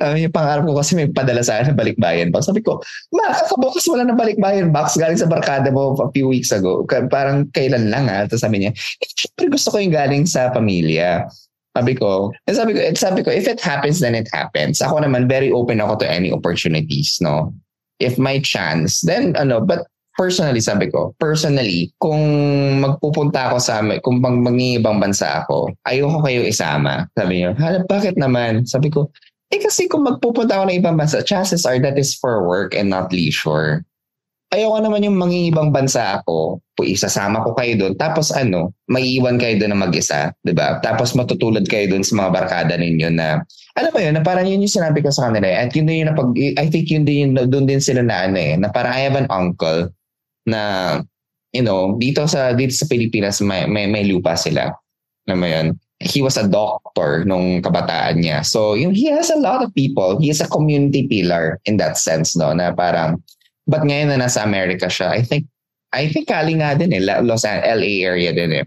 Um, 0.01 0.15
yung 0.17 0.33
pangarap 0.33 0.63
ko 0.63 0.75
kasi 0.79 0.95
may 0.95 1.07
padala 1.11 1.41
sa 1.43 1.59
akin 1.59 1.75
ng 1.75 1.79
balikbayan 1.79 2.29
box. 2.31 2.47
Sabi 2.47 2.63
ko, 2.63 2.79
ma, 3.11 3.35
kabukas 3.35 3.85
wala 3.91 4.07
ng 4.07 4.19
balikbayan 4.19 4.69
box 4.71 4.95
galing 4.95 5.19
sa 5.19 5.29
barkada 5.29 5.69
mo 5.69 5.95
a 5.99 6.09
few 6.11 6.27
weeks 6.27 6.51
ago. 6.51 6.83
Parang 7.11 7.47
kailan 7.51 7.91
lang 7.91 8.07
ha. 8.07 8.25
Tapos 8.25 8.43
sabi 8.43 8.65
niya, 8.65 8.71
eh, 8.75 9.09
syempre 9.13 9.51
gusto 9.51 9.71
ko 9.71 9.77
yung 9.79 9.95
galing 9.95 10.23
sa 10.25 10.49
pamilya. 10.49 11.27
Sabi 11.75 11.91
ko, 11.91 12.31
eh, 12.47 12.55
sabi 12.55 12.71
ko, 12.71 12.79
eh, 12.79 12.95
sabi 12.95 13.19
ko, 13.19 13.29
if 13.35 13.51
it 13.51 13.59
happens, 13.59 13.99
then 13.99 14.15
it 14.15 14.31
happens. 14.31 14.79
Ako 14.79 15.03
naman, 15.03 15.27
very 15.27 15.51
open 15.51 15.83
ako 15.83 15.99
to 15.99 16.07
any 16.07 16.31
opportunities, 16.31 17.19
no? 17.19 17.51
If 17.99 18.15
my 18.15 18.39
chance, 18.39 19.03
then 19.03 19.35
ano, 19.35 19.59
but 19.59 19.83
personally, 20.15 20.63
sabi 20.63 20.87
ko, 20.87 21.11
personally, 21.19 21.91
kung 21.99 22.23
magpupunta 22.79 23.51
ako 23.51 23.57
sa, 23.59 23.83
kung 23.99 24.23
mag 24.23 24.39
ibang 24.55 25.03
bansa 25.03 25.43
ako, 25.43 25.75
ayoko 25.83 26.23
kayo 26.23 26.41
isama. 26.47 27.11
Sabi 27.11 27.43
niyo, 27.43 27.51
hala, 27.59 27.83
bakit 27.85 28.15
naman? 28.15 28.63
Sabi 28.63 28.87
ko, 28.87 29.11
eh 29.55 29.59
kasi 29.63 29.87
kung 29.87 30.03
magpupunta 30.03 30.59
ako 30.59 30.63
ng 30.67 30.79
ibang 30.83 30.99
bansa, 30.99 31.23
chances 31.23 31.63
are 31.63 31.79
that 31.79 31.95
is 31.95 32.13
for 32.13 32.43
work 32.43 32.75
and 32.75 32.91
not 32.91 33.09
leisure. 33.09 33.81
Ayoko 34.53 34.77
naman 34.77 35.03
yung 35.03 35.17
ibang 35.31 35.73
bansa 35.73 36.21
ako, 36.21 36.61
isasama 36.85 37.41
ko 37.41 37.57
kayo 37.57 37.75
doon, 37.75 37.93
tapos 37.97 38.29
ano, 38.29 38.75
maiiwan 38.91 39.41
kayo 39.41 39.57
doon 39.57 39.73
na 39.73 39.83
mag-isa, 39.89 40.31
di 40.45 40.53
ba? 40.53 40.79
Tapos 40.79 41.17
matutulad 41.17 41.65
kayo 41.65 41.89
doon 41.89 42.05
sa 42.05 42.13
mga 42.13 42.29
barkada 42.29 42.73
ninyo 42.77 43.09
na, 43.15 43.41
alam 43.75 43.91
mo 43.91 43.99
yun, 43.99 44.13
na 44.15 44.23
parang 44.23 44.45
yun 44.45 44.61
yung 44.63 44.71
sinabi 44.71 45.01
ko 45.01 45.09
sa 45.09 45.27
kanila. 45.27 45.49
At 45.49 45.73
yun 45.73 45.89
din 45.89 46.05
yung 46.05 46.13
napag, 46.13 46.31
I 46.37 46.67
think 46.69 46.87
yun 46.93 47.03
din 47.03 47.33
yung, 47.35 47.49
doon 47.49 47.65
din 47.65 47.81
sila 47.81 48.05
na 48.05 48.29
ano 48.29 48.37
eh, 48.37 48.55
na 48.55 48.69
parang 48.69 48.93
I 48.93 49.01
have 49.09 49.17
an 49.17 49.27
uncle 49.33 49.91
na 50.45 50.61
you 51.55 51.63
know, 51.63 51.95
dito 51.95 52.27
sa 52.27 52.51
dito 52.51 52.75
sa 52.75 52.83
Pilipinas 52.91 53.39
may 53.39 53.63
may, 53.63 53.87
may 53.87 54.03
lupa 54.03 54.35
sila. 54.35 54.75
Alam 55.25 55.37
mo 55.39 55.47
yun? 55.47 55.67
He 56.05 56.21
was 56.21 56.37
a 56.37 56.45
doctor 56.45 57.25
nung 57.25 57.65
kabataan 57.65 58.21
niya. 58.21 58.45
So, 58.45 58.77
you 58.77 58.87
know, 58.87 58.93
he 58.93 59.09
has 59.09 59.33
a 59.33 59.41
lot 59.41 59.65
of 59.65 59.73
people. 59.73 60.21
He 60.21 60.29
is 60.29 60.37
a 60.37 60.47
community 60.47 61.09
pillar 61.09 61.57
in 61.65 61.81
that 61.81 61.97
sense, 61.97 62.37
no? 62.37 62.53
Na 62.53 62.69
parang, 62.71 63.25
but 63.65 63.81
ngayon 63.81 64.13
na 64.13 64.21
nasa 64.21 64.45
America 64.45 64.85
siya, 64.85 65.09
I 65.17 65.25
think, 65.25 65.49
I 65.89 66.05
think 66.05 66.29
kali 66.29 66.61
nga 66.61 66.77
din 66.77 66.93
eh, 66.93 67.01
Los 67.01 67.41
Angeles, 67.41 67.73
LA 67.81 68.05
area 68.05 68.31
din 68.37 68.51
eh. 68.61 68.65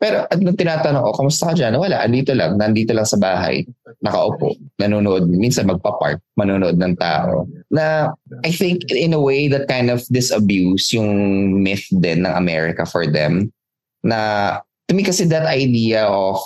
Pero 0.00 0.24
at 0.24 0.40
nung 0.40 0.56
tinatanong 0.56 1.04
ko, 1.04 1.10
kamusta 1.12 1.52
ka 1.52 1.54
dyan? 1.60 1.76
Wala, 1.76 2.00
andito 2.00 2.32
lang, 2.32 2.56
nandito 2.56 2.96
lang 2.96 3.04
sa 3.04 3.20
bahay, 3.20 3.68
nakaupo, 4.00 4.56
nanonood, 4.80 5.28
minsan 5.28 5.68
magpa-park, 5.68 6.24
manonood 6.40 6.80
ng 6.80 6.96
tao. 6.96 7.44
Na 7.68 8.08
I 8.40 8.48
think 8.48 8.88
in 8.88 9.12
a 9.12 9.20
way 9.20 9.44
that 9.52 9.68
kind 9.68 9.92
of 9.92 10.00
disabuse 10.08 10.88
yung 10.96 11.12
myth 11.60 11.84
din 12.00 12.24
ng 12.24 12.32
America 12.32 12.88
for 12.88 13.04
them. 13.04 13.52
Na 14.00 14.64
to 14.88 14.96
me 14.96 15.04
kasi 15.04 15.28
that 15.28 15.44
idea 15.44 16.08
of 16.08 16.40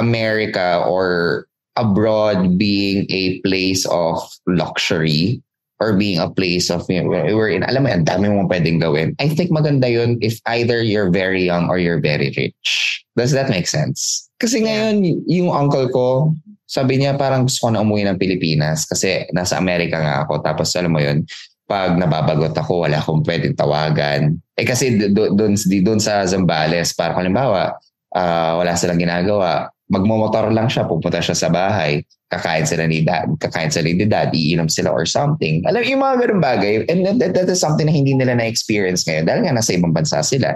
America 0.00 0.80
or 0.88 1.44
abroad 1.76 2.56
being 2.56 3.04
a 3.12 3.38
place 3.44 3.84
of 3.92 4.18
luxury 4.48 5.44
or 5.80 5.96
being 5.96 6.20
a 6.20 6.28
place 6.28 6.68
of, 6.68 6.84
you 6.88 7.00
know, 7.00 7.08
we're 7.08 7.48
in, 7.48 7.64
alam 7.64 7.84
mo, 7.84 7.88
ang 7.88 8.04
dami 8.04 8.28
mo 8.28 8.44
pwedeng 8.48 8.80
gawin. 8.80 9.16
I 9.16 9.32
think 9.32 9.48
maganda 9.48 9.88
yun 9.88 10.20
if 10.20 10.40
either 10.44 10.84
you're 10.84 11.08
very 11.08 11.44
young 11.44 11.72
or 11.72 11.80
you're 11.80 12.00
very 12.00 12.32
rich. 12.36 13.04
Does 13.16 13.32
that 13.32 13.48
make 13.48 13.68
sense? 13.68 14.28
Kasi 14.36 14.60
ngayon, 14.60 15.24
yung 15.28 15.48
uncle 15.52 15.88
ko, 15.88 16.36
sabi 16.68 17.00
niya 17.00 17.16
parang 17.16 17.48
gusto 17.48 17.66
ko 17.66 17.68
na 17.72 17.80
umuwi 17.80 18.06
ng 18.06 18.20
Pilipinas 18.20 18.84
kasi 18.84 19.26
nasa 19.32 19.56
Amerika 19.56 19.98
nga 19.98 20.28
ako. 20.28 20.44
Tapos 20.44 20.68
alam 20.76 20.92
mo 20.92 21.00
yun, 21.00 21.24
pag 21.64 21.96
nababagot 21.96 22.54
ako, 22.54 22.86
wala 22.86 23.00
akong 23.00 23.24
pwedeng 23.24 23.56
tawagan. 23.56 24.36
Eh 24.58 24.66
kasi 24.66 24.98
doon 25.10 25.56
doon 25.56 26.00
sa 26.02 26.26
Zambales, 26.26 26.92
para 26.92 27.14
halimbawa, 27.14 27.78
uh, 28.14 28.52
wala 28.58 28.74
silang 28.74 28.98
ginagawa, 28.98 29.70
magmomotor 29.90 30.54
lang 30.54 30.70
siya, 30.70 30.86
pupunta 30.86 31.18
siya 31.18 31.34
sa 31.34 31.50
bahay 31.50 32.06
kakain 32.30 32.62
sila 32.62 32.86
ni 32.86 33.02
dad, 33.02 33.26
kakain 33.42 33.74
sila 33.74 33.90
ni 33.90 34.06
dad, 34.06 34.30
iinom 34.30 34.70
sila 34.70 34.94
or 34.94 35.02
something. 35.02 35.66
Alam, 35.66 35.82
yung 35.82 35.98
mga 35.98 36.16
ganun 36.24 36.40
bagay, 36.40 36.86
and 36.86 37.02
that, 37.18 37.34
that 37.34 37.50
is 37.50 37.58
something 37.58 37.90
na 37.90 37.92
hindi 37.92 38.14
nila 38.14 38.38
na-experience 38.38 39.02
ngayon 39.02 39.26
dahil 39.26 39.40
nga 39.44 39.58
nasa 39.58 39.74
ibang 39.74 39.90
bansa 39.90 40.22
sila 40.22 40.54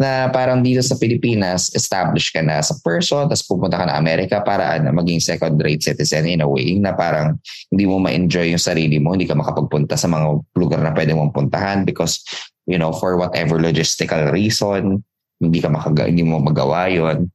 na 0.00 0.32
parang 0.32 0.64
dito 0.64 0.80
sa 0.80 0.96
Pilipinas, 0.96 1.68
established 1.76 2.32
ka 2.32 2.40
na 2.40 2.64
sa 2.64 2.72
person, 2.80 3.28
tapos 3.28 3.44
pupunta 3.44 3.76
ka 3.76 3.84
na 3.84 4.00
Amerika 4.00 4.40
para 4.40 4.80
ano, 4.80 4.96
maging 4.96 5.20
second-rate 5.20 5.84
citizen 5.92 6.24
in 6.24 6.40
a 6.40 6.48
way 6.48 6.80
na 6.80 6.96
parang 6.96 7.36
hindi 7.68 7.84
mo 7.84 8.00
ma-enjoy 8.00 8.56
yung 8.56 8.64
sarili 8.64 8.96
mo, 8.96 9.12
hindi 9.12 9.28
ka 9.28 9.36
makapagpunta 9.36 10.00
sa 10.00 10.08
mga 10.08 10.40
lugar 10.56 10.80
na 10.80 10.96
pwede 10.96 11.12
mong 11.12 11.36
puntahan 11.36 11.84
because, 11.84 12.24
you 12.64 12.80
know, 12.80 12.96
for 12.96 13.20
whatever 13.20 13.60
logistical 13.60 14.32
reason, 14.32 15.04
hindi 15.36 15.60
ka 15.60 15.68
makaga, 15.68 16.08
hindi 16.08 16.24
mo 16.24 16.40
magawa 16.40 16.88
yon 16.88 17.28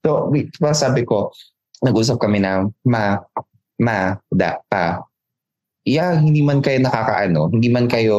So, 0.00 0.32
sabi 0.72 1.04
ko, 1.04 1.28
nag-usap 1.84 2.16
kami 2.20 2.40
na 2.40 2.64
ma, 2.88 3.20
ma, 3.80 4.16
da, 4.32 4.60
pa, 4.68 5.04
yeah, 5.88 6.12
hindi 6.12 6.44
man 6.44 6.60
kayo 6.60 6.84
nakakaano, 6.84 7.48
hindi 7.56 7.72
man 7.72 7.88
kayo, 7.88 8.16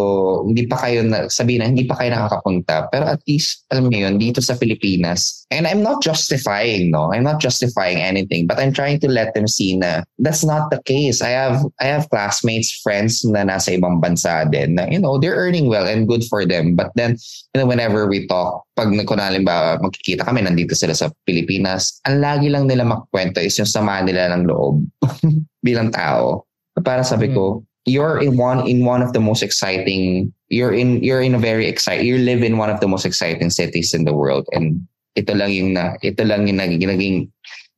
hindi 0.50 0.66
pa 0.66 0.82
kayo, 0.82 1.06
na, 1.06 1.30
sabihin 1.30 1.62
na, 1.62 1.70
hindi 1.70 1.86
pa 1.86 1.94
kayo 2.02 2.10
nakakapunta. 2.18 2.90
Pero 2.90 3.06
at 3.06 3.22
least, 3.30 3.70
alam 3.70 3.86
mo 3.86 3.94
yun, 3.94 4.18
dito 4.18 4.42
sa 4.42 4.58
Pilipinas, 4.58 5.46
and 5.54 5.70
I'm 5.70 5.86
not 5.86 6.02
justifying, 6.02 6.90
no? 6.90 7.14
I'm 7.14 7.22
not 7.22 7.38
justifying 7.38 8.02
anything, 8.02 8.50
but 8.50 8.58
I'm 8.58 8.74
trying 8.74 8.98
to 9.06 9.10
let 9.10 9.38
them 9.38 9.46
see 9.46 9.78
na 9.78 10.02
that's 10.18 10.42
not 10.42 10.74
the 10.74 10.82
case. 10.90 11.22
I 11.22 11.38
have, 11.38 11.62
I 11.78 11.86
have 11.94 12.10
classmates, 12.10 12.82
friends 12.82 13.22
na 13.26 13.46
nasa 13.46 13.78
ibang 13.78 14.02
bansa 14.02 14.50
din 14.50 14.76
na, 14.76 14.90
you 14.90 14.98
know, 14.98 15.22
they're 15.22 15.38
earning 15.38 15.70
well 15.70 15.86
and 15.86 16.10
good 16.10 16.26
for 16.26 16.50
them. 16.50 16.74
But 16.74 16.90
then, 16.98 17.14
you 17.54 17.62
know, 17.62 17.70
whenever 17.70 18.10
we 18.10 18.26
talk, 18.26 18.66
pag 18.74 18.90
kunalim 18.90 19.46
ba, 19.46 19.78
magkikita 19.78 20.26
kami, 20.26 20.42
nandito 20.42 20.74
sila 20.74 20.98
sa 20.98 21.14
Pilipinas, 21.30 22.02
ang 22.10 22.18
lagi 22.18 22.50
lang 22.50 22.66
nila 22.66 22.90
makwento 22.90 23.38
is 23.38 23.54
yung 23.62 23.70
sama 23.70 24.02
nila 24.02 24.34
ng 24.34 24.50
loob 24.50 24.82
bilang 25.66 25.94
tao 25.94 26.50
para 26.84 27.04
sabi 27.04 27.34
ko, 27.34 27.62
mm-hmm. 27.62 27.90
you're 27.90 28.22
in 28.22 28.38
one 28.38 28.68
in 28.68 28.86
one 28.86 29.02
of 29.02 29.14
the 29.14 29.20
most 29.20 29.42
exciting 29.42 30.30
you're 30.54 30.74
in 30.74 31.02
you're 31.02 31.26
in 31.26 31.34
a 31.34 31.42
very 31.42 31.66
exciting 31.66 32.06
you 32.06 32.22
live 32.22 32.46
in 32.46 32.62
one 32.62 32.70
of 32.70 32.78
the 32.78 32.88
most 32.88 33.10
exciting 33.10 33.50
cities 33.50 33.94
in 33.94 34.06
the 34.06 34.14
world 34.14 34.46
and 34.54 34.86
ito 35.18 35.34
lang 35.34 35.52
yung 35.52 35.74
na 35.74 35.98
ito 36.06 36.24
lang 36.24 36.48
yung 36.48 36.62
naging, 36.62 36.88
naging 36.88 37.18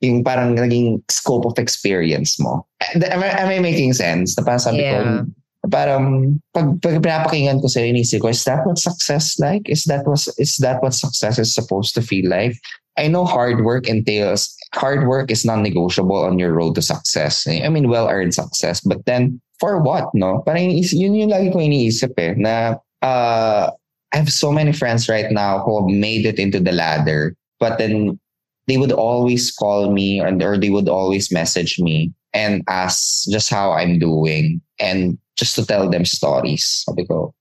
yung 0.04 0.22
parang 0.22 0.54
naging 0.54 1.00
scope 1.08 1.48
of 1.48 1.56
experience 1.58 2.36
mo. 2.36 2.68
Am 2.94 3.24
I, 3.24 3.32
am 3.40 3.50
I 3.50 3.60
making 3.64 3.96
sense? 3.96 4.36
Na 4.36 4.44
parang 4.44 4.60
sabi 4.60 4.84
yeah. 4.84 5.24
ko, 5.24 5.72
parang 5.72 6.38
pag, 6.52 6.68
pag 6.84 7.00
pinapakinggan 7.00 7.64
ko 7.64 7.72
sa 7.72 7.80
inisip 7.80 8.20
ko, 8.20 8.28
is 8.28 8.44
that 8.44 8.68
what 8.68 8.78
success 8.78 9.40
like? 9.40 9.64
Is 9.72 9.88
that 9.88 10.04
was 10.04 10.28
is 10.36 10.60
that 10.60 10.84
what 10.84 10.94
success 10.94 11.40
is 11.40 11.56
supposed 11.56 11.96
to 11.96 12.04
feel 12.04 12.28
like? 12.28 12.60
I 13.00 13.08
know 13.08 13.26
hard 13.26 13.64
work 13.64 13.88
entails 13.88 14.54
hard 14.74 15.08
work 15.08 15.32
is 15.32 15.46
non-negotiable 15.46 16.26
on 16.26 16.40
your 16.40 16.54
road 16.54 16.76
to 16.76 16.82
success. 16.82 17.48
I 17.48 17.70
mean, 17.70 17.90
well-earned 17.90 18.34
success. 18.34 18.82
But 18.82 19.06
then, 19.06 19.40
for 19.60 19.80
what, 19.80 20.10
no? 20.14 20.42
Parang 20.46 20.72
yun 20.72 21.16
yung 21.16 21.30
lagi 21.30 21.54
ko 21.54 21.60
iniisip 21.60 22.18
eh, 22.18 22.34
na 22.36 22.76
uh, 23.02 23.70
I 24.14 24.18
have 24.18 24.32
so 24.32 24.52
many 24.52 24.74
friends 24.74 25.08
right 25.08 25.32
now 25.32 25.64
who 25.64 25.82
have 25.82 25.90
made 25.90 26.26
it 26.26 26.40
into 26.40 26.60
the 26.60 26.72
ladder, 26.72 27.36
but 27.60 27.78
then 27.78 28.20
they 28.68 28.78
would 28.78 28.92
always 28.92 29.52
call 29.52 29.92
me 29.92 30.22
or, 30.22 30.34
or 30.42 30.58
they 30.58 30.70
would 30.70 30.90
always 30.90 31.32
message 31.32 31.80
me 31.80 32.14
and 32.34 32.64
ask 32.68 33.30
just 33.30 33.50
how 33.50 33.72
I'm 33.72 34.00
doing 34.00 34.62
and 34.80 35.18
just 35.36 35.56
to 35.56 35.66
tell 35.66 35.90
them 35.90 36.06
stories. 36.06 36.84
Sabi 36.86 37.06
ko, 37.06 37.34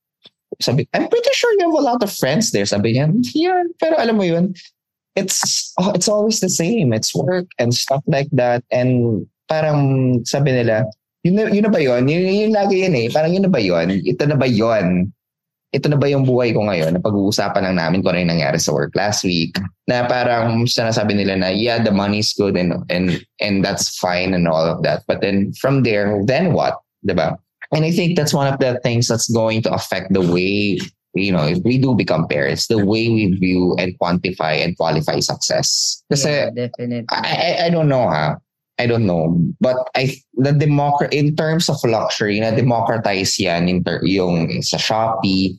sabi, 0.61 0.89
I'm 0.93 1.09
pretty 1.09 1.31
sure 1.33 1.53
you 1.53 1.71
have 1.71 1.79
a 1.79 1.85
lot 1.85 2.03
of 2.03 2.13
friends 2.13 2.51
there. 2.53 2.67
Sabi 2.67 2.95
niya, 2.95 3.09
yeah, 3.35 3.63
pero 3.81 3.97
alam 3.97 4.17
mo 4.17 4.25
yun, 4.25 4.55
it's 5.15 5.73
oh, 5.79 5.93
it's 5.93 6.09
always 6.09 6.41
the 6.41 6.49
same. 6.49 6.93
It's 6.93 7.15
work 7.15 7.47
and 7.59 7.75
stuff 7.75 8.03
like 8.07 8.29
that. 8.33 8.65
And 8.71 9.27
parang 9.49 10.25
sabi 10.25 10.53
nila, 10.53 10.89
yun 11.23 11.35
na, 11.37 11.43
yun 11.53 11.65
na 11.69 11.73
ba 11.73 11.81
yun? 11.83 12.09
Yun, 12.09 12.23
yun 12.27 12.53
lagi 12.53 12.83
yun 12.83 12.97
eh. 12.97 13.07
Parang 13.13 13.33
yun 13.33 13.47
na 13.47 13.53
ba 13.53 13.61
yun? 13.61 13.91
Ito 14.03 14.25
na 14.27 14.37
ba 14.37 14.49
yun? 14.49 15.13
Ito 15.73 15.89
na 15.89 15.97
ba 15.97 16.05
yung 16.05 16.29
buhay 16.29 16.53
ko 16.53 16.69
ngayon? 16.69 16.93
Na 16.93 17.01
pag-uusapan 17.01 17.65
lang 17.65 17.77
namin 17.81 18.05
kung 18.05 18.13
ano 18.13 18.21
yung 18.21 18.33
nangyari 18.37 18.61
sa 18.61 18.77
work 18.77 18.93
last 18.93 19.25
week. 19.25 19.57
Na 19.89 20.05
parang 20.05 20.69
sinasabi 20.69 21.17
nila 21.17 21.37
na, 21.41 21.49
yeah, 21.49 21.81
the 21.81 21.95
money's 21.95 22.37
good 22.37 22.61
and, 22.61 22.77
and, 22.93 23.25
and 23.41 23.65
that's 23.65 23.97
fine 23.97 24.37
and 24.37 24.45
all 24.45 24.61
of 24.61 24.85
that. 24.85 25.01
But 25.09 25.25
then 25.25 25.57
from 25.57 25.81
there, 25.81 26.21
then 26.29 26.53
what? 26.53 26.77
Diba? 27.09 27.41
And 27.73 27.89
I 27.89 27.91
think 27.91 28.21
that's 28.21 28.37
one 28.37 28.53
of 28.53 28.61
the 28.61 28.77
things 28.85 29.09
that's 29.09 29.33
going 29.33 29.65
to 29.65 29.73
affect 29.73 30.13
the 30.13 30.21
way 30.21 30.77
you 31.15 31.33
know, 31.33 31.47
if 31.47 31.59
we 31.65 31.79
do 31.79 31.95
become 31.95 32.27
parents, 32.27 32.67
the 32.67 32.85
way 32.85 33.09
we 33.09 33.33
view 33.33 33.77
and 33.79 33.99
quantify 33.99 34.65
and 34.65 34.77
qualify 34.77 35.21
success. 35.21 36.03
Kasi, 36.11 36.31
yeah, 36.31 36.51
definitely. 36.51 37.05
I, 37.11 37.59
I, 37.61 37.67
I 37.67 37.71
don't 37.71 37.89
know 37.89 38.09
ha. 38.09 38.37
I 38.79 38.87
don't 38.87 39.07
know. 39.07 39.37
But 39.61 39.77
I 39.95 40.17
the 40.35 40.53
democrat 40.53 41.13
in 41.13 41.37
terms 41.37 41.69
of 41.69 41.79
luxury, 41.85 42.41
na 42.41 42.51
democratize 42.51 43.39
yan 43.39 43.69
in 43.69 43.85
ter- 43.85 44.05
yung 44.05 44.63
sa 44.63 44.77
Shopee. 44.77 45.59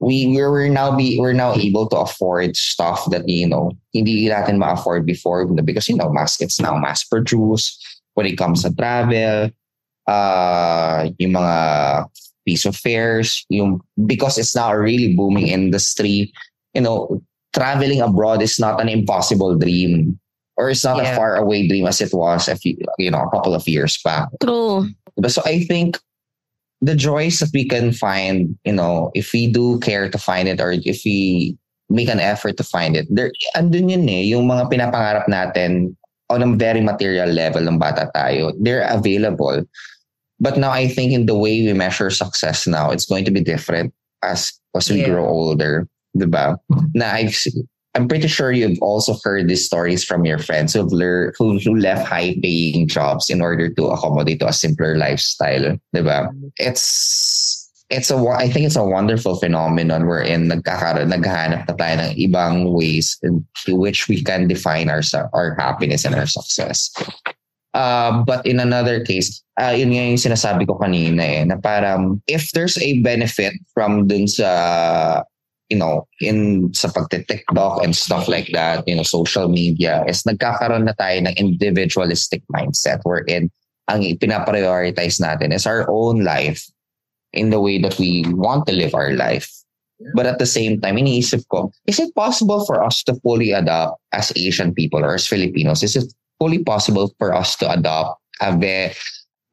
We 0.00 0.30
we're, 0.30 0.50
we're 0.50 0.68
now 0.70 0.94
be 0.94 1.18
we're 1.18 1.34
now 1.34 1.54
able 1.54 1.88
to 1.90 1.98
afford 1.98 2.54
stuff 2.54 3.10
that 3.10 3.26
you 3.26 3.48
know 3.48 3.74
hindi 3.90 4.30
natin 4.30 4.58
ma-afford 4.58 5.02
before 5.06 5.42
because 5.46 5.88
you 5.90 5.98
know 5.98 6.06
mass 6.06 6.38
it's 6.38 6.62
now 6.62 6.78
mass 6.78 7.02
produced 7.02 7.82
when 8.14 8.22
it 8.26 8.38
comes 8.38 8.62
to 8.62 8.70
travel 8.78 9.50
uh 10.06 11.10
yung 11.18 11.34
mga 11.34 11.56
piece 12.48 12.64
of 12.64 12.72
fares, 12.72 13.44
yung, 13.52 13.84
because 14.08 14.40
it's 14.40 14.56
now 14.56 14.72
a 14.72 14.80
really 14.80 15.12
booming 15.12 15.52
industry, 15.52 16.32
you 16.72 16.80
know, 16.80 17.20
traveling 17.52 18.00
abroad 18.00 18.40
is 18.40 18.56
not 18.56 18.80
an 18.80 18.88
impossible 18.88 19.52
dream. 19.60 20.16
or 20.58 20.66
it's 20.74 20.82
not 20.82 20.98
a 20.98 21.06
Yeah. 21.06 21.14
far 21.14 21.38
away 21.38 21.70
dream 21.70 21.86
as 21.86 22.02
it 22.02 22.10
was 22.10 22.50
a 22.50 22.58
few, 22.58 22.74
you 22.98 23.14
know, 23.14 23.22
a 23.22 23.30
couple 23.30 23.54
of 23.54 23.62
years 23.70 23.94
back. 24.02 24.26
True. 24.42 24.90
Diba? 25.14 25.30
So 25.30 25.38
I 25.46 25.62
think 25.62 26.02
the 26.82 26.98
joys 26.98 27.38
that 27.38 27.54
we 27.54 27.62
can 27.62 27.94
find, 27.94 28.58
you 28.66 28.74
know, 28.74 29.14
if 29.14 29.30
we 29.30 29.46
do 29.46 29.78
care 29.78 30.10
to 30.10 30.18
find 30.18 30.50
it 30.50 30.58
or 30.58 30.74
if 30.74 31.06
we 31.06 31.54
make 31.86 32.10
an 32.10 32.18
effort 32.18 32.58
to 32.58 32.66
find 32.66 32.98
it, 32.98 33.06
there, 33.06 33.30
andun 33.54 33.86
yun 33.86 34.10
eh, 34.10 34.26
yung 34.26 34.50
mga 34.50 34.66
pinapangarap 34.66 35.30
natin 35.30 35.94
on 36.26 36.42
a 36.42 36.50
very 36.58 36.82
material 36.82 37.30
level 37.30 37.62
ng 37.62 37.78
bata 37.78 38.10
tayo, 38.10 38.50
they're 38.58 38.82
available. 38.90 39.62
But 40.40 40.56
now 40.56 40.70
I 40.70 40.86
think 40.88 41.12
in 41.12 41.26
the 41.26 41.34
way 41.36 41.66
we 41.66 41.72
measure 41.72 42.10
success 42.10 42.66
now, 42.66 42.90
it's 42.90 43.06
going 43.06 43.24
to 43.26 43.30
be 43.30 43.40
different 43.42 43.92
as 44.22 44.52
as 44.76 44.90
we 44.90 45.00
Yeah. 45.02 45.10
grow 45.10 45.26
older. 45.26 45.88
Diba? 46.16 46.56
Na 46.94 47.06
I've 47.18 47.34
I'm 47.94 48.06
pretty 48.06 48.28
sure 48.28 48.52
you've 48.52 48.78
also 48.80 49.16
heard 49.24 49.48
these 49.48 49.66
stories 49.66 50.04
from 50.04 50.24
your 50.24 50.38
friends 50.38 50.72
who've 50.72 50.92
learned, 50.92 51.34
who, 51.36 51.58
who 51.58 51.74
left 51.74 52.06
high 52.06 52.36
paying 52.42 52.86
jobs 52.86 53.28
in 53.28 53.42
order 53.42 53.68
to 53.74 53.84
accommodate 53.90 54.38
to 54.38 54.48
a 54.48 54.52
simpler 54.52 54.94
lifestyle. 54.96 55.74
Diba? 55.90 56.30
It's, 56.58 57.66
it's 57.90 58.10
a, 58.12 58.16
I 58.16 58.48
think 58.50 58.66
it's 58.66 58.76
a 58.76 58.84
wonderful 58.84 59.36
phenomenon 59.40 60.06
wherein 60.06 60.48
nagkakaroon, 60.48 61.10
naghahanap 61.10 61.66
na 61.66 61.74
tayo 61.74 61.98
ng 61.98 62.14
ibang 62.22 62.70
ways 62.70 63.18
in 63.24 63.42
which 63.66 64.06
we 64.06 64.22
can 64.22 64.46
define 64.46 64.90
our, 64.90 65.02
our 65.32 65.56
happiness 65.58 66.04
and 66.04 66.14
our 66.14 66.26
success. 66.28 66.92
Uh, 67.78 68.26
but 68.26 68.42
in 68.42 68.58
another 68.58 68.98
case, 69.06 69.38
uh, 69.62 69.70
yun 69.70 69.94
nga 69.94 70.02
yung 70.02 70.18
sinasabi 70.18 70.66
ko 70.66 70.74
kanina 70.82 71.22
eh, 71.22 71.46
na 71.46 71.54
parang 71.62 72.18
if 72.26 72.50
there's 72.50 72.74
a 72.82 72.98
benefit 73.06 73.54
from 73.70 74.10
dun 74.10 74.26
sa 74.26 75.22
you 75.68 75.76
know, 75.76 76.08
in 76.20 76.72
sa 76.72 76.88
pagte-TikTok 76.88 77.84
and 77.84 77.94
stuff 77.94 78.26
like 78.26 78.48
that, 78.56 78.82
you 78.88 78.96
know, 78.96 79.04
social 79.04 79.48
media, 79.48 80.02
is 80.08 80.24
nagkakaroon 80.24 80.88
na 80.88 80.96
tayo 80.96 81.20
ng 81.20 81.36
individualistic 81.36 82.40
mindset 82.48 83.04
wherein 83.04 83.52
ang 83.88 84.00
pinaprioritize 84.16 85.20
natin 85.20 85.52
is 85.52 85.68
our 85.68 85.84
own 85.92 86.24
life 86.24 86.64
in 87.36 87.52
the 87.52 87.60
way 87.60 87.76
that 87.76 87.96
we 88.00 88.24
want 88.32 88.64
to 88.64 88.72
live 88.72 88.96
our 88.96 89.12
life. 89.12 89.48
But 90.14 90.24
at 90.24 90.38
the 90.38 90.48
same 90.48 90.80
time, 90.80 90.96
iniisip 90.96 91.44
ko, 91.52 91.72
is 91.84 92.00
it 92.00 92.14
possible 92.14 92.64
for 92.64 92.80
us 92.80 93.02
to 93.04 93.18
fully 93.20 93.52
adopt 93.52 94.00
as 94.12 94.32
Asian 94.36 94.72
people 94.72 95.04
or 95.04 95.20
as 95.20 95.26
Filipinos? 95.26 95.82
Is 95.82 95.96
it 95.96 96.08
fully 96.38 96.62
possible 96.62 97.12
for 97.18 97.34
us 97.34 97.58
to 97.58 97.70
adopt 97.70 98.22
a 98.40 98.54
very 98.56 98.94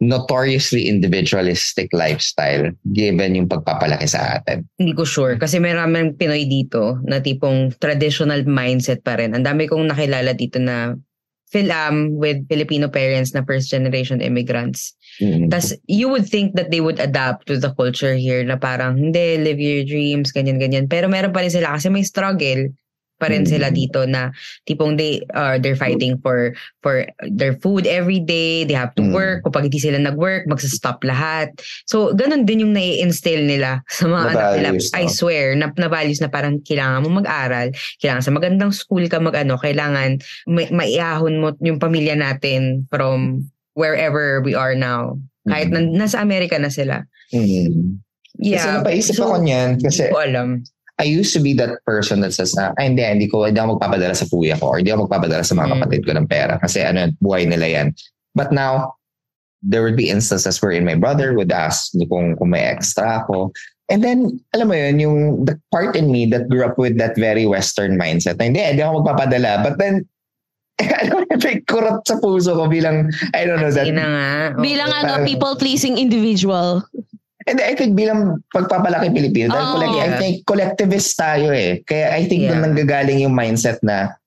notoriously 0.02 0.92
individualistic 0.92 1.88
lifestyle 1.96 2.68
given 2.92 3.36
yung 3.36 3.48
pagpapalaki 3.48 4.08
sa 4.08 4.40
atin? 4.40 4.68
Hindi 4.78 4.94
ko 4.94 5.04
sure. 5.08 5.40
Kasi 5.40 5.58
may 5.58 5.74
maraming 5.74 6.20
Pinoy 6.20 6.46
dito 6.46 7.00
na 7.08 7.24
tipong 7.24 7.74
traditional 7.80 8.44
mindset 8.46 9.02
pa 9.02 9.16
rin. 9.16 9.34
Ang 9.34 9.48
dami 9.48 9.72
kong 9.72 9.90
nakilala 9.90 10.36
dito 10.36 10.60
na 10.60 10.94
Philam 11.56 12.18
with 12.18 12.44
Filipino 12.52 12.90
parents 12.90 13.32
na 13.32 13.46
first 13.46 13.72
generation 13.72 14.20
immigrants. 14.20 14.92
Mm. 15.22 15.48
Tas 15.48 15.72
you 15.88 16.10
would 16.12 16.28
think 16.28 16.58
that 16.60 16.74
they 16.74 16.84
would 16.84 17.00
adapt 17.00 17.48
to 17.48 17.56
the 17.56 17.72
culture 17.80 18.18
here 18.18 18.44
na 18.44 18.60
parang 18.60 19.00
hindi, 19.00 19.40
live 19.40 19.62
your 19.62 19.88
dreams, 19.88 20.36
ganyan-ganyan. 20.36 20.92
Pero 20.92 21.08
meron 21.08 21.32
pa 21.32 21.46
rin 21.46 21.54
sila 21.54 21.78
kasi 21.78 21.88
may 21.88 22.04
struggle 22.04 22.68
pa 23.16 23.32
rin 23.32 23.48
sila 23.48 23.72
Mm. 23.72 23.76
dito 23.76 24.04
na 24.04 24.30
tipong 24.68 25.00
they 25.00 25.24
are 25.32 25.56
they're 25.56 25.80
fighting 25.80 26.20
for 26.20 26.52
for 26.84 27.08
their 27.32 27.56
food 27.64 27.88
every 27.88 28.20
day 28.20 28.68
they 28.68 28.76
have 28.76 28.92
to 28.94 29.04
Mm. 29.04 29.16
work 29.16 29.38
kapag 29.48 29.72
hindi 29.72 29.80
sila 29.80 29.96
nag-work 29.98 30.44
magsa-stop 30.52 31.00
lahat 31.08 31.56
so 31.88 32.12
ganun 32.12 32.44
din 32.44 32.68
yung 32.68 32.76
nai-instill 32.76 33.40
nila 33.48 33.80
sa 33.88 34.12
mga 34.12 34.20
Na 34.20 34.32
anak 34.32 34.48
nila 34.60 34.70
values, 34.76 34.92
I 34.92 35.06
no? 35.08 35.14
swear 35.16 35.46
na, 35.56 35.72
na 35.80 35.88
values 35.88 36.20
na 36.20 36.28
parang 36.28 36.60
kailangan 36.60 37.08
mo 37.08 37.24
mag-aral 37.24 37.72
kailangan 38.04 38.24
sa 38.24 38.36
magandang 38.36 38.72
school 38.76 39.08
ka 39.08 39.24
mag-ano 39.24 39.56
kailangan 39.56 40.20
maiahon 40.48 41.40
mo 41.40 41.48
yung 41.64 41.80
pamilya 41.80 42.20
natin 42.20 42.84
from 42.92 43.48
wherever 43.80 44.44
we 44.44 44.52
are 44.52 44.76
now 44.76 45.16
kahit 45.46 45.72
na, 45.72 45.80
nasa 45.80 46.20
Amerika 46.20 46.60
na 46.60 46.68
sila 46.68 47.08
Mm. 47.32 47.98
Kasi 48.38 48.52
yeah 48.54 48.84
napaisip 48.84 49.16
So, 49.16 49.32
ako 49.32 49.36
niyan 49.42 49.80
kasi 49.80 50.12
ko 50.12 50.20
alam 50.20 50.62
I 50.96 51.04
used 51.04 51.36
to 51.36 51.44
be 51.44 51.52
that 51.60 51.84
person 51.84 52.24
that 52.24 52.32
says 52.32 52.56
na, 52.56 52.72
ay 52.80 52.88
hindi, 52.88 53.04
hindi 53.04 53.28
ko, 53.28 53.44
hindi 53.44 53.60
ako 53.60 53.76
magpapadala 53.76 54.16
sa 54.16 54.28
kuya 54.32 54.56
ko 54.56 54.72
or 54.72 54.78
hindi 54.80 54.96
ako 54.96 55.12
magpapadala 55.12 55.44
sa 55.44 55.56
mga 55.56 55.68
Mm. 55.68 55.74
kapatid 55.76 56.02
ko 56.08 56.12
ng 56.16 56.28
pera 56.32 56.54
kasi 56.60 56.80
ano, 56.88 57.12
buhay 57.20 57.44
nila 57.44 57.68
yan. 57.68 57.88
But 58.32 58.56
now, 58.56 58.96
there 59.60 59.84
would 59.84 60.00
be 60.00 60.08
instances 60.08 60.62
wherein 60.64 60.88
my 60.88 60.96
brother 60.96 61.36
would 61.36 61.52
ask 61.52 61.92
kung, 62.08 62.40
kung 62.40 62.50
may 62.50 62.64
extra 62.64 63.24
ako. 63.26 63.52
And 63.92 64.02
then, 64.02 64.40
alam 64.56 64.72
mo 64.72 64.76
yun, 64.78 64.98
yung 64.98 65.18
the 65.46 65.60
part 65.70 65.96
in 65.96 66.10
me 66.10 66.26
that 66.32 66.50
grew 66.50 66.64
up 66.66 66.80
with 66.80 66.98
that 66.98 67.20
very 67.20 67.46
Western 67.46 68.00
mindset 68.00 68.40
na 68.40 68.50
hindi, 68.50 68.62
hindi 68.64 68.82
ako 68.82 69.04
magpapadala. 69.04 69.62
But 69.68 69.78
then, 69.78 70.08
ano, 71.06 71.24
may 71.44 71.60
kurot 71.64 72.04
sa 72.08 72.20
puso 72.20 72.56
ko 72.56 72.68
bilang, 72.68 73.12
I 73.36 73.44
don't 73.46 73.60
know, 73.60 73.72
that, 73.72 73.88
na 73.92 74.06
nga 74.06 74.28
oo. 74.58 74.62
Bilang 74.64 74.92
ano, 74.92 75.24
people-pleasing 75.24 75.98
individual. 76.00 76.84
And 77.46 77.62
I 77.62 77.78
think 77.78 77.94
bilang 77.94 78.42
pagpapalaki 78.50 79.14
Pilipino, 79.14 79.54
dahil 79.54 79.66
Oo. 79.70 79.74
collect- 79.78 79.94
I 79.94 80.02
Yeah. 80.02 80.18
think 80.18 80.34
collectivist 80.44 81.14
tayo 81.14 81.54
eh. 81.54 81.86
Kaya 81.86 82.18
I 82.18 82.26
think 82.26 82.42
Yeah. 82.42 82.58
doon 82.58 82.74
nanggagaling 82.74 83.22
yung 83.22 83.38
mindset 83.38 83.78
na 83.86 84.18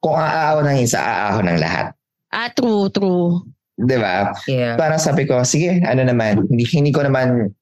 kung 0.00 0.16
aaahon 0.16 0.64
ng 0.64 0.78
isa, 0.80 0.96
aahon 0.96 1.44
ng 1.44 1.60
lahat. 1.60 1.92
Ah, 2.32 2.48
true, 2.48 2.88
true. 2.88 3.44
Di 3.78 3.94
ba? 3.94 4.32
yeah 4.48 4.74
Parang 4.74 4.98
sabi 4.98 5.28
ko, 5.28 5.44
sige, 5.44 5.84
ano 5.84 6.02
naman, 6.02 6.40
hindi, 6.48 6.64
hindi 6.72 6.90
ko 6.90 7.04
naman, 7.04 7.52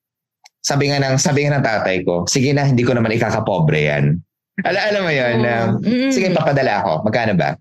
sabi 0.62 0.88
nga 0.88 1.02
ng, 1.02 1.18
sabi 1.18 1.44
nga 1.44 1.58
ng 1.58 1.66
tatay 1.66 2.06
ko, 2.06 2.24
sige 2.24 2.54
na, 2.54 2.64
hindi 2.64 2.86
ko 2.86 2.94
naman 2.94 3.10
ikakapobre 3.12 3.90
yan. 3.90 4.22
Ala, 4.64 4.78
alam 4.88 5.02
mo 5.04 5.12
yun, 5.12 5.34
na, 5.42 5.54
Mm. 5.76 6.10
sige, 6.14 6.30
papadala 6.32 6.80
ako. 6.80 6.92
Magkano 7.04 7.34
ba? 7.34 7.58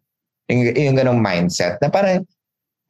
Yung, 0.47 0.61
yung 0.71 0.95
ganong 0.95 1.19
mindset. 1.19 1.81
Na 1.81 1.89
parang, 1.89 2.21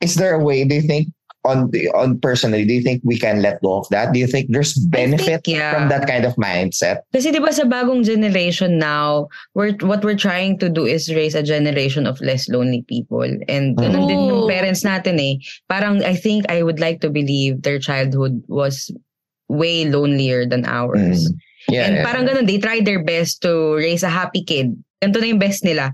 is 0.03 0.13
there 0.13 0.35
a 0.35 0.43
way, 0.43 0.67
do 0.67 0.75
you 0.75 0.83
think, 0.85 1.09
on 1.45 1.69
the 1.71 1.87
on 1.93 2.19
personally, 2.19 2.65
do 2.65 2.73
you 2.73 2.81
think 2.81 3.01
we 3.05 3.17
can 3.17 3.41
let 3.41 3.61
go 3.61 3.77
of 3.77 3.87
that? 3.89 4.11
Do 4.11 4.19
you 4.19 4.27
think 4.27 4.49
there's 4.49 4.73
benefit 4.89 5.47
yeah. 5.47 5.71
from 5.71 5.89
that 5.89 6.09
kind 6.09 6.25
of 6.25 6.35
mindset? 6.35 7.05
Kasi 7.13 7.29
'di 7.31 7.39
ba 7.39 7.53
sa 7.53 7.69
bagong 7.69 8.01
generation 8.03 8.81
now, 8.81 9.29
we're 9.53 9.77
what 9.85 10.01
we're 10.03 10.17
trying 10.17 10.57
to 10.59 10.67
do 10.67 10.83
is 10.83 11.13
raise 11.13 11.37
a 11.37 11.45
generation 11.45 12.09
of 12.09 12.17
less 12.19 12.49
lonely 12.49 12.81
people. 12.89 13.23
And 13.47 13.77
ganun 13.77 14.09
din 14.09 14.21
yung 14.25 14.43
Oh. 14.45 14.49
parents 14.49 14.83
natin 14.83 15.21
eh. 15.21 15.37
Parang 15.69 16.01
I 16.01 16.17
think 16.17 16.49
I 16.49 16.65
would 16.65 16.81
like 16.81 16.99
to 17.05 17.13
believe 17.13 17.61
their 17.61 17.79
childhood 17.79 18.41
was 18.49 18.89
way 19.47 19.85
lonelier 19.85 20.45
than 20.49 20.65
ours. 20.65 21.29
Mm. 21.29 21.37
Yeah, 21.69 21.83
And 21.89 21.93
yeah. 21.97 22.05
parang 22.05 22.29
ganun, 22.29 22.45
they 22.45 22.61
tried 22.61 22.85
their 22.85 23.01
best 23.01 23.41
to 23.41 23.73
raise 23.77 24.05
a 24.05 24.11
happy 24.11 24.45
kid. 24.45 24.77
Ganito 25.01 25.17
na 25.21 25.29
yung 25.33 25.41
best 25.41 25.65
nila. 25.65 25.93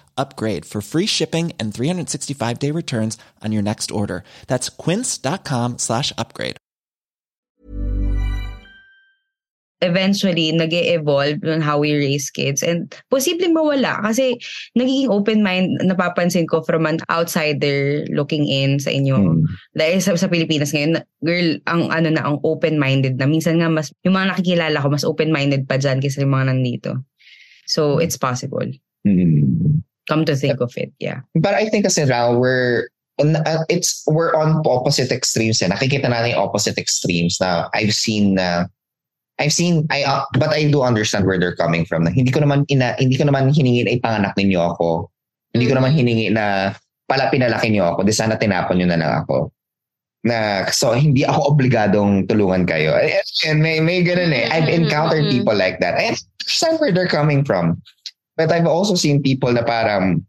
upgrade 0.17 0.65
for 0.65 0.81
free 0.81 1.05
shipping 1.07 1.53
and 1.59 1.73
365 1.73 2.59
day 2.59 2.71
returns 2.71 3.17
on 3.43 3.51
your 3.51 3.61
next 3.63 3.91
order. 3.91 4.23
That's 4.47 4.69
quince.com 4.69 5.77
slash 5.77 6.11
upgrade. 6.17 6.57
eventually 9.81 10.53
nag 10.53 10.69
evolve 10.73 11.41
on 11.41 11.57
how 11.57 11.81
we 11.81 11.97
raise 11.97 12.29
kids 12.29 12.61
and 12.61 12.93
posibleng 13.09 13.57
mawala 13.57 13.97
kasi 14.05 14.37
nagiging 14.77 15.09
open 15.09 15.41
mind 15.41 15.73
napapansin 15.81 16.45
ko 16.45 16.61
from 16.61 16.85
an 16.85 17.01
outsider 17.09 18.05
looking 18.13 18.45
in 18.45 18.77
sa 18.77 18.93
inyo 18.93 19.17
Mm. 19.17 19.41
dahil 19.73 19.97
sa, 19.97 20.13
sa 20.13 20.29
Pilipinas 20.29 20.69
ngayon 20.69 21.01
na- 21.01 21.07
girl 21.25 21.57
ang 21.65 21.89
ano 21.89 22.13
na 22.13 22.21
ang 22.21 22.37
open 22.45 22.77
minded 22.77 23.17
na 23.17 23.25
minsan 23.25 23.57
nga 23.57 23.73
mas 23.73 23.89
yung 24.05 24.13
mga 24.13 24.37
nakikilala 24.37 24.77
ko 24.77 24.87
mas 24.93 25.01
open 25.01 25.33
minded 25.33 25.65
pa 25.65 25.81
diyan 25.81 25.97
kaysa 25.97 26.21
yung 26.21 26.37
mga 26.37 26.53
nandito 26.53 27.01
so 27.65 27.97
it's 27.97 28.21
possible 28.21 28.69
Mm. 29.01 29.81
Come 30.09 30.25
to 30.25 30.35
think 30.35 30.61
of 30.61 30.71
it 30.77 30.89
yeah 30.99 31.21
But 31.35 31.53
I 31.53 31.69
think 31.69 31.85
kasi 31.85 32.05
now 32.05 32.33
we're 32.33 32.89
uh, 33.19 33.63
it's 33.69 34.03
we're 34.07 34.33
on 34.33 34.61
opposite 34.65 35.11
extremes 35.11 35.61
eh. 35.61 35.69
Nakikita 35.69 36.09
natin 36.09 36.33
yung 36.33 36.49
opposite 36.49 36.77
extremes 36.77 37.37
na 37.41 37.69
I've 37.73 37.93
seen 37.93 38.35
na 38.35 38.65
I've 39.37 39.53
seen 39.53 39.85
I 39.89 40.03
uh, 40.03 40.25
but 40.37 40.49
I 40.49 40.69
do 40.69 40.81
understand 40.81 41.25
where 41.25 41.37
they're 41.37 41.57
coming 41.57 41.85
from. 41.85 42.05
Na 42.05 42.11
hindi 42.11 42.31
ko 42.31 42.41
naman 42.41 42.65
ina, 42.69 42.97
hindi 42.97 43.17
ko 43.17 43.25
naman 43.25 43.53
hiningi 43.53 43.85
na 43.85 43.93
ipanganak 43.97 44.33
ninyo 44.37 44.61
ako. 44.73 45.09
Hindi 45.53 45.65
ko 45.67 45.73
naman 45.77 45.91
hiningi 45.93 46.31
na 46.31 46.73
pala 47.09 47.27
pinalaki 47.27 47.69
niyo 47.69 47.91
ako. 47.91 48.07
Di 48.07 48.15
sana 48.15 48.39
tinapon 48.39 48.79
niyo 48.79 48.87
na 48.89 48.99
lang 49.01 49.13
ako. 49.25 49.51
Na 50.23 50.69
so 50.69 50.93
hindi 50.93 51.25
ako 51.25 51.57
obligadong 51.57 52.29
tulungan 52.29 52.63
kayo. 52.69 52.95
And 53.45 53.59
may 53.59 53.81
may 53.81 54.05
ganun 54.05 54.31
eh. 54.31 54.47
I've 54.47 54.69
encountered 54.69 55.27
Mm-mm. 55.27 55.41
people 55.41 55.57
like 55.57 55.81
that. 55.81 55.97
I 55.97 56.13
understand 56.13 56.79
where 56.79 56.93
they're 56.93 57.11
coming 57.11 57.43
from. 57.43 57.81
But 58.41 58.57
I've 58.57 58.65
also 58.65 58.97
seen 58.97 59.21
people 59.21 59.53
na 59.53 59.61
parang 59.61 60.25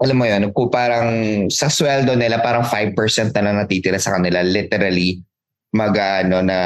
alam 0.00 0.16
mo 0.16 0.24
yun, 0.24 0.48
kung 0.56 0.72
parang 0.72 1.08
sa 1.52 1.68
sweldo 1.68 2.16
nila, 2.16 2.40
parang 2.40 2.64
5% 2.64 2.96
na 3.36 3.42
lang 3.44 3.56
natitira 3.60 4.00
sa 4.00 4.16
kanila. 4.16 4.40
Literally, 4.40 5.20
mag, 5.76 5.92
ano, 5.92 6.40
na, 6.40 6.58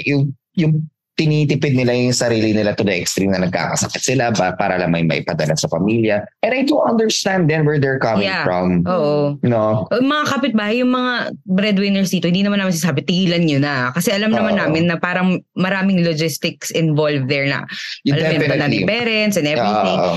yung, 0.00 0.32
yung 0.56 0.88
tinitipid 1.20 1.76
nila 1.76 1.92
yung 1.92 2.16
sarili 2.16 2.56
nila 2.56 2.72
to 2.72 2.80
the 2.80 2.96
extreme 2.96 3.28
na 3.36 3.44
nagkakasakit 3.44 4.00
sila 4.00 4.32
ba, 4.32 4.56
para 4.56 4.80
lang 4.80 4.88
may 4.88 5.04
maipadala 5.04 5.52
sa 5.52 5.68
pamilya. 5.68 6.24
And 6.40 6.56
I 6.56 6.64
do 6.64 6.80
understand 6.80 7.52
then 7.52 7.68
where 7.68 7.76
they're 7.76 8.00
coming 8.00 8.24
Yeah. 8.24 8.48
from. 8.48 8.80
Oo. 8.88 9.36
No? 9.44 9.84
Uh, 9.92 10.00
Mga 10.00 10.24
kapitbahay, 10.32 10.80
yung 10.80 10.96
mga 10.96 11.36
breadwinners 11.44 12.08
dito, 12.08 12.32
hindi 12.32 12.40
naman 12.40 12.64
namin 12.64 12.72
sasabi, 12.72 13.04
tigilan 13.04 13.44
nyo 13.44 13.60
na. 13.60 13.92
Kasi 13.92 14.08
alam 14.16 14.32
naman 14.32 14.56
Oo. 14.56 14.60
namin 14.64 14.88
na 14.88 14.96
parang 14.96 15.36
maraming 15.52 16.00
logistics 16.00 16.72
involved 16.72 17.28
there 17.28 17.44
na. 17.44 17.68
You 18.08 18.16
alam 18.16 18.40
mo 18.40 18.66
ni 18.72 18.88
parents 18.88 19.36
and 19.36 19.44
everything. 19.44 20.00
Oo. 20.00 20.16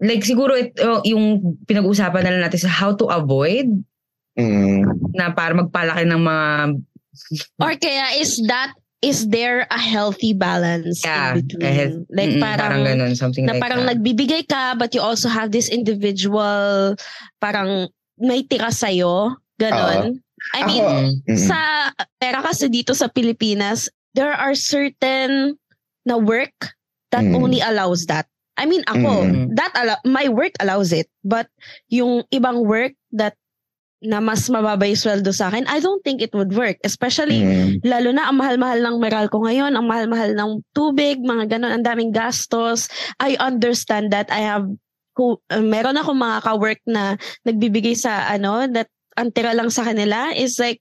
like 0.00 0.24
siguro 0.24 0.56
ito, 0.56 1.04
yung 1.04 1.56
pinag-uusapan 1.68 2.24
na 2.24 2.30
lang 2.32 2.42
natin 2.48 2.60
sa 2.64 2.72
how 2.72 2.92
to 2.96 3.08
avoid 3.12 3.68
Mm. 4.38 5.12
na 5.12 5.28
para 5.34 5.52
magpalaki 5.52 6.08
ng 6.08 6.22
mga 6.24 6.46
Or 7.60 7.74
kaya 7.76 8.16
is 8.16 8.40
that 8.48 8.72
is 9.00 9.28
there 9.32 9.64
a 9.70 9.80
healthy 9.80 10.32
balance 10.32 11.00
yeah, 11.04 11.32
in 11.32 11.46
between? 11.46 11.72
health- 11.72 12.06
like 12.12 12.30
mm, 12.36 12.40
parang, 12.40 12.84
ganun, 12.84 13.16
something 13.16 13.44
na 13.48 13.56
like 13.56 13.62
parang 13.64 13.84
that. 13.88 13.96
nagbibigay 13.96 14.44
ka 14.44 14.76
but 14.76 14.92
you 14.94 15.00
also 15.00 15.28
have 15.28 15.50
this 15.52 15.68
individual 15.72 16.94
parang 17.40 17.88
may 18.20 18.44
tira 18.44 18.68
sa'yo. 18.68 19.32
Ganon. 19.56 20.20
I 20.56 20.60
mean, 20.64 20.84
Ako, 20.84 20.92
mm-mm. 21.24 21.36
sa 21.36 21.88
pera 22.20 22.40
kasi 22.40 22.68
dito 22.68 22.92
sa 22.96 23.08
Pilipinas, 23.08 23.88
there 24.12 24.32
are 24.32 24.52
certain 24.56 25.56
na 26.04 26.16
work 26.16 26.52
that 27.12 27.24
Mm. 27.24 27.36
only 27.36 27.60
allows 27.60 28.04
that. 28.08 28.28
I 28.60 28.64
mean, 28.68 28.84
ako, 28.84 29.24
Mm. 29.24 29.56
that 29.56 29.72
allow, 29.72 29.96
my 30.04 30.28
work 30.28 30.52
allows 30.60 30.92
it. 30.92 31.08
But 31.24 31.48
yung 31.88 32.24
ibang 32.28 32.64
work 32.68 32.92
that 33.16 33.39
na 34.00 34.18
mas 34.18 34.48
mababa 34.48 34.88
yung 34.88 34.96
sweldo 34.96 35.28
sa 35.28 35.52
akin, 35.52 35.68
I 35.68 35.78
don't 35.80 36.00
think 36.00 36.24
it 36.24 36.32
would 36.32 36.56
work. 36.56 36.80
Especially, 36.82 37.44
Mm. 37.44 37.84
lalo 37.84 38.08
na 38.16 38.32
ang 38.32 38.40
mahal-mahal 38.40 38.80
ng 38.80 38.96
meral 38.96 39.28
ko 39.28 39.44
ngayon, 39.44 39.76
ang 39.76 39.84
mahal-mahal 39.84 40.32
ng 40.32 40.64
tubig, 40.72 41.20
mga 41.20 41.56
ganon, 41.56 41.72
ang 41.76 41.84
daming 41.84 42.08
gastos. 42.08 42.88
I 43.20 43.36
understand 43.36 44.08
that 44.12 44.32
I 44.32 44.40
have, 44.40 44.64
ku, 45.12 45.36
uh, 45.52 45.60
meron 45.60 46.00
ako 46.00 46.16
mga 46.16 46.38
ka-work 46.40 46.80
na 46.88 47.20
nagbibigay 47.44 47.92
sa 47.92 48.24
ano, 48.30 48.64
that 48.72 48.88
ang 49.20 49.30
tira 49.30 49.52
lang 49.52 49.68
sa 49.68 49.84
kanila 49.84 50.32
is 50.32 50.56
like, 50.56 50.80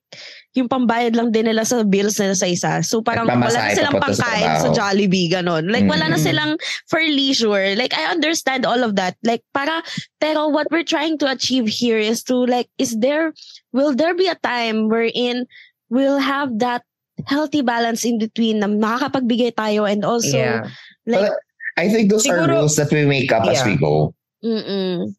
yung 0.55 0.65
pambayad 0.71 1.13
lang 1.13 1.29
din 1.29 1.45
nila 1.45 1.61
sa 1.67 1.83
bills 1.83 2.17
nila 2.17 2.33
sa 2.33 2.47
isa. 2.47 2.71
So 2.81 3.03
parang 3.03 3.27
wala 3.27 3.43
na 3.43 3.75
silang 3.75 3.99
sa 3.99 4.01
pangkain 4.01 4.47
sa 4.57 4.71
trabaho. 4.71 4.75
Jollibee, 4.79 5.27
ganon. 5.29 5.67
Like 5.67 5.85
wala 5.85 6.07
na 6.09 6.17
Mm. 6.17 6.25
silang 6.25 6.51
for 6.87 6.97
leisure. 7.03 7.75
Like 7.77 7.93
I 7.93 8.09
understand 8.09 8.65
all 8.65 8.81
of 8.81 8.95
that. 8.97 9.13
Like 9.21 9.43
para, 9.53 9.83
pero 10.17 10.47
what 10.49 10.65
we're 10.71 10.87
trying 10.87 11.19
to 11.21 11.29
achieve 11.29 11.67
here 11.69 11.99
is 11.99 12.23
to 12.31 12.47
like, 12.47 12.65
is 12.81 12.97
there, 12.97 13.35
will 13.75 13.93
there 13.93 14.15
be 14.17 14.25
a 14.25 14.39
time 14.41 14.89
wherein 14.89 15.45
we'll 15.93 16.17
have 16.19 16.57
that 16.63 16.81
healthy 17.29 17.61
balance 17.61 18.01
in 18.07 18.17
between 18.17 18.63
na 18.63 18.71
makakapagbigay 18.71 19.51
tayo 19.53 19.83
and 19.85 20.01
also 20.07 20.39
yeah. 20.39 20.63
like, 21.05 21.27
But 21.29 21.37
I 21.77 21.91
think 21.91 22.09
those 22.09 22.25
are 22.25 22.39
Siguro- 22.41 22.63
rules 22.65 22.75
that 22.79 22.89
we 22.89 23.03
make 23.05 23.29
up 23.29 23.43
as 23.45 23.61
Yeah. 23.61 23.67
we 23.69 23.75
go. 23.77 24.15
mm-mm. 24.41 25.13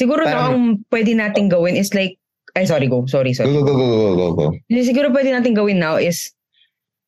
Siguro 0.00 0.24
no, 0.24 0.32
Parang- 0.32 0.50
ang 0.50 0.64
pwede 0.90 1.12
nating 1.14 1.52
gawin 1.52 1.76
is 1.78 1.94
like, 1.94 2.18
ay 2.52 2.64
sorry, 2.64 2.86
go. 2.86 3.04
Sorry, 3.06 3.32
sorry. 3.32 3.48
go, 3.48 3.62
go, 3.62 3.72
go, 3.72 3.86
go, 3.86 4.10
go, 4.12 4.26
go. 4.34 4.46
Yung 4.68 4.84
siguro 4.84 5.08
pwede 5.08 5.32
natin 5.32 5.52
gawin 5.52 5.78
now 5.78 5.96
is 5.96 6.32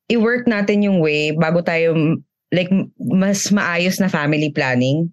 i-work 0.08 0.44
natin 0.44 0.80
yung 0.80 1.00
way 1.00 1.32
bago 1.32 1.60
tayo 1.60 1.92
like 2.48 2.68
mas 2.96 3.48
maayos 3.48 3.98
na 3.98 4.08
family 4.08 4.48
planning. 4.48 5.08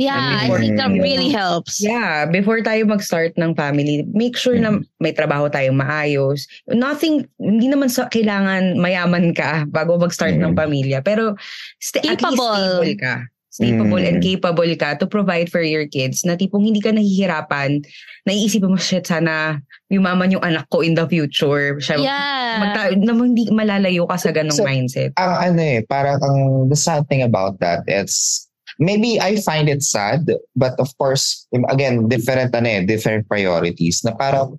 yeah, 0.00 0.16
I 0.40 0.48
before- 0.48 0.60
think 0.64 0.80
that 0.80 0.88
Mm. 0.88 1.02
really 1.04 1.28
helps. 1.28 1.76
Yeah, 1.76 2.24
before 2.24 2.64
tayo 2.64 2.88
mag-start 2.88 3.36
ng 3.36 3.52
family, 3.52 4.00
make 4.08 4.32
sure 4.32 4.56
na 4.56 4.80
may 4.96 5.12
trabaho 5.12 5.52
tayong 5.52 5.76
maayos. 5.76 6.48
Nothing, 6.64 7.28
hindi 7.36 7.68
naman 7.68 7.92
sa 7.92 8.08
kailangan 8.08 8.80
mayaman 8.80 9.36
ka 9.36 9.68
bago 9.68 10.00
mag-start 10.00 10.40
ng 10.40 10.56
Mm. 10.56 10.56
pamilya. 10.56 10.98
Pero 11.04 11.36
sta- 11.76 12.00
at 12.00 12.16
least 12.16 12.32
Capable. 12.32 12.80
stable 12.80 12.96
ka. 12.96 13.14
Stable 13.60 14.00
Mm. 14.00 14.08
and 14.08 14.18
capable 14.24 14.72
ka 14.72 14.96
to 14.96 15.04
provide 15.04 15.52
for 15.52 15.60
your 15.60 15.84
kids 15.84 16.24
na 16.24 16.32
tipong 16.32 16.64
hindi 16.64 16.80
ka 16.80 16.96
nahihirapan. 16.96 17.84
Naiisip 18.24 18.64
mo, 18.64 18.80
shit, 18.80 19.04
sana 19.04 19.60
yumaman 19.92 20.32
yung 20.32 20.40
anak 20.40 20.64
ko 20.72 20.80
in 20.80 20.96
the 20.96 21.04
future. 21.04 21.76
Siya, 21.76 22.00
Yeah. 22.00 22.56
magta- 22.56 22.96
na 22.96 23.12
hindi 23.12 23.52
malalayo 23.52 24.08
ka 24.08 24.16
sa 24.16 24.32
ganong 24.32 24.56
So, 24.56 24.64
mindset. 24.64 25.12
Ang 25.20 25.52
ano 25.52 25.60
eh, 25.60 25.84
parang 25.84 26.16
ang 26.24 26.38
the 26.72 26.78
sad 26.78 27.04
thing 27.12 27.20
about 27.20 27.60
that, 27.60 27.84
it's 27.84 28.48
maybe 28.80 29.20
I 29.20 29.36
find 29.44 29.68
it 29.68 29.84
sad, 29.84 30.24
but 30.56 30.72
of 30.80 30.88
course, 30.96 31.44
again, 31.68 32.08
different 32.08 32.56
ano 32.56 32.64
eh, 32.64 32.80
different 32.88 33.28
priorities 33.28 34.00
na 34.08 34.16
parang 34.16 34.56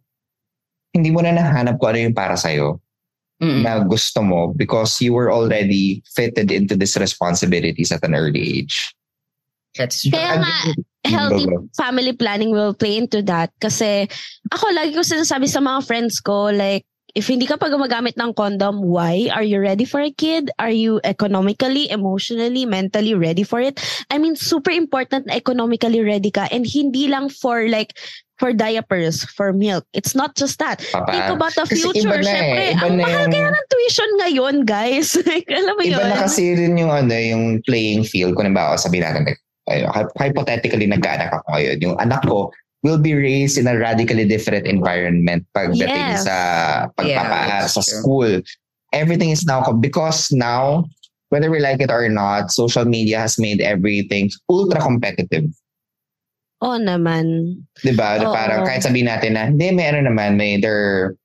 hindi 0.93 1.10
mo 1.10 1.26
na 1.26 1.34
nahanap 1.34 1.82
kung 1.82 1.97
ano 1.97 2.06
yung 2.06 2.14
para 2.14 2.38
sa'yo 2.38 2.78
Mm. 3.42 3.66
na 3.66 3.82
gusto 3.82 4.22
mo 4.22 4.54
because 4.54 5.02
you 5.02 5.18
were 5.18 5.34
already 5.34 6.06
fitted 6.14 6.54
into 6.54 6.78
these 6.78 6.94
responsibilities 6.94 7.89
at 7.89 8.06
an 8.06 8.14
early 8.14 8.62
age. 8.62 8.94
That's 9.74 10.06
true. 10.06 10.14
Kaya 10.14 10.46
nga, 10.46 10.56
healthy 11.10 11.50
family 11.74 12.14
planning 12.14 12.54
will 12.54 12.78
play 12.78 13.02
into 13.02 13.26
that. 13.26 13.50
Kasi 13.58 14.06
ako, 14.54 14.66
lagi 14.78 14.94
ko 14.94 15.02
sinasabi 15.02 15.50
sa 15.50 15.58
mga 15.58 15.82
friends 15.89 16.22
ko, 16.22 16.54
like, 16.54 16.86
if 17.16 17.28
hindi 17.28 17.50
ka 17.50 17.58
pa 17.58 17.68
gumagamit 17.68 18.14
ng 18.14 18.32
condom, 18.38 18.84
why? 18.84 19.28
Are 19.34 19.44
you 19.44 19.58
ready 19.58 19.89
for 19.89 20.00
a 20.00 20.14
kid? 20.14 20.52
Are 20.60 20.72
you 20.72 21.02
economically, 21.04 21.89
emotionally, 21.89 22.70
mentally 22.70 23.16
ready 23.16 23.44
for 23.44 23.60
it? 23.60 23.82
I 24.12 24.22
mean, 24.22 24.36
super 24.36 24.72
important 24.72 25.28
na 25.28 25.36
economically 25.36 26.06
ready 26.06 26.32
ka. 26.32 26.48
And 26.52 26.62
hindi 26.68 27.08
lang 27.10 27.34
for 27.34 27.68
like, 27.68 27.98
for 28.42 28.50
diapers, 28.52 29.22
for 29.38 29.54
milk. 29.54 29.86
It's 29.94 30.18
not 30.18 30.34
just 30.34 30.58
that. 30.58 30.82
Papa, 30.89 31.14
Think 31.14 31.30
about 31.38 31.54
the 31.54 31.70
kasi 31.70 31.86
future. 31.86 32.10
iba 32.10 32.18
na 32.18 32.26
eh. 32.26 32.26
Siyempre, 32.26 32.66
Iba 32.74 32.82
ang 32.82 32.96
na 32.98 33.04
mahal 33.06 33.22
yung- 33.22 33.34
kaya 33.38 33.50
ng 33.54 33.68
tuition 33.70 34.10
ngayon, 34.18 34.56
guys. 34.66 35.08
alam 35.62 35.74
mo 35.78 35.82
Iba 35.86 36.02
yun? 36.02 36.10
na 36.10 36.18
kasi 36.18 36.44
rin 36.58 36.74
yung 36.74 36.89
ano, 36.89 37.14
yung 37.14 37.46
playing 37.62 38.02
field. 38.02 38.34
Kung 38.34 38.50
nabawa, 38.50 38.82
sabihin 38.82 39.06
natin, 39.06 39.38
hypothetically, 40.18 40.89
nagkaanak 40.89 41.30
ako 41.32 41.46
ngayon. 41.54 41.78
Yung 41.82 41.96
anak 42.02 42.26
ko 42.26 42.50
will 42.82 42.98
be 42.98 43.14
raised 43.14 43.62
in 43.62 43.70
a 43.70 43.78
radically 43.78 44.26
different 44.26 44.66
environment 44.66 45.46
pagdating 45.54 46.18
Yes. 46.18 46.26
sa 46.26 46.36
pagpapaaral 46.98 47.70
that's 47.70 47.78
sa 47.78 47.86
true. 47.86 47.94
school. 48.02 48.32
Everything 48.92 49.30
is 49.30 49.46
now, 49.46 49.62
because 49.72 50.34
now, 50.34 50.89
whether 51.30 51.54
we 51.54 51.62
like 51.62 51.80
it 51.80 51.94
or 51.94 52.10
not, 52.10 52.50
social 52.50 52.84
media 52.84 53.22
has 53.22 53.38
made 53.38 53.62
everything 53.62 54.28
ultra 54.50 54.82
competitive. 54.82 55.46
Oo 56.62 56.78
naman. 56.78 57.57
Di 57.82 57.93
ba? 57.97 58.22
Na 58.22 58.30
Oo. 58.30 58.34
Parang 58.34 58.62
kahit 58.70 58.86
sabihin 58.86 59.09
natin 59.09 59.34
na, 59.34 59.49
hindi, 59.49 59.74
may 59.74 59.89
ano 59.89 60.05
naman, 60.05 60.38
may 60.38 60.62
there, 60.62 61.18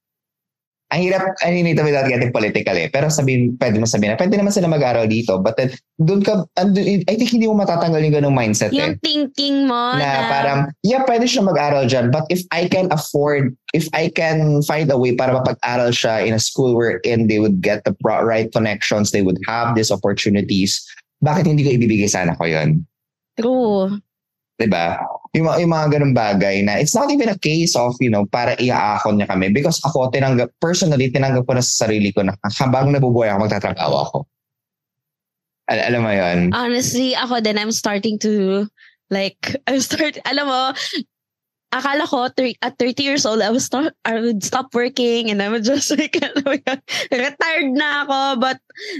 ang 0.94 1.02
hirap, 1.02 1.34
I 1.42 1.50
mean, 1.50 1.66
ito 1.66 1.82
without 1.82 2.06
getting 2.06 2.30
political 2.30 2.72
eh. 2.72 2.86
Pero 2.88 3.10
sabihin, 3.10 3.58
pwede 3.58 3.76
mo 3.76 3.90
sabihin 3.90 4.14
na, 4.14 4.20
pwede 4.22 4.38
naman 4.38 4.54
sila 4.54 4.70
mag-aral 4.70 5.10
dito. 5.10 5.36
But 5.42 5.58
then, 5.58 5.74
doon 5.98 6.22
ka, 6.22 6.46
andun, 6.56 7.02
I 7.04 7.14
think 7.18 7.34
hindi 7.34 7.50
mo 7.50 7.58
matatanggal 7.58 8.00
yung 8.06 8.16
ganung 8.16 8.38
mindset 8.38 8.70
eh. 8.70 8.80
Yung 8.80 8.96
thinking 9.02 9.66
mo 9.66 9.98
Na 9.98 9.98
na, 9.98 10.30
parang, 10.30 10.58
yeah, 10.86 11.02
pwede 11.04 11.26
siya 11.26 11.42
mag-aral 11.42 11.90
dyan. 11.90 12.14
But 12.14 12.30
if 12.30 12.46
I 12.54 12.70
can 12.70 12.86
afford, 12.94 13.52
if 13.74 13.90
I 13.92 14.08
can 14.14 14.62
find 14.62 14.88
a 14.88 14.96
way 14.96 15.18
para 15.18 15.34
mapag-aral 15.34 15.90
siya 15.90 16.22
in 16.22 16.32
a 16.32 16.40
school 16.40 16.78
wherein 16.78 17.26
they 17.26 17.42
would 17.42 17.60
get 17.60 17.82
the 17.82 17.92
right 18.06 18.48
connections, 18.54 19.10
they 19.10 19.26
would 19.26 19.42
have 19.44 19.74
these 19.74 19.90
opportunities, 19.90 20.80
bakit 21.20 21.50
hindi 21.50 21.66
ko 21.66 21.76
ibibigay 21.76 22.08
sa 22.08 22.22
anak 22.24 22.38
ko 22.38 22.46
yun? 22.46 22.86
true. 23.36 24.00
'di 24.56 24.68
ba? 24.72 24.96
Yung, 25.36 25.52
yung 25.52 25.68
mga 25.68 25.86
ganung 25.92 26.16
bagay 26.16 26.64
na 26.64 26.80
it's 26.80 26.96
not 26.96 27.12
even 27.12 27.28
a 27.28 27.36
case 27.36 27.76
of, 27.76 27.92
you 28.00 28.08
know, 28.08 28.24
para 28.24 28.56
iaakon 28.56 29.20
niya 29.20 29.28
kami 29.28 29.52
because 29.52 29.76
ako 29.84 30.08
tinanggap 30.08 30.48
personally 30.58 31.12
tinanggap 31.12 31.44
ko 31.44 31.52
na 31.52 31.60
sa 31.60 31.84
sarili 31.84 32.08
ko 32.08 32.24
na 32.24 32.32
habang 32.56 32.88
nabubuhay 32.88 33.28
ako 33.28 33.44
magtatrabaho 33.44 33.94
ako. 34.08 34.18
Al- 35.68 35.84
alam 35.92 36.00
mo 36.06 36.12
'yon. 36.14 36.38
Honestly, 36.54 37.12
ako 37.18 37.42
din, 37.42 37.58
I'm 37.58 37.74
starting 37.74 38.16
to, 38.22 38.64
like, 39.10 39.58
I'm 39.66 39.82
start, 39.82 40.16
alam 40.24 40.46
mo, 40.46 40.60
akala 41.76 42.08
ko 42.08 42.28
thir- 42.32 42.56
at 42.62 42.78
30 42.78 43.02
years 43.04 43.26
old, 43.26 43.42
I 43.44 43.50
would 43.52 43.60
start, 43.62 43.92
I 44.04 44.18
would 44.20 44.42
stop 44.42 44.72
working 44.74 45.30
and 45.30 45.42
I 45.42 45.48
would 45.52 45.64
just 45.68 45.92
like, 45.92 46.16
alam 46.16 46.40
mo 46.44 46.52
yun, 46.56 46.80
retired 47.12 47.72
na 47.76 48.02
ako. 48.08 48.40
But 48.40 48.56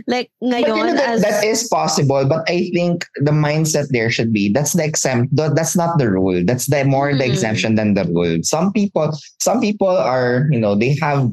like 0.06 0.28
But 0.40 0.60
you 0.60 0.84
know, 0.84 0.92
that, 0.92 1.08
as, 1.08 1.22
that 1.22 1.44
is 1.44 1.64
possible, 1.68 2.24
but 2.28 2.44
I 2.48 2.70
think 2.76 3.06
the 3.16 3.32
mindset 3.32 3.88
there 3.90 4.10
should 4.10 4.32
be 4.32 4.52
that's 4.52 4.72
the 4.74 4.84
exempt. 4.84 5.32
That's 5.36 5.76
not 5.76 5.96
the 5.98 6.10
rule. 6.10 6.44
That's 6.44 6.66
the 6.68 6.84
more 6.84 7.14
the 7.16 7.24
Mm. 7.24 7.32
exemption 7.32 7.74
than 7.74 7.94
the 7.94 8.04
rule. 8.04 8.40
Some 8.44 8.72
people, 8.72 9.10
some 9.40 9.60
people 9.60 9.88
are, 9.88 10.46
you 10.52 10.60
know, 10.60 10.74
they 10.76 10.96
have, 11.00 11.32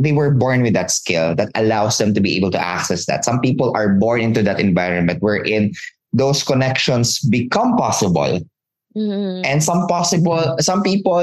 they 0.00 0.12
were 0.12 0.32
born 0.32 0.62
with 0.64 0.72
that 0.72 0.90
skill 0.90 1.34
that 1.36 1.52
allows 1.54 1.98
them 1.98 2.14
to 2.14 2.20
be 2.20 2.36
able 2.36 2.50
to 2.52 2.60
access 2.60 3.04
that. 3.06 3.24
Some 3.24 3.40
people 3.40 3.72
are 3.76 3.92
born 4.00 4.20
into 4.24 4.42
that 4.42 4.58
environment 4.58 5.20
wherein 5.20 5.72
those 6.12 6.42
connections 6.42 7.20
become 7.28 7.76
possible, 7.76 8.40
Mhm. 8.96 9.46
and 9.46 9.62
some 9.62 9.86
possible, 9.86 10.56
some 10.58 10.82
people 10.82 11.22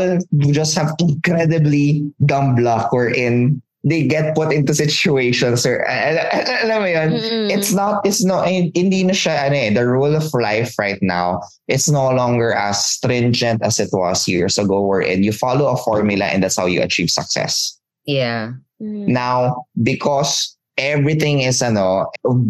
just 0.55 0.76
have 0.76 0.95
incredibly 0.99 2.07
dumb 2.26 2.55
luck 2.63 2.91
wherein 2.93 3.61
they 3.84 4.03
get 4.03 4.36
put 4.36 4.51
into 4.51 4.74
situations 4.74 5.63
or 5.65 5.86
al- 5.86 6.18
al- 6.20 6.59
alam 6.65 6.82
mo 6.82 6.88
yun, 6.89 7.09
Mm-mm. 7.13 7.47
it's 7.51 7.72
not 7.72 8.03
it's 8.03 8.20
no 8.26 8.41
hindi 8.43 9.03
na 9.05 9.13
siya 9.13 9.47
ano 9.47 9.55
eh, 9.55 9.72
the 9.72 9.86
rule 9.88 10.11
of 10.15 10.28
life 10.34 10.76
right 10.80 10.99
now 10.99 11.39
it's 11.70 11.88
no 11.88 12.09
longer 12.11 12.51
as 12.51 12.84
stringent 12.84 13.61
as 13.63 13.80
it 13.80 13.88
was 13.93 14.28
years 14.28 14.57
ago 14.57 14.82
wherein 14.84 15.24
you 15.24 15.32
follow 15.32 15.72
a 15.72 15.78
formula 15.88 16.26
and 16.26 16.43
that's 16.43 16.57
how 16.57 16.65
you 16.65 16.82
achieve 16.82 17.07
success 17.07 17.80
Yeah. 18.03 18.57
Mm. 18.82 19.07
now 19.13 19.63
because 19.84 20.57
everything 20.78 21.41
is 21.41 21.61
ano 21.61 22.05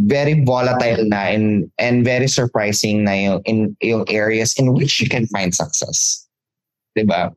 very 0.05 0.43
volatile 0.43 1.03
na 1.07 1.31
and 1.31 1.71
and 1.79 2.03
very 2.03 2.27
surprising 2.27 3.03
na 3.07 3.15
yung 3.15 3.39
in 3.47 3.57
yung 3.81 4.03
areas 4.11 4.53
in 4.59 4.75
which 4.75 4.99
you 4.99 5.07
can 5.07 5.25
find 5.31 5.55
success 5.55 6.27
'di 6.95 7.07
ba 7.07 7.31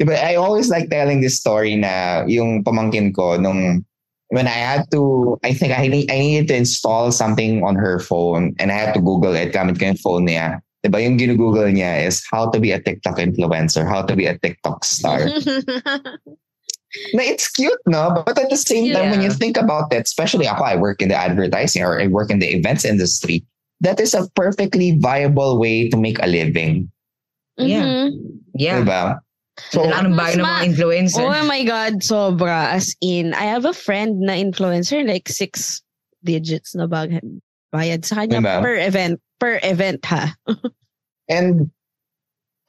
Diba, 0.00 0.18
I 0.18 0.34
always 0.34 0.66
like 0.66 0.90
telling 0.90 1.20
this 1.20 1.38
story 1.38 1.76
na 1.76 2.24
yung 2.26 2.64
pamangkin 2.64 3.14
ko 3.14 3.36
nung 3.36 3.86
when 4.32 4.48
I 4.48 4.58
had 4.58 4.90
to, 4.90 5.38
I 5.44 5.52
think 5.52 5.78
I, 5.78 5.86
need, 5.86 6.10
I 6.10 6.18
needed 6.18 6.48
to 6.48 6.56
install 6.56 7.12
something 7.12 7.62
on 7.62 7.76
her 7.76 8.00
phone 8.00 8.56
and 8.58 8.72
I 8.72 8.74
had 8.74 8.94
to 8.94 9.00
Google 9.00 9.36
it 9.36 9.52
gamit 9.52 9.78
ko 9.78 9.86
yung 9.86 10.00
phone 10.00 10.26
niya. 10.26 10.58
Diba, 10.82 10.98
yung 10.98 11.18
ginugoogle 11.20 11.70
niya 11.70 12.02
is 12.02 12.24
how 12.26 12.50
to 12.50 12.58
be 12.58 12.72
a 12.72 12.80
TikTok 12.80 13.18
influencer, 13.18 13.86
how 13.86 14.02
to 14.02 14.16
be 14.16 14.26
a 14.26 14.36
TikTok 14.38 14.84
star. 14.84 15.28
na 17.14 17.22
it's 17.22 17.48
cute, 17.48 17.78
no? 17.86 18.22
But 18.26 18.38
at 18.38 18.50
the 18.50 18.56
same 18.56 18.92
time, 18.92 19.10
when 19.10 19.22
you 19.22 19.30
think 19.30 19.56
about 19.56 19.92
it, 19.92 20.04
especially 20.04 20.46
ako, 20.46 20.64
I 20.64 20.76
work 20.76 21.00
in 21.00 21.08
the 21.08 21.16
advertising 21.16 21.82
or 21.82 22.00
I 22.00 22.06
work 22.06 22.30
in 22.30 22.38
the 22.38 22.48
events 22.48 22.84
industry, 22.84 23.44
that 23.80 24.00
is 24.00 24.14
a 24.14 24.28
perfectly 24.36 24.98
viable 24.98 25.58
way 25.58 25.88
to 25.88 25.96
make 25.96 26.22
a 26.22 26.26
living. 26.26 26.90
Yeah. 27.56 27.84
Mhm. 27.84 28.08
Yeah. 28.54 28.80
Diba? 28.80 29.18
So, 29.70 29.84
anong 29.84 30.16
bahay 30.16 30.40
ng 30.40 30.44
mga 30.48 30.62
influencer? 30.72 31.24
Oh 31.28 31.44
my 31.44 31.62
God, 31.64 32.00
sobra. 32.00 32.72
As 32.72 32.96
in, 33.04 33.36
I 33.36 33.44
have 33.52 33.68
a 33.68 33.76
friend 33.76 34.24
na 34.24 34.32
influencer, 34.32 35.04
like 35.04 35.28
six 35.28 35.84
digits 36.24 36.72
na 36.74 36.88
bag 36.88 37.20
bayad 37.74 38.04
sa 38.04 38.24
kanya 38.24 38.40
Diba? 38.40 38.56
per 38.64 38.76
event. 38.80 39.20
Per 39.40 39.60
event, 39.62 40.00
ha? 40.06 40.32
And 41.28 41.68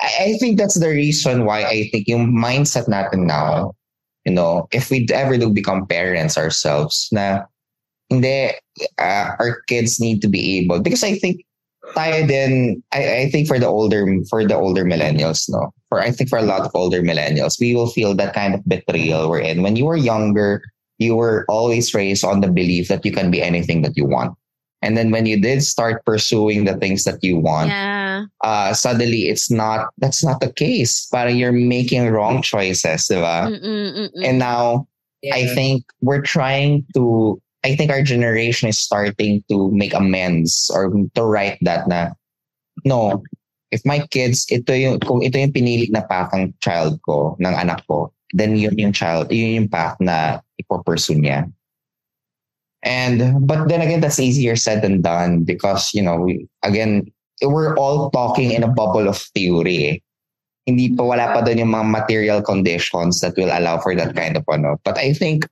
I, 0.01 0.33
I 0.33 0.37
think 0.39 0.57
that's 0.57 0.79
the 0.79 0.89
reason 0.89 1.45
why 1.45 1.63
I 1.63 1.87
think 1.91 2.07
yung 2.07 2.33
mindset 2.33 2.89
natin 2.89 3.27
now, 3.27 3.75
you 4.25 4.33
know, 4.33 4.67
if 4.71 4.89
we 4.89 5.07
ever 5.13 5.37
do 5.37 5.49
become 5.49 5.87
parents 5.87 6.37
ourselves, 6.37 7.09
na 7.11 7.43
hindi, 8.09 8.51
uh, 8.99 9.35
our 9.39 9.61
kids 9.67 9.99
need 9.99 10.21
to 10.21 10.27
be 10.27 10.59
able, 10.59 10.79
because 10.79 11.03
I 11.03 11.15
think 11.15 11.45
tayo 11.95 12.27
din, 12.27 12.81
I, 12.91 13.27
I 13.27 13.29
think 13.29 13.47
for 13.47 13.59
the 13.59 13.67
older, 13.67 14.05
for 14.29 14.45
the 14.45 14.55
older 14.55 14.85
millennials, 14.85 15.49
no, 15.49 15.73
for, 15.89 15.99
I 15.99 16.11
think 16.11 16.29
for 16.29 16.39
a 16.39 16.47
lot 16.47 16.61
of 16.61 16.71
older 16.73 17.01
millennials, 17.01 17.59
we 17.59 17.75
will 17.75 17.89
feel 17.89 18.15
that 18.15 18.33
kind 18.33 18.55
of 18.55 18.65
betrayal 18.67 19.29
we're 19.29 19.39
in. 19.39 19.61
When 19.61 19.75
you 19.75 19.85
were 19.85 19.97
younger, 19.97 20.63
you 20.99 21.15
were 21.15 21.45
always 21.49 21.93
raised 21.93 22.23
on 22.23 22.41
the 22.41 22.47
belief 22.47 22.87
that 22.87 23.05
you 23.05 23.11
can 23.11 23.31
be 23.31 23.41
anything 23.41 23.81
that 23.81 23.97
you 23.97 24.05
want. 24.05 24.37
And 24.81 24.97
then 24.97 25.11
when 25.11 25.25
you 25.25 25.39
did 25.39 25.63
start 25.63 26.03
pursuing 26.05 26.65
the 26.65 26.75
things 26.75 27.03
that 27.03 27.23
you 27.23 27.39
want, 27.39 27.69
Yeah. 27.69 28.02
Uh, 28.43 28.73
suddenly 28.73 29.29
it's 29.31 29.49
not 29.49 29.89
that's 29.97 30.23
not 30.23 30.39
the 30.39 30.51
case. 30.51 31.07
Parang 31.11 31.37
you're 31.37 31.55
making 31.55 32.09
wrong 32.09 32.41
choices, 32.41 33.07
di 33.07 33.19
ba? 33.19 33.49
Mm-mm, 33.49 34.09
mm-mm. 34.09 34.23
And 34.23 34.39
now 34.39 34.87
I 35.31 35.47
think 35.55 35.85
we're 36.01 36.23
trying 36.23 36.85
to 36.95 37.39
I 37.63 37.75
think 37.75 37.91
our 37.91 38.03
generation 38.03 38.67
is 38.67 38.77
starting 38.77 39.43
to 39.49 39.71
make 39.71 39.95
amends 39.95 40.69
or 40.73 40.91
to 41.15 41.23
write 41.23 41.57
that 41.63 41.87
na 41.87 42.11
no, 42.83 43.23
if 43.71 43.81
my 43.87 44.03
kids 44.11 44.45
ito 44.51 44.75
yung 44.75 44.99
kung 44.99 45.23
ito 45.23 45.39
yung 45.39 45.55
pinili 45.55 45.87
na 45.89 46.03
path 46.03 46.35
ng 46.35 46.51
child 46.59 46.99
ko, 47.07 47.39
ng 47.39 47.55
anak 47.55 47.81
ko, 47.87 48.11
then 48.35 48.59
yun 48.59 48.75
yung 48.75 48.91
child, 48.91 49.31
yun 49.31 49.63
yung 49.63 49.69
path 49.71 49.95
na 50.03 50.43
ipo-pursue 50.59 51.17
niya. 51.17 51.47
And 52.83 53.47
but 53.47 53.71
then 53.71 53.79
again, 53.79 54.03
that's 54.03 54.19
easier 54.19 54.59
said 54.59 54.83
than 54.83 54.99
done 54.99 55.47
because 55.47 55.95
you 55.95 56.03
know 56.03 56.19
we, 56.19 56.51
again 56.67 57.07
we're 57.43 57.75
all 57.75 58.09
talking 58.11 58.51
in 58.51 58.63
a 58.63 58.71
bubble 58.71 59.07
of 59.07 59.17
theory. 59.35 59.77
Eh. 59.85 59.97
Hindi 60.65 60.95
pa 60.95 61.03
wala 61.03 61.27
pa 61.35 61.43
doon 61.43 61.59
yung 61.59 61.75
mga 61.75 61.87
material 61.91 62.39
conditions 62.41 63.19
that 63.19 63.35
will 63.35 63.51
allow 63.51 63.79
for 63.79 63.95
that 63.95 64.15
kind 64.15 64.37
of 64.37 64.47
ano. 64.47 64.79
But 64.83 64.97
I 64.97 65.11
think 65.11 65.47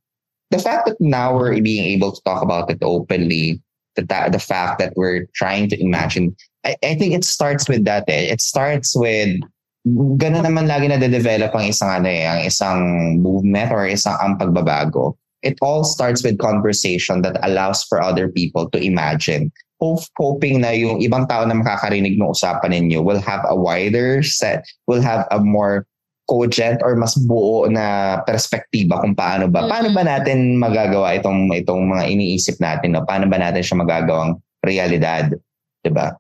the 0.52 0.60
fact 0.60 0.88
that 0.88 1.00
now 1.00 1.36
we're 1.36 1.60
being 1.60 1.84
able 1.84 2.12
to 2.12 2.22
talk 2.24 2.42
about 2.42 2.72
it 2.72 2.80
openly, 2.82 3.60
the 3.96 4.08
the 4.08 4.40
fact 4.40 4.80
that 4.80 4.94
we're 4.96 5.28
trying 5.36 5.68
to 5.70 5.78
imagine, 5.80 6.36
I, 6.64 6.76
I 6.84 6.96
think 6.96 7.12
it 7.12 7.28
starts 7.28 7.68
with 7.68 7.84
that. 7.86 8.08
Eh. 8.08 8.32
It 8.32 8.40
starts 8.40 8.96
with 8.96 9.44
ganun 9.88 10.46
naman 10.46 10.70
lagi 10.70 10.88
na 10.88 11.02
develop 11.02 11.58
ang 11.58 11.66
isang 11.66 11.90
ano 11.90 12.08
eh, 12.08 12.24
ang 12.30 12.42
isang 12.46 12.80
movement 13.18 13.72
or 13.74 13.90
isang 13.90 14.16
ang 14.22 14.38
pagbabago. 14.38 15.18
It 15.42 15.58
all 15.60 15.84
starts 15.84 16.22
with 16.22 16.38
conversation 16.38 17.26
that 17.26 17.42
allows 17.42 17.82
for 17.84 17.98
other 17.98 18.30
people 18.30 18.70
to 18.70 18.78
imagine. 18.78 19.50
Hope, 19.82 20.06
hoping 20.14 20.62
na 20.62 20.78
yung 20.78 21.02
ibang 21.02 21.26
tao 21.26 21.42
na 21.42 21.58
makakarinig 21.58 22.14
ng 22.22 22.30
usapan 22.30 22.70
ninyo 22.70 23.02
will 23.02 23.18
have 23.18 23.42
a 23.50 23.58
wider 23.58 24.22
set, 24.22 24.62
will 24.86 25.02
have 25.02 25.26
a 25.34 25.42
more 25.42 25.90
cogent 26.30 26.80
or 26.86 26.96
mas 26.96 27.18
buo 27.18 27.66
na 27.68 28.22
perspektiba 28.24 29.02
kung 29.02 29.18
paano 29.18 29.50
ba. 29.50 29.66
Paano 29.68 29.90
ba 29.92 30.06
natin 30.06 30.56
magagawa 30.56 31.18
itong 31.18 31.52
itong 31.52 31.90
mga 31.90 32.08
iniisip 32.08 32.62
natin? 32.62 32.96
No? 32.96 33.04
Paano 33.04 33.28
ba 33.28 33.42
natin 33.42 33.66
siya 33.66 33.82
magagawang 33.82 34.38
realidad? 34.64 35.36
'Di 35.82 35.92
ba? 35.92 36.16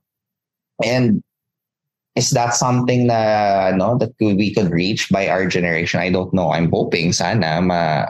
And 0.82 1.22
is 2.18 2.34
that 2.36 2.58
something 2.58 3.08
na 3.08 3.72
no 3.78 3.96
that 4.02 4.12
we 4.20 4.52
could 4.52 4.74
reach 4.74 5.08
by 5.14 5.32
our 5.32 5.46
generation? 5.48 6.02
I 6.02 6.12
don't 6.12 6.34
know. 6.34 6.52
I'm 6.52 6.68
hoping 6.68 7.14
sana 7.14 7.62
ma 7.62 8.04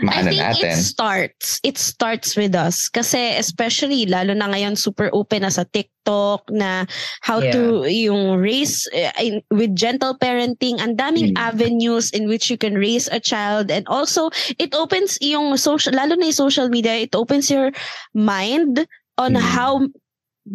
I 0.00 0.24
think 0.24 0.40
natin. 0.40 0.72
it 0.72 0.80
starts. 0.80 1.60
It 1.62 1.76
starts 1.76 2.32
with 2.36 2.56
us. 2.56 2.88
Kasi 2.88 3.36
especially, 3.36 4.06
lalo 4.08 4.32
na 4.32 4.48
ngayon, 4.48 4.78
super 4.78 5.12
open 5.12 5.44
na 5.44 5.52
sa 5.52 5.68
TikTok 5.68 6.48
na 6.48 6.88
how 7.20 7.44
to, 7.44 7.84
yung 7.84 8.40
raise, 8.40 8.88
eh, 8.96 9.12
in- 9.20 9.44
with 9.52 9.76
gentle 9.76 10.16
parenting, 10.16 10.80
ang 10.80 10.96
daming 10.96 11.36
Mm. 11.36 11.38
avenues 11.38 12.08
in 12.16 12.24
which 12.26 12.48
you 12.48 12.56
can 12.56 12.74
raise 12.74 13.06
a 13.12 13.20
child. 13.20 13.68
And 13.68 13.84
also, 13.86 14.32
it 14.56 14.72
opens 14.74 15.20
yung 15.20 15.56
social, 15.60 15.92
lalo 15.92 16.16
na 16.16 16.32
yung 16.32 16.40
social 16.40 16.72
media, 16.72 16.96
it 16.96 17.12
opens 17.12 17.52
your 17.52 17.70
mind 18.16 18.88
on 19.20 19.36
Mm. 19.36 19.44
how 19.44 19.84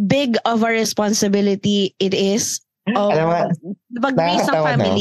big 0.09 0.35
of 0.43 0.65
a 0.65 0.71
responsibility 0.73 1.95
it 2.01 2.11
is 2.11 2.59
of 2.95 3.11
Alam 3.13 3.27
mo, 3.27 3.39
pag-raise 4.01 4.43
ng 4.47 4.51
nakakatawa, 4.51 4.77
no? 4.81 4.95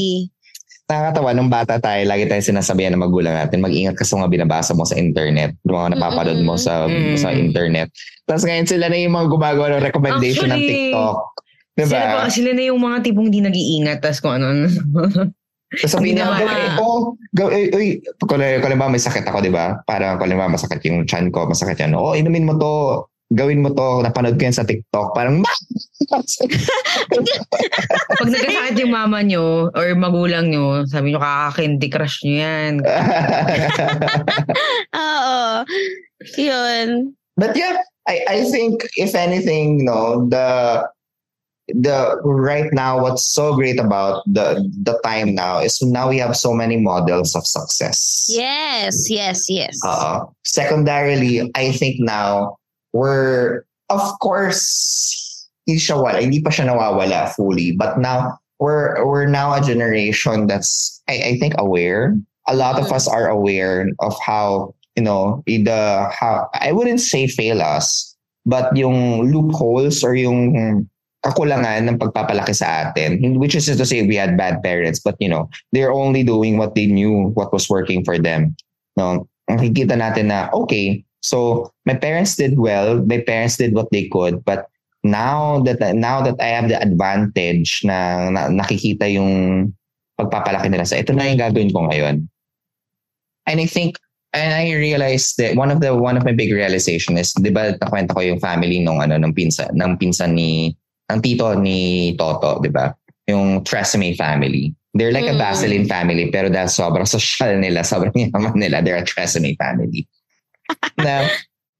Nakakatawa, 0.87 1.35
nung 1.35 1.51
bata 1.51 1.75
tayo, 1.83 1.99
lagi 2.07 2.31
tayo 2.31 2.39
sinasabihan 2.39 2.95
ng 2.95 3.03
magulang 3.03 3.35
natin, 3.35 3.59
mag-ingat 3.59 3.99
ka 3.99 4.07
sa 4.07 4.23
mga 4.23 4.31
binabasa 4.31 4.71
mo 4.71 4.87
sa 4.87 4.95
internet, 4.95 5.51
yung 5.67 5.75
mga 5.75 5.99
napapanood 5.99 6.39
mo 6.47 6.55
sa 6.55 6.87
Mm-mm. 6.87 7.19
sa 7.19 7.35
internet. 7.35 7.91
Tapos 8.23 8.47
ngayon 8.47 8.63
sila 8.63 8.87
na 8.87 8.95
yung 8.95 9.11
mga 9.11 9.27
gumagawa 9.27 9.67
ng 9.75 9.83
recommendation 9.83 10.47
ng 10.47 10.55
Actually, 10.55 10.95
TikTok. 10.95 11.17
Sila, 11.75 11.83
Diba? 11.83 11.99
ba, 12.15 12.31
sila 12.31 12.49
na 12.55 12.63
yung 12.71 12.79
mga 12.79 12.97
tipong 13.03 13.27
di 13.27 13.39
nag-iingat 13.43 13.99
tas 13.99 14.23
kung 14.23 14.39
ano. 14.39 14.47
Tapos 15.83 15.91
sabihin 15.91 16.23
niya, 16.23 16.31
gawin, 16.31 16.71
oh, 16.79 17.19
gawin, 17.35 17.51
uy, 17.51 17.65
uy, 17.75 17.89
kung, 18.23 18.39
kung 18.39 18.71
halimbawa 18.71 18.87
may 18.87 19.03
sakit 19.03 19.27
ako, 19.27 19.43
di 19.43 19.51
ba? 19.51 19.83
Parang 19.83 20.15
kung 20.15 20.31
halimbawa 20.31 20.55
masakit 20.55 20.79
yung 20.87 21.03
chan 21.03 21.27
ko, 21.27 21.43
masakit 21.51 21.83
yan. 21.83 21.99
Oh, 21.99 22.15
inumin 22.15 22.47
mo 22.47 22.55
to, 22.55 23.03
gawin 23.33 23.59
mo 23.59 23.75
to, 23.75 24.03
napanood 24.03 24.39
ko 24.39 24.47
yan 24.47 24.55
sa 24.55 24.63
TikTok. 24.63 25.11
Parang, 25.11 25.43
Pag 28.17 28.31
nagkasakit 28.31 28.79
yung 28.79 28.95
mama 28.95 29.19
nyo 29.23 29.67
or 29.75 29.91
magulang 29.99 30.47
nyo, 30.47 30.87
sabi 30.87 31.11
nyo, 31.11 31.19
kaka-candy 31.19 31.87
crush 31.91 32.23
nyo 32.23 32.35
yan. 32.39 32.73
Oo. 34.95 35.67
Yun. 36.39 37.11
But 37.35 37.53
yeah, 37.59 37.83
I, 38.07 38.23
I 38.27 38.37
think 38.47 38.87
if 38.95 39.13
anything, 39.13 39.83
no, 39.83 40.25
the 40.31 40.87
the 41.67 42.15
right 42.23 42.71
now 42.71 43.03
what's 43.03 43.27
so 43.27 43.53
great 43.53 43.79
about 43.79 44.23
the 44.25 44.63
the 44.87 44.95
time 45.03 45.35
now 45.35 45.59
is 45.59 45.81
now 45.83 46.07
we 46.07 46.17
have 46.17 46.35
so 46.35 46.53
many 46.53 46.77
models 46.77 47.35
of 47.35 47.45
success. 47.45 48.25
Yes, 48.31 49.11
yes, 49.11 49.49
yes. 49.49 49.75
Uh, 49.85 50.23
secondarily, 50.43 51.51
I 51.55 51.71
think 51.73 51.99
now 51.99 52.55
we're 52.93 53.63
of 53.89 54.03
course 54.19 55.27
hindi 55.67 55.83
siya 55.83 55.99
wala, 55.99 56.23
hindi 56.23 56.39
pa 56.39 56.49
siya 56.49 56.71
nawawala 56.71 57.35
fully, 57.35 57.75
but 57.75 57.99
now 57.99 58.39
we're 58.59 59.03
we're 59.03 59.27
now 59.27 59.51
a 59.53 59.61
generation 59.61 60.47
that's 60.47 61.03
I, 61.11 61.35
I 61.35 61.37
think 61.37 61.53
aware. 61.59 62.15
A 62.47 62.55
lot 62.55 62.79
of 62.79 62.87
Mm. 62.87 62.95
us 62.95 63.05
are 63.11 63.27
aware 63.27 63.91
of 63.99 64.15
how 64.23 64.73
you 64.95 65.03
know 65.03 65.43
the 65.45 66.07
how 66.07 66.47
I 66.55 66.71
wouldn't 66.71 67.03
say 67.03 67.27
fail 67.27 67.61
us, 67.61 68.15
but 68.47 68.71
yung 68.71 69.27
loopholes 69.27 69.99
or 70.07 70.15
yung 70.15 70.87
kakulangan 71.27 71.83
ng 71.91 71.99
pagpapalaki 71.99 72.55
sa 72.55 72.87
atin, 72.87 73.35
which 73.35 73.51
is 73.51 73.67
to 73.67 73.85
say 73.85 74.07
we 74.07 74.15
had 74.15 74.39
bad 74.39 74.63
parents, 74.63 75.03
but 75.03 75.19
you 75.19 75.27
know 75.27 75.51
they're 75.75 75.91
only 75.91 76.23
doing 76.23 76.55
what 76.55 76.73
they 76.73 76.87
knew, 76.87 77.35
what 77.35 77.51
was 77.51 77.67
working 77.67 78.07
for 78.07 78.15
them. 78.15 78.55
No, 78.95 79.27
nakikita 79.51 79.99
natin 79.99 80.31
na 80.31 80.47
okay, 80.55 81.03
so 81.27 81.67
my 81.83 81.99
parents 81.99 82.39
did 82.39 82.55
well, 82.55 83.03
my 83.03 83.19
parents 83.19 83.59
did 83.59 83.75
what 83.75 83.91
they 83.91 84.07
could, 84.07 84.39
but 84.47 84.71
now 85.03 85.59
that 85.67 85.83
now 85.95 86.23
that 86.23 86.39
I 86.39 86.55
have 86.55 86.71
the 86.71 86.79
advantage 86.79 87.83
na, 87.83 88.31
na 88.31 88.47
nakikita 88.47 89.11
yung 89.11 89.75
pagpapalaki 90.15 90.71
nila 90.71 90.87
sa 90.87 91.03
ito 91.03 91.11
na 91.11 91.27
yung 91.27 91.39
gagawin 91.43 91.75
ko 91.75 91.83
ngayon. 91.91 92.31
And 93.47 93.59
I 93.59 93.67
think 93.67 93.99
And 94.35 94.53
I 94.53 94.75
realized 94.75 95.39
that 95.39 95.55
one 95.55 95.71
of 95.71 95.79
the 95.79 95.95
one 95.95 96.19
of 96.19 96.27
my 96.27 96.35
big 96.35 96.51
realization 96.51 97.15
is, 97.15 97.31
'di 97.31 97.49
ba, 97.55 97.79
nakwenta 97.79 98.11
ko 98.11 98.21
yung 98.21 98.43
family 98.43 98.83
nung 98.83 98.99
ano 98.99 99.15
ng 99.15 99.31
pinsan 99.31 99.71
ng 99.71 99.95
pinsan 99.95 100.35
ni 100.35 100.75
ang 101.07 101.23
tito 101.23 101.55
ni 101.55 102.11
Toto, 102.19 102.59
'di 102.59 102.69
ba? 102.69 102.91
Yung 103.31 103.63
Tresemme 103.63 104.13
family. 104.19 104.75
They're 104.93 105.15
like 105.15 105.31
a 105.31 105.35
Mm. 105.35 105.41
Vaseline 105.41 105.87
family 105.87 106.27
pero 106.27 106.51
dahil 106.51 106.67
sobrang 106.67 107.07
social 107.15 107.55
nila, 107.55 107.87
sobrang 107.87 108.11
yaman 108.13 108.59
nila, 108.59 108.83
they're 108.83 108.99
a 108.99 109.07
Tresemme 109.07 109.55
family. 109.55 110.03
Na 110.97 111.27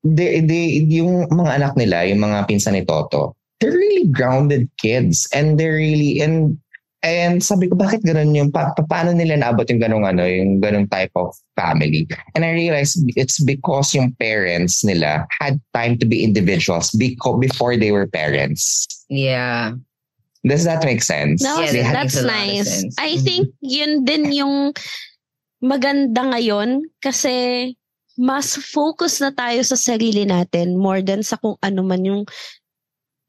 they, 0.04 0.40
they, 0.42 0.86
yung 0.88 1.28
mga 1.28 1.52
anak 1.62 1.74
nila, 1.76 2.06
yung 2.08 2.22
mga 2.22 2.48
pinsan 2.48 2.74
ni 2.78 2.86
Toto, 2.86 3.36
they're 3.60 3.74
really 3.74 4.08
grounded 4.08 4.70
kids 4.78 5.28
and 5.34 5.58
they're 5.60 5.76
really 5.76 6.22
and 6.22 6.54
and 7.06 7.42
sabi 7.46 7.70
ko 7.70 7.78
bakit 7.78 8.02
ganun 8.02 8.34
yung 8.34 8.50
pa, 8.50 8.74
pa- 8.74 8.86
paano 8.86 9.14
nila 9.14 9.38
naabot 9.38 9.66
yung 9.70 9.82
ganung 9.82 10.06
ano 10.06 10.26
yung 10.26 10.58
ganung 10.62 10.90
type 10.90 11.14
of 11.14 11.30
family 11.54 12.06
and 12.34 12.42
I 12.46 12.54
realized 12.54 12.98
it's 13.14 13.38
because 13.42 13.94
yung 13.94 14.14
parents 14.18 14.82
nila 14.86 15.26
had 15.42 15.62
time 15.74 15.98
to 16.02 16.06
be 16.10 16.26
individuals 16.26 16.90
beco- 16.98 17.38
before 17.38 17.78
they 17.78 17.94
were 17.94 18.06
parents 18.10 18.86
Yeah. 19.10 19.78
does 20.42 20.66
that 20.66 20.82
make 20.86 21.02
sense 21.06 21.42
No, 21.46 21.62
Yeah, 21.62 21.86
that 21.86 21.94
that's 22.06 22.18
nice. 22.18 22.66
sense. 22.66 22.94
I 22.98 23.18
Mhm. 23.18 23.22
think 23.26 23.44
yun 23.62 23.92
din 24.06 24.34
yung 24.34 24.74
maganda 25.62 26.22
ngayon 26.30 26.82
kasi 27.02 27.74
mas 28.18 28.58
focus 28.58 29.22
na 29.22 29.30
tayo 29.32 29.62
sa 29.62 29.78
sarili 29.78 30.26
natin 30.26 30.76
more 30.76 31.06
than 31.06 31.22
sa 31.22 31.38
kung 31.38 31.56
ano 31.62 31.82
man 31.86 32.02
yung 32.04 32.24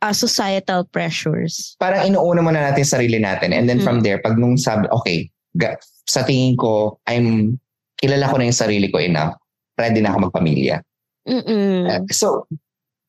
uh, 0.00 0.14
societal 0.16 0.88
pressures. 0.88 1.76
parang 1.76 2.08
inuuna 2.08 2.40
muna 2.40 2.72
natin 2.72 2.84
sarili 2.84 3.20
natin 3.20 3.52
and 3.52 3.68
then 3.68 3.78
from 3.78 4.00
there 4.00 4.18
pag 4.24 4.40
nung 4.40 4.56
sabi 4.56 4.88
okay 4.90 5.28
ga, 5.54 5.76
sa 6.08 6.24
tingin 6.24 6.56
ko 6.56 6.96
I'm 7.04 7.60
kilala 8.00 8.32
ko 8.32 8.40
na 8.40 8.48
yung 8.48 8.56
sarili 8.56 8.88
ko 8.88 8.98
enough 8.98 9.36
ready 9.78 10.02
na 10.02 10.10
ako 10.10 10.28
magpamilya. 10.28 10.82
Uh, 11.28 12.02
so 12.10 12.48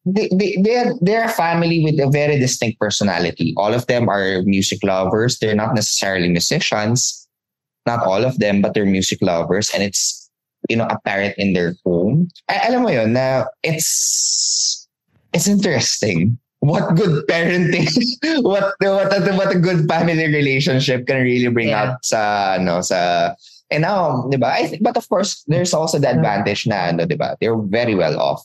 they, 0.05 0.29
they, 0.31 0.57
they're, 0.61 0.93
they're 1.01 1.25
a 1.25 1.33
family 1.33 1.83
with 1.83 1.99
a 1.99 2.09
very 2.09 2.39
distinct 2.39 2.79
personality. 2.79 3.53
All 3.57 3.73
of 3.73 3.87
them 3.87 4.09
are 4.09 4.41
music 4.43 4.79
lovers. 4.83 5.39
They're 5.39 5.55
not 5.55 5.73
necessarily 5.75 6.29
musicians. 6.29 7.27
Not 7.85 8.05
all 8.05 8.23
of 8.23 8.37
them, 8.39 8.61
but 8.61 8.73
they're 8.73 8.85
music 8.85 9.19
lovers. 9.21 9.71
And 9.73 9.83
it's, 9.83 10.28
you 10.69 10.77
know, 10.77 10.87
apparent 10.89 11.35
in 11.37 11.53
their 11.53 11.75
home. 11.85 12.29
I, 12.47 12.69
alam 12.69 12.83
mo 12.83 12.89
yun, 12.89 13.13
na 13.13 13.45
it's, 13.63 14.87
it's 15.33 15.47
interesting. 15.47 16.37
What 16.61 16.95
good 16.95 17.25
parenting, 17.27 17.87
what, 18.43 18.75
what, 18.79 19.09
a, 19.15 19.33
what 19.35 19.55
a 19.55 19.59
good 19.59 19.87
family 19.87 20.27
relationship 20.27 21.07
can 21.07 21.23
really 21.23 21.47
bring 21.51 21.69
Yeah. 21.69 21.95
out 21.95 22.05
sa, 22.05 22.57
no, 22.59 22.81
sa, 22.81 23.33
and 23.71 23.83
now, 23.83 24.27
di 24.29 24.37
ba? 24.37 24.47
I 24.47 24.67
think, 24.67 24.83
but 24.83 24.97
of 24.97 25.07
course, 25.07 25.43
there's 25.47 25.73
also 25.73 25.99
the 25.99 26.09
advantage 26.09 26.67
na, 26.67 26.91
ano, 26.91 27.05
di 27.05 27.15
ba? 27.15 27.37
They're 27.39 27.55
very 27.57 27.95
well 27.95 28.19
off. 28.19 28.43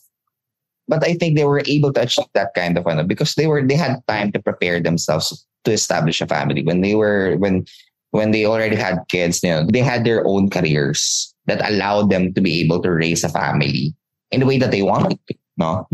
But 0.86 1.02
I 1.02 1.14
think 1.14 1.34
they 1.36 1.44
were 1.44 1.62
able 1.66 1.92
to 1.94 2.02
achieve 2.02 2.28
that 2.34 2.52
kind 2.54 2.76
of 2.76 2.86
ano 2.86 3.04
because 3.04 3.34
they 3.34 3.46
were 3.46 3.64
they 3.64 3.74
had 3.74 4.04
time 4.06 4.32
to 4.32 4.38
prepare 4.38 4.80
themselves 4.80 5.32
to 5.64 5.72
establish 5.72 6.20
a 6.20 6.26
family. 6.28 6.62
When 6.62 6.82
they 6.82 6.94
were 6.94 7.36
when 7.40 7.64
when 8.12 8.30
they 8.30 8.44
already 8.44 8.76
had 8.76 9.00
kids, 9.08 9.42
you 9.42 9.48
know, 9.48 9.64
they 9.66 9.80
had 9.80 10.04
their 10.04 10.26
own 10.28 10.50
careers 10.50 11.33
that 11.46 11.62
allowed 11.68 12.10
them 12.10 12.32
to 12.34 12.40
be 12.40 12.60
able 12.60 12.80
to 12.82 12.90
raise 12.90 13.24
a 13.24 13.28
family 13.28 13.92
in 14.30 14.40
the 14.40 14.46
way 14.46 14.58
that 14.58 14.70
they 14.70 14.82
wanted 14.82 15.18
to, 15.28 15.34
no? 15.56 15.86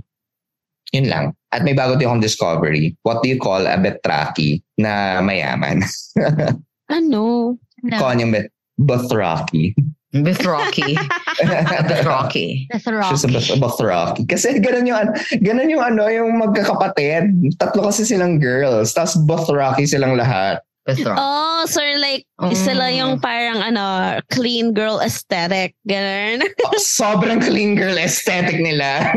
Yun 0.92 1.06
lang. 1.08 1.24
At 1.52 1.62
may 1.62 1.74
bago 1.74 1.94
din 1.98 2.06
akong 2.10 2.22
discovery. 2.22 2.96
What 3.02 3.22
do 3.22 3.28
you 3.30 3.38
call 3.38 3.66
a 3.66 3.78
betraki 3.78 4.62
na 4.78 5.20
mayaman? 5.22 5.82
Ano? 6.90 7.54
No, 7.86 7.96
Call 8.02 8.18
yung 8.18 8.34
bet 8.34 8.50
Bothraki. 8.74 9.78
Beth 10.10 10.42
Rocky. 10.42 10.98
Beth 11.38 12.02
Rocky. 12.02 12.66
that's 12.66 12.86
a 12.90 12.94
rock. 12.98 13.14
She's 13.14 13.22
a 13.22 13.30
Beth- 13.30 13.62
Bothraki. 13.62 14.26
Kasi 14.26 14.58
ganun 14.58 14.90
yung, 14.90 14.98
an- 14.98 15.14
ganun 15.38 15.70
yung 15.70 15.86
ano, 15.86 16.10
yung 16.10 16.42
magkakapatid. 16.42 17.30
Tatlo 17.62 17.86
kasi 17.86 18.02
silang 18.02 18.42
girls. 18.42 18.90
Tapos 18.90 19.14
Bothraki 19.22 19.86
silang 19.86 20.18
lahat. 20.18 20.66
Rocky. 20.88 21.04
Oh, 21.06 21.62
so 21.68 21.80
like, 22.00 22.24
Mm. 22.40 22.56
sila 22.56 22.88
yung 22.88 23.20
parang 23.20 23.60
ano, 23.60 24.16
clean 24.32 24.72
girl 24.72 24.98
aesthetic. 25.04 25.76
Ganun. 25.84 26.40
Oh, 26.64 26.80
sobrang 26.80 27.38
clean 27.44 27.76
girl 27.76 28.00
aesthetic 28.00 28.56
nila. 28.56 29.12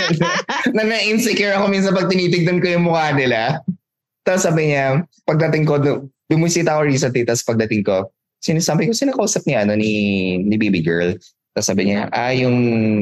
na 0.78 0.82
na-insecure 0.86 1.58
ako 1.58 1.66
minsan 1.68 1.90
pag 1.92 2.06
tinitignan 2.06 2.62
ko 2.62 2.70
yung 2.70 2.86
mukha 2.86 3.10
nila. 3.12 3.58
Tapos 4.22 4.46
sabi 4.46 4.70
niya, 4.70 5.02
pagdating 5.26 5.66
ko, 5.66 5.80
bumisita 6.30 6.78
ako 6.78 6.86
recently, 6.86 7.26
tapos 7.26 7.42
pagdating 7.42 7.82
ko, 7.82 8.06
sinasabi 8.38 8.86
ko, 8.86 8.92
sino 8.94 9.10
kausap 9.10 9.42
ni, 9.48 9.58
ano, 9.58 9.74
ni, 9.74 9.92
ni 10.46 10.54
baby 10.54 10.78
girl? 10.84 11.18
Tapos 11.56 11.66
sabi 11.66 11.90
niya, 11.90 12.06
ah, 12.14 12.30
yung 12.30 12.56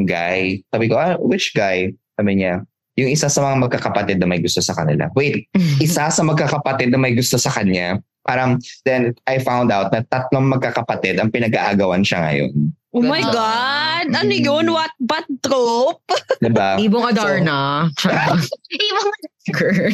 guy. 0.09 0.65
Sabi 0.73 0.89
ko, 0.89 0.97
ah, 0.97 1.21
which 1.21 1.53
guy? 1.53 1.93
Sabi 2.17 2.41
niya, 2.41 2.65
yung 2.97 3.13
isa 3.13 3.29
sa 3.29 3.45
mga 3.45 3.69
magkakapatid 3.69 4.17
na 4.19 4.29
may 4.29 4.41
gusto 4.41 4.65
sa 4.65 4.73
kanila. 4.73 5.09
Wait, 5.13 5.47
isa 5.85 6.09
sa 6.09 6.23
magkakapatid 6.25 6.91
na 6.91 6.99
may 6.99 7.13
gusto 7.13 7.37
sa 7.37 7.53
kanya. 7.53 8.01
Parang, 8.27 8.59
then 8.83 9.15
I 9.31 9.39
found 9.39 9.71
out 9.71 9.95
na 9.95 10.03
tatlong 10.03 10.51
magkakapatid 10.51 11.23
ang 11.23 11.31
pinag-aagawan 11.31 12.03
siya 12.03 12.27
ngayon. 12.27 12.75
Oh 12.97 13.05
my 13.05 13.23
Ganon. 13.23 13.37
God! 13.37 14.07
Ano 14.25 14.33
yun? 14.35 14.67
What? 14.73 14.91
But 14.99 15.29
trope? 15.45 16.03
Diba? 16.43 16.81
Ibong 16.81 17.05
Adarna. 17.07 17.93
Girl. 19.55 19.93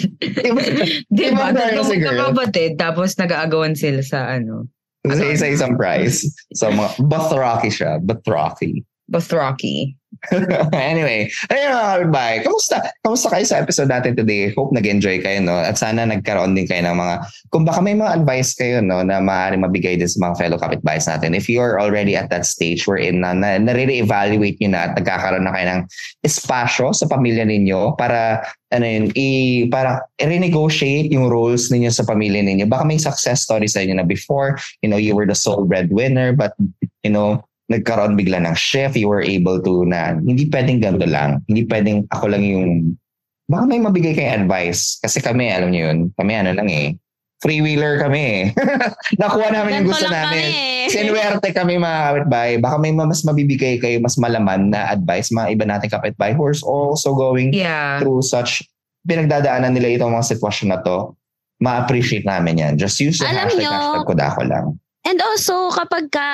Di 1.12 1.22
Ibong 1.28 1.36
ba? 1.36 1.50
Adarna 1.53 1.82
si 1.84 1.98
Tatlong 1.98 2.00
girl. 2.00 2.32
magkakapatid, 2.32 2.72
tapos 2.80 3.18
nag-aagawan 3.18 3.74
sila 3.76 4.00
sa 4.00 4.32
ano. 4.32 4.70
Sa 5.03 5.26
isa-isang 5.28 5.74
prize. 5.74 6.22
So, 6.55 6.70
mga, 6.70 7.03
Bothraki 7.05 7.68
siya. 7.68 7.98
Bothraki. 7.98 8.86
Beth 9.12 9.28
Rocky. 9.28 9.92
anyway, 10.73 11.27
ayun 11.51 11.75
mga 11.75 11.89
kapitbahay. 11.91 12.37
Kamusta? 12.47 12.77
Kamusta 13.03 13.29
kayo 13.35 13.45
sa 13.45 13.59
episode 13.59 13.91
natin 13.91 14.14
today? 14.14 14.55
Hope 14.55 14.70
nag-enjoy 14.70 15.18
kayo, 15.18 15.43
no? 15.43 15.59
At 15.59 15.75
sana 15.83 16.07
nagkaroon 16.07 16.55
din 16.55 16.70
kayo 16.70 16.87
ng 16.87 16.95
mga, 16.95 17.14
kung 17.51 17.66
baka 17.66 17.83
may 17.83 17.99
mga 17.99 18.23
advice 18.23 18.55
kayo, 18.55 18.79
no, 18.79 19.03
na 19.03 19.18
maaari 19.18 19.59
mabigay 19.59 19.99
din 19.99 20.07
sa 20.07 20.23
mga 20.23 20.35
fellow 20.39 20.59
kapitbahays 20.62 21.11
natin. 21.11 21.35
If 21.35 21.51
you 21.51 21.59
are 21.59 21.83
already 21.83 22.14
at 22.14 22.31
that 22.31 22.47
stage 22.47 22.87
wherein 22.87 23.18
na, 23.18 23.35
na 23.35 23.59
nare-evaluate 23.59 24.62
nyo 24.62 24.70
na 24.70 24.81
at 24.87 24.93
nagkakaroon 24.95 25.43
na 25.43 25.53
kayo 25.59 25.66
ng 25.75 25.83
espasyo 26.23 26.95
sa 26.95 27.11
pamilya 27.11 27.43
ninyo 27.43 27.99
para 27.99 28.47
ano 28.73 28.87
yun, 28.89 29.12
i, 29.18 29.29
para 29.68 30.01
i-renegotiate 30.16 31.12
yung 31.12 31.29
roles 31.29 31.68
ninyo 31.68 31.93
sa 31.93 32.09
pamilya 32.09 32.41
ninyo. 32.41 32.64
Baka 32.70 32.89
may 32.89 32.97
success 32.97 33.45
story 33.45 33.68
sa 33.68 33.85
inyo 33.85 34.01
na 34.01 34.07
before, 34.07 34.57
you 34.81 34.89
know, 34.89 34.97
you 34.97 35.12
were 35.12 35.29
the 35.29 35.37
sole 35.37 35.68
breadwinner, 35.68 36.33
but, 36.33 36.57
you 37.05 37.12
know, 37.12 37.45
nagkaroon 37.73 38.14
bigla 38.14 38.39
ng 38.45 38.55
shift, 38.55 38.95
you 38.95 39.09
were 39.09 39.25
able 39.25 39.59
to 39.59 39.89
na, 39.89 40.14
hindi 40.20 40.47
pwedeng 40.49 40.79
ganito 40.79 41.09
lang. 41.09 41.41
Hindi 41.49 41.64
pwedeng 41.66 42.05
ako 42.12 42.25
lang 42.29 42.45
yung, 42.45 42.70
baka 43.49 43.64
may 43.64 43.81
mabigay 43.81 44.12
kayong 44.12 44.45
advice. 44.45 45.01
Kasi 45.01 45.18
kami, 45.18 45.49
alam 45.49 45.73
niyo 45.73 45.89
yun, 45.91 45.99
kami 46.14 46.33
ano 46.37 46.53
lang 46.53 46.68
eh, 46.68 46.95
freewheeler 47.43 47.99
kami 47.99 48.20
eh. 48.23 48.43
Nakuha 49.20 49.51
namin 49.51 49.83
yung 49.83 49.87
Ganito 49.91 49.99
gusto 49.99 50.07
namin. 50.07 50.47
kami. 50.47 50.91
Sinuwerte 50.95 51.49
kami 51.51 51.75
mga 51.75 52.01
kapitbahay. 52.07 52.53
Baka 52.62 52.77
may 52.79 52.93
mas 52.95 53.25
mabibigay 53.27 53.83
kayo, 53.83 53.99
mas 53.99 54.14
malaman 54.14 54.70
na 54.70 54.95
advice, 54.95 55.35
mga 55.35 55.49
iba 55.51 55.64
nating 55.66 55.91
kapitbahay 55.91 56.37
who 56.39 56.47
are 56.47 56.55
also 56.62 57.11
going 57.16 57.51
Yeah. 57.51 57.99
through 57.99 58.23
such, 58.23 58.62
pinagdadaanan 59.03 59.75
nila 59.75 59.99
itong 59.99 60.14
mga 60.14 60.39
sitwasyon 60.39 60.68
na 60.70 60.79
to. 60.87 61.18
Ma-appreciate 61.59 62.27
namin 62.27 62.59
yan. 62.59 62.73
Just 62.79 62.99
use 62.99 63.18
the 63.18 63.27
Alam 63.27 63.47
hashtag, 63.47 63.62
nyo, 63.62 63.70
hashtag 63.70 64.07
kodako 64.07 64.43
lang. 64.47 64.66
And 65.03 65.18
also, 65.20 65.70
kapag 65.74 66.14
ka 66.14 66.28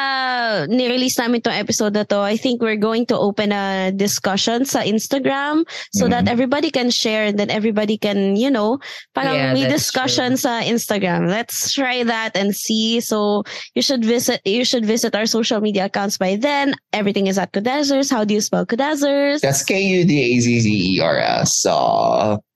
ni-release 0.69 1.17
namin 1.17 1.41
tong 1.41 1.57
episode 1.57 1.97
na 1.97 2.05
to, 2.05 2.21
I 2.21 2.37
think 2.37 2.61
we're 2.61 2.77
going 2.77 3.09
to 3.09 3.17
open 3.17 3.49
a 3.49 3.89
discussion 3.97 4.69
sa 4.69 4.85
Instagram 4.85 5.65
so 5.97 6.05
Mhm. 6.05 6.11
that 6.13 6.29
everybody 6.29 6.69
can 6.69 6.93
share 6.93 7.25
and 7.25 7.41
then 7.41 7.49
everybody 7.49 7.97
can, 7.97 8.37
you 8.37 8.53
know, 8.53 8.77
parang 9.17 9.35
Yeah, 9.41 9.53
may 9.57 9.65
discussion 9.73 10.37
sa 10.37 10.61
Instagram. 10.61 11.33
Let's 11.33 11.73
try 11.73 12.05
that 12.05 12.37
and 12.37 12.53
see. 12.53 13.01
So 13.01 13.49
you 13.73 13.81
should 13.81 14.05
visit 14.05 14.45
you 14.45 14.69
should 14.69 14.85
visit 14.85 15.17
our 15.17 15.25
social 15.25 15.65
media 15.65 15.89
accounts 15.89 16.21
by 16.21 16.37
then. 16.37 16.77
Everything 16.93 17.25
is 17.27 17.41
at 17.41 17.57
Kudazers. 17.57 18.13
How 18.13 18.25
do 18.29 18.37
you 18.37 18.45
spell 18.45 18.69
Kudazers? 18.69 19.41
That's 19.41 19.65
K-U-D-A-Z-Z-E-R-S. 19.65 21.57
So, 21.57 21.73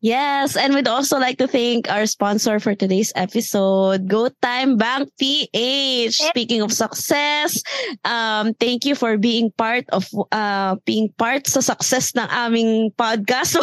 Yes, 0.03 0.59
and 0.59 0.75
we'd 0.75 0.91
also 0.91 1.15
like 1.15 1.39
to 1.39 1.47
thank 1.47 1.87
our 1.87 2.11
sponsor 2.11 2.59
for 2.59 2.75
today's 2.75 3.15
episode, 3.15 4.11
Go 4.11 4.35
Time 4.43 4.75
Bank 4.75 5.07
PH. 5.15 6.19
Speaking 6.19 6.61
of 6.61 6.75
success, 6.75 7.63
um, 8.03 8.51
thank 8.59 8.83
you 8.85 8.99
for 8.99 9.15
being 9.15 9.55
part 9.55 9.87
of 9.95 10.11
uh, 10.35 10.75
being 10.83 11.15
part 11.23 11.47
sa 11.47 11.63
success 11.63 12.11
ng 12.19 12.27
aming 12.35 12.91
podcast. 12.99 13.63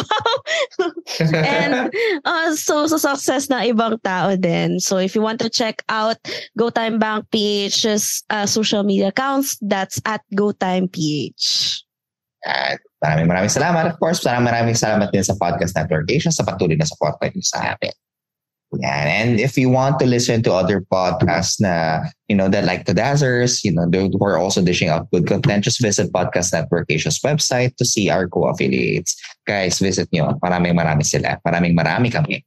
And 1.20 1.92
also 2.24 2.88
sa 2.88 2.96
success 2.96 3.52
ng 3.52 3.76
ibang 3.76 4.00
tao 4.00 4.32
din. 4.32 4.80
So 4.80 4.96
if 4.96 5.12
you 5.12 5.20
want 5.20 5.44
to 5.44 5.52
check 5.52 5.84
out 5.92 6.16
Go 6.56 6.72
Time 6.72 6.96
Bank 6.96 7.28
PH's 7.28 8.24
uh, 8.32 8.48
social 8.48 8.80
media 8.80 9.12
accounts, 9.12 9.60
that's 9.60 10.00
at 10.08 10.24
Go 10.32 10.56
Time 10.56 10.88
PH. 10.88 11.84
At 12.44 12.80
maraming 13.04 13.28
maraming 13.28 13.52
salamat. 13.52 13.84
Of 13.92 13.96
course, 14.00 14.24
maraming 14.24 14.48
maraming 14.48 14.78
salamat 14.78 15.12
din 15.12 15.24
sa 15.24 15.36
Podcast 15.36 15.76
Network 15.76 16.08
Asia 16.08 16.32
sa 16.32 16.44
patuloy 16.44 16.76
na 16.76 16.88
support 16.88 17.20
niyo 17.20 17.44
sa 17.44 17.76
amin. 17.76 17.92
Yeah, 18.78 19.02
and 19.02 19.42
if 19.42 19.58
you 19.58 19.66
want 19.66 19.98
to 19.98 20.06
listen 20.06 20.46
to 20.46 20.54
other 20.54 20.78
podcasts 20.78 21.58
na, 21.58 22.06
you 22.30 22.38
know, 22.38 22.46
that 22.46 22.62
like 22.62 22.86
the 22.86 22.94
Dazzers, 22.94 23.66
you 23.66 23.74
know, 23.74 23.90
who 23.90 24.22
are 24.22 24.38
also 24.38 24.62
dishing 24.62 24.86
out 24.86 25.10
good 25.10 25.26
content, 25.26 25.66
just 25.66 25.82
visit 25.82 26.14
Podcast 26.14 26.54
Network 26.54 26.86
Asia's 26.86 27.18
website 27.18 27.74
to 27.82 27.84
see 27.84 28.14
our 28.14 28.30
co-affiliates. 28.30 29.18
Guys, 29.42 29.82
visit 29.82 30.06
nyo. 30.14 30.38
Maraming 30.38 30.78
marami 30.78 31.02
sila. 31.02 31.34
Maraming 31.42 31.74
marami 31.74 32.14
kami. 32.14 32.46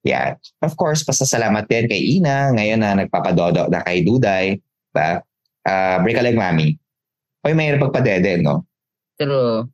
Yeah. 0.00 0.40
Of 0.64 0.80
course, 0.80 1.04
pasasalamat 1.04 1.68
din 1.68 1.92
kay 1.92 2.20
Ina 2.20 2.56
ngayon 2.56 2.80
na 2.80 2.96
nagpapadodo 2.96 3.68
na 3.68 3.84
kay 3.84 4.00
Duday. 4.00 4.60
Ba? 4.96 5.20
Uh, 5.60 6.00
break 6.00 6.16
a 6.16 6.24
leg, 6.24 6.40
mami. 6.40 6.80
Hoy, 7.44 7.52
mahirap 7.52 7.84
pagpadede, 7.84 8.40
no? 8.40 8.64
True. 9.20 9.70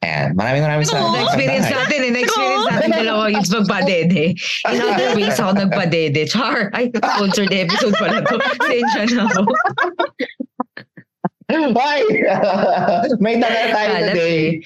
And 0.00 0.32
maraming 0.32 0.64
maraming 0.64 0.88
salamat. 0.88 1.12
Na-experience 1.12 1.68
natin 1.68 1.98
eh. 2.00 2.10
Na-experience 2.16 2.66
natin 2.72 2.88
dalawa 3.04 3.28
yung 3.28 3.44
magpadede. 3.44 4.24
In 4.72 4.80
other 4.80 5.12
ways 5.12 5.36
ako 5.36 5.52
nagpadede. 5.60 6.24
Char. 6.24 6.72
Ay, 6.72 6.88
sponsored 6.96 7.52
episode 7.52 7.92
pala 8.00 8.24
to. 8.24 8.40
Sensya 8.64 9.02
na 9.12 9.28
ako. 9.28 9.42
Bye! 11.50 12.06
May 13.24 13.42
tagal 13.42 13.66
tayo 13.74 13.90
Alam 13.90 14.08
today. 14.14 14.62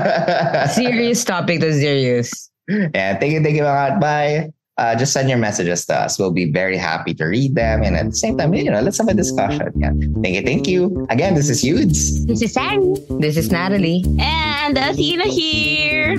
Serious 0.80 1.20
topic 1.28 1.60
to 1.60 1.70
serious. 1.76 2.48
yeah, 2.96 3.20
thank 3.20 3.36
you, 3.36 3.44
thank 3.44 3.54
you 3.54 3.66
mga 3.68 4.00
bye. 4.00 4.48
Uh, 4.82 4.96
just 4.96 5.12
send 5.12 5.28
your 5.28 5.38
messages 5.38 5.86
to 5.86 5.94
us. 5.94 6.18
We'll 6.18 6.32
be 6.32 6.50
very 6.50 6.76
happy 6.76 7.14
to 7.14 7.26
read 7.26 7.54
them. 7.54 7.84
And 7.84 7.94
at 7.94 8.06
the 8.06 8.16
same 8.16 8.36
time, 8.36 8.52
you 8.52 8.68
know, 8.68 8.80
let's 8.80 8.98
have 8.98 9.06
a 9.06 9.14
discussion. 9.14 9.70
Yeah. 9.76 9.92
Thank 10.22 10.34
you, 10.34 10.42
thank 10.42 10.66
you. 10.66 11.06
Again, 11.08 11.36
this 11.36 11.48
is 11.48 11.62
Yudes. 11.62 12.26
This 12.26 12.42
is 12.42 12.52
Sarah. 12.52 12.96
This 13.20 13.36
is 13.36 13.52
Natalie. 13.52 14.02
And 14.18 14.76
Athena 14.76 15.28
here. 15.28 16.16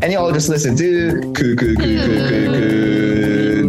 And 0.00 0.12
you 0.12 0.18
all 0.18 0.30
just 0.30 0.48
listen 0.48 0.76
to 0.76 1.22
Coo 1.34 1.56
Coo 1.56 1.74
Coo 1.74 1.76
Coo 1.76 2.54
Coo 2.54 3.68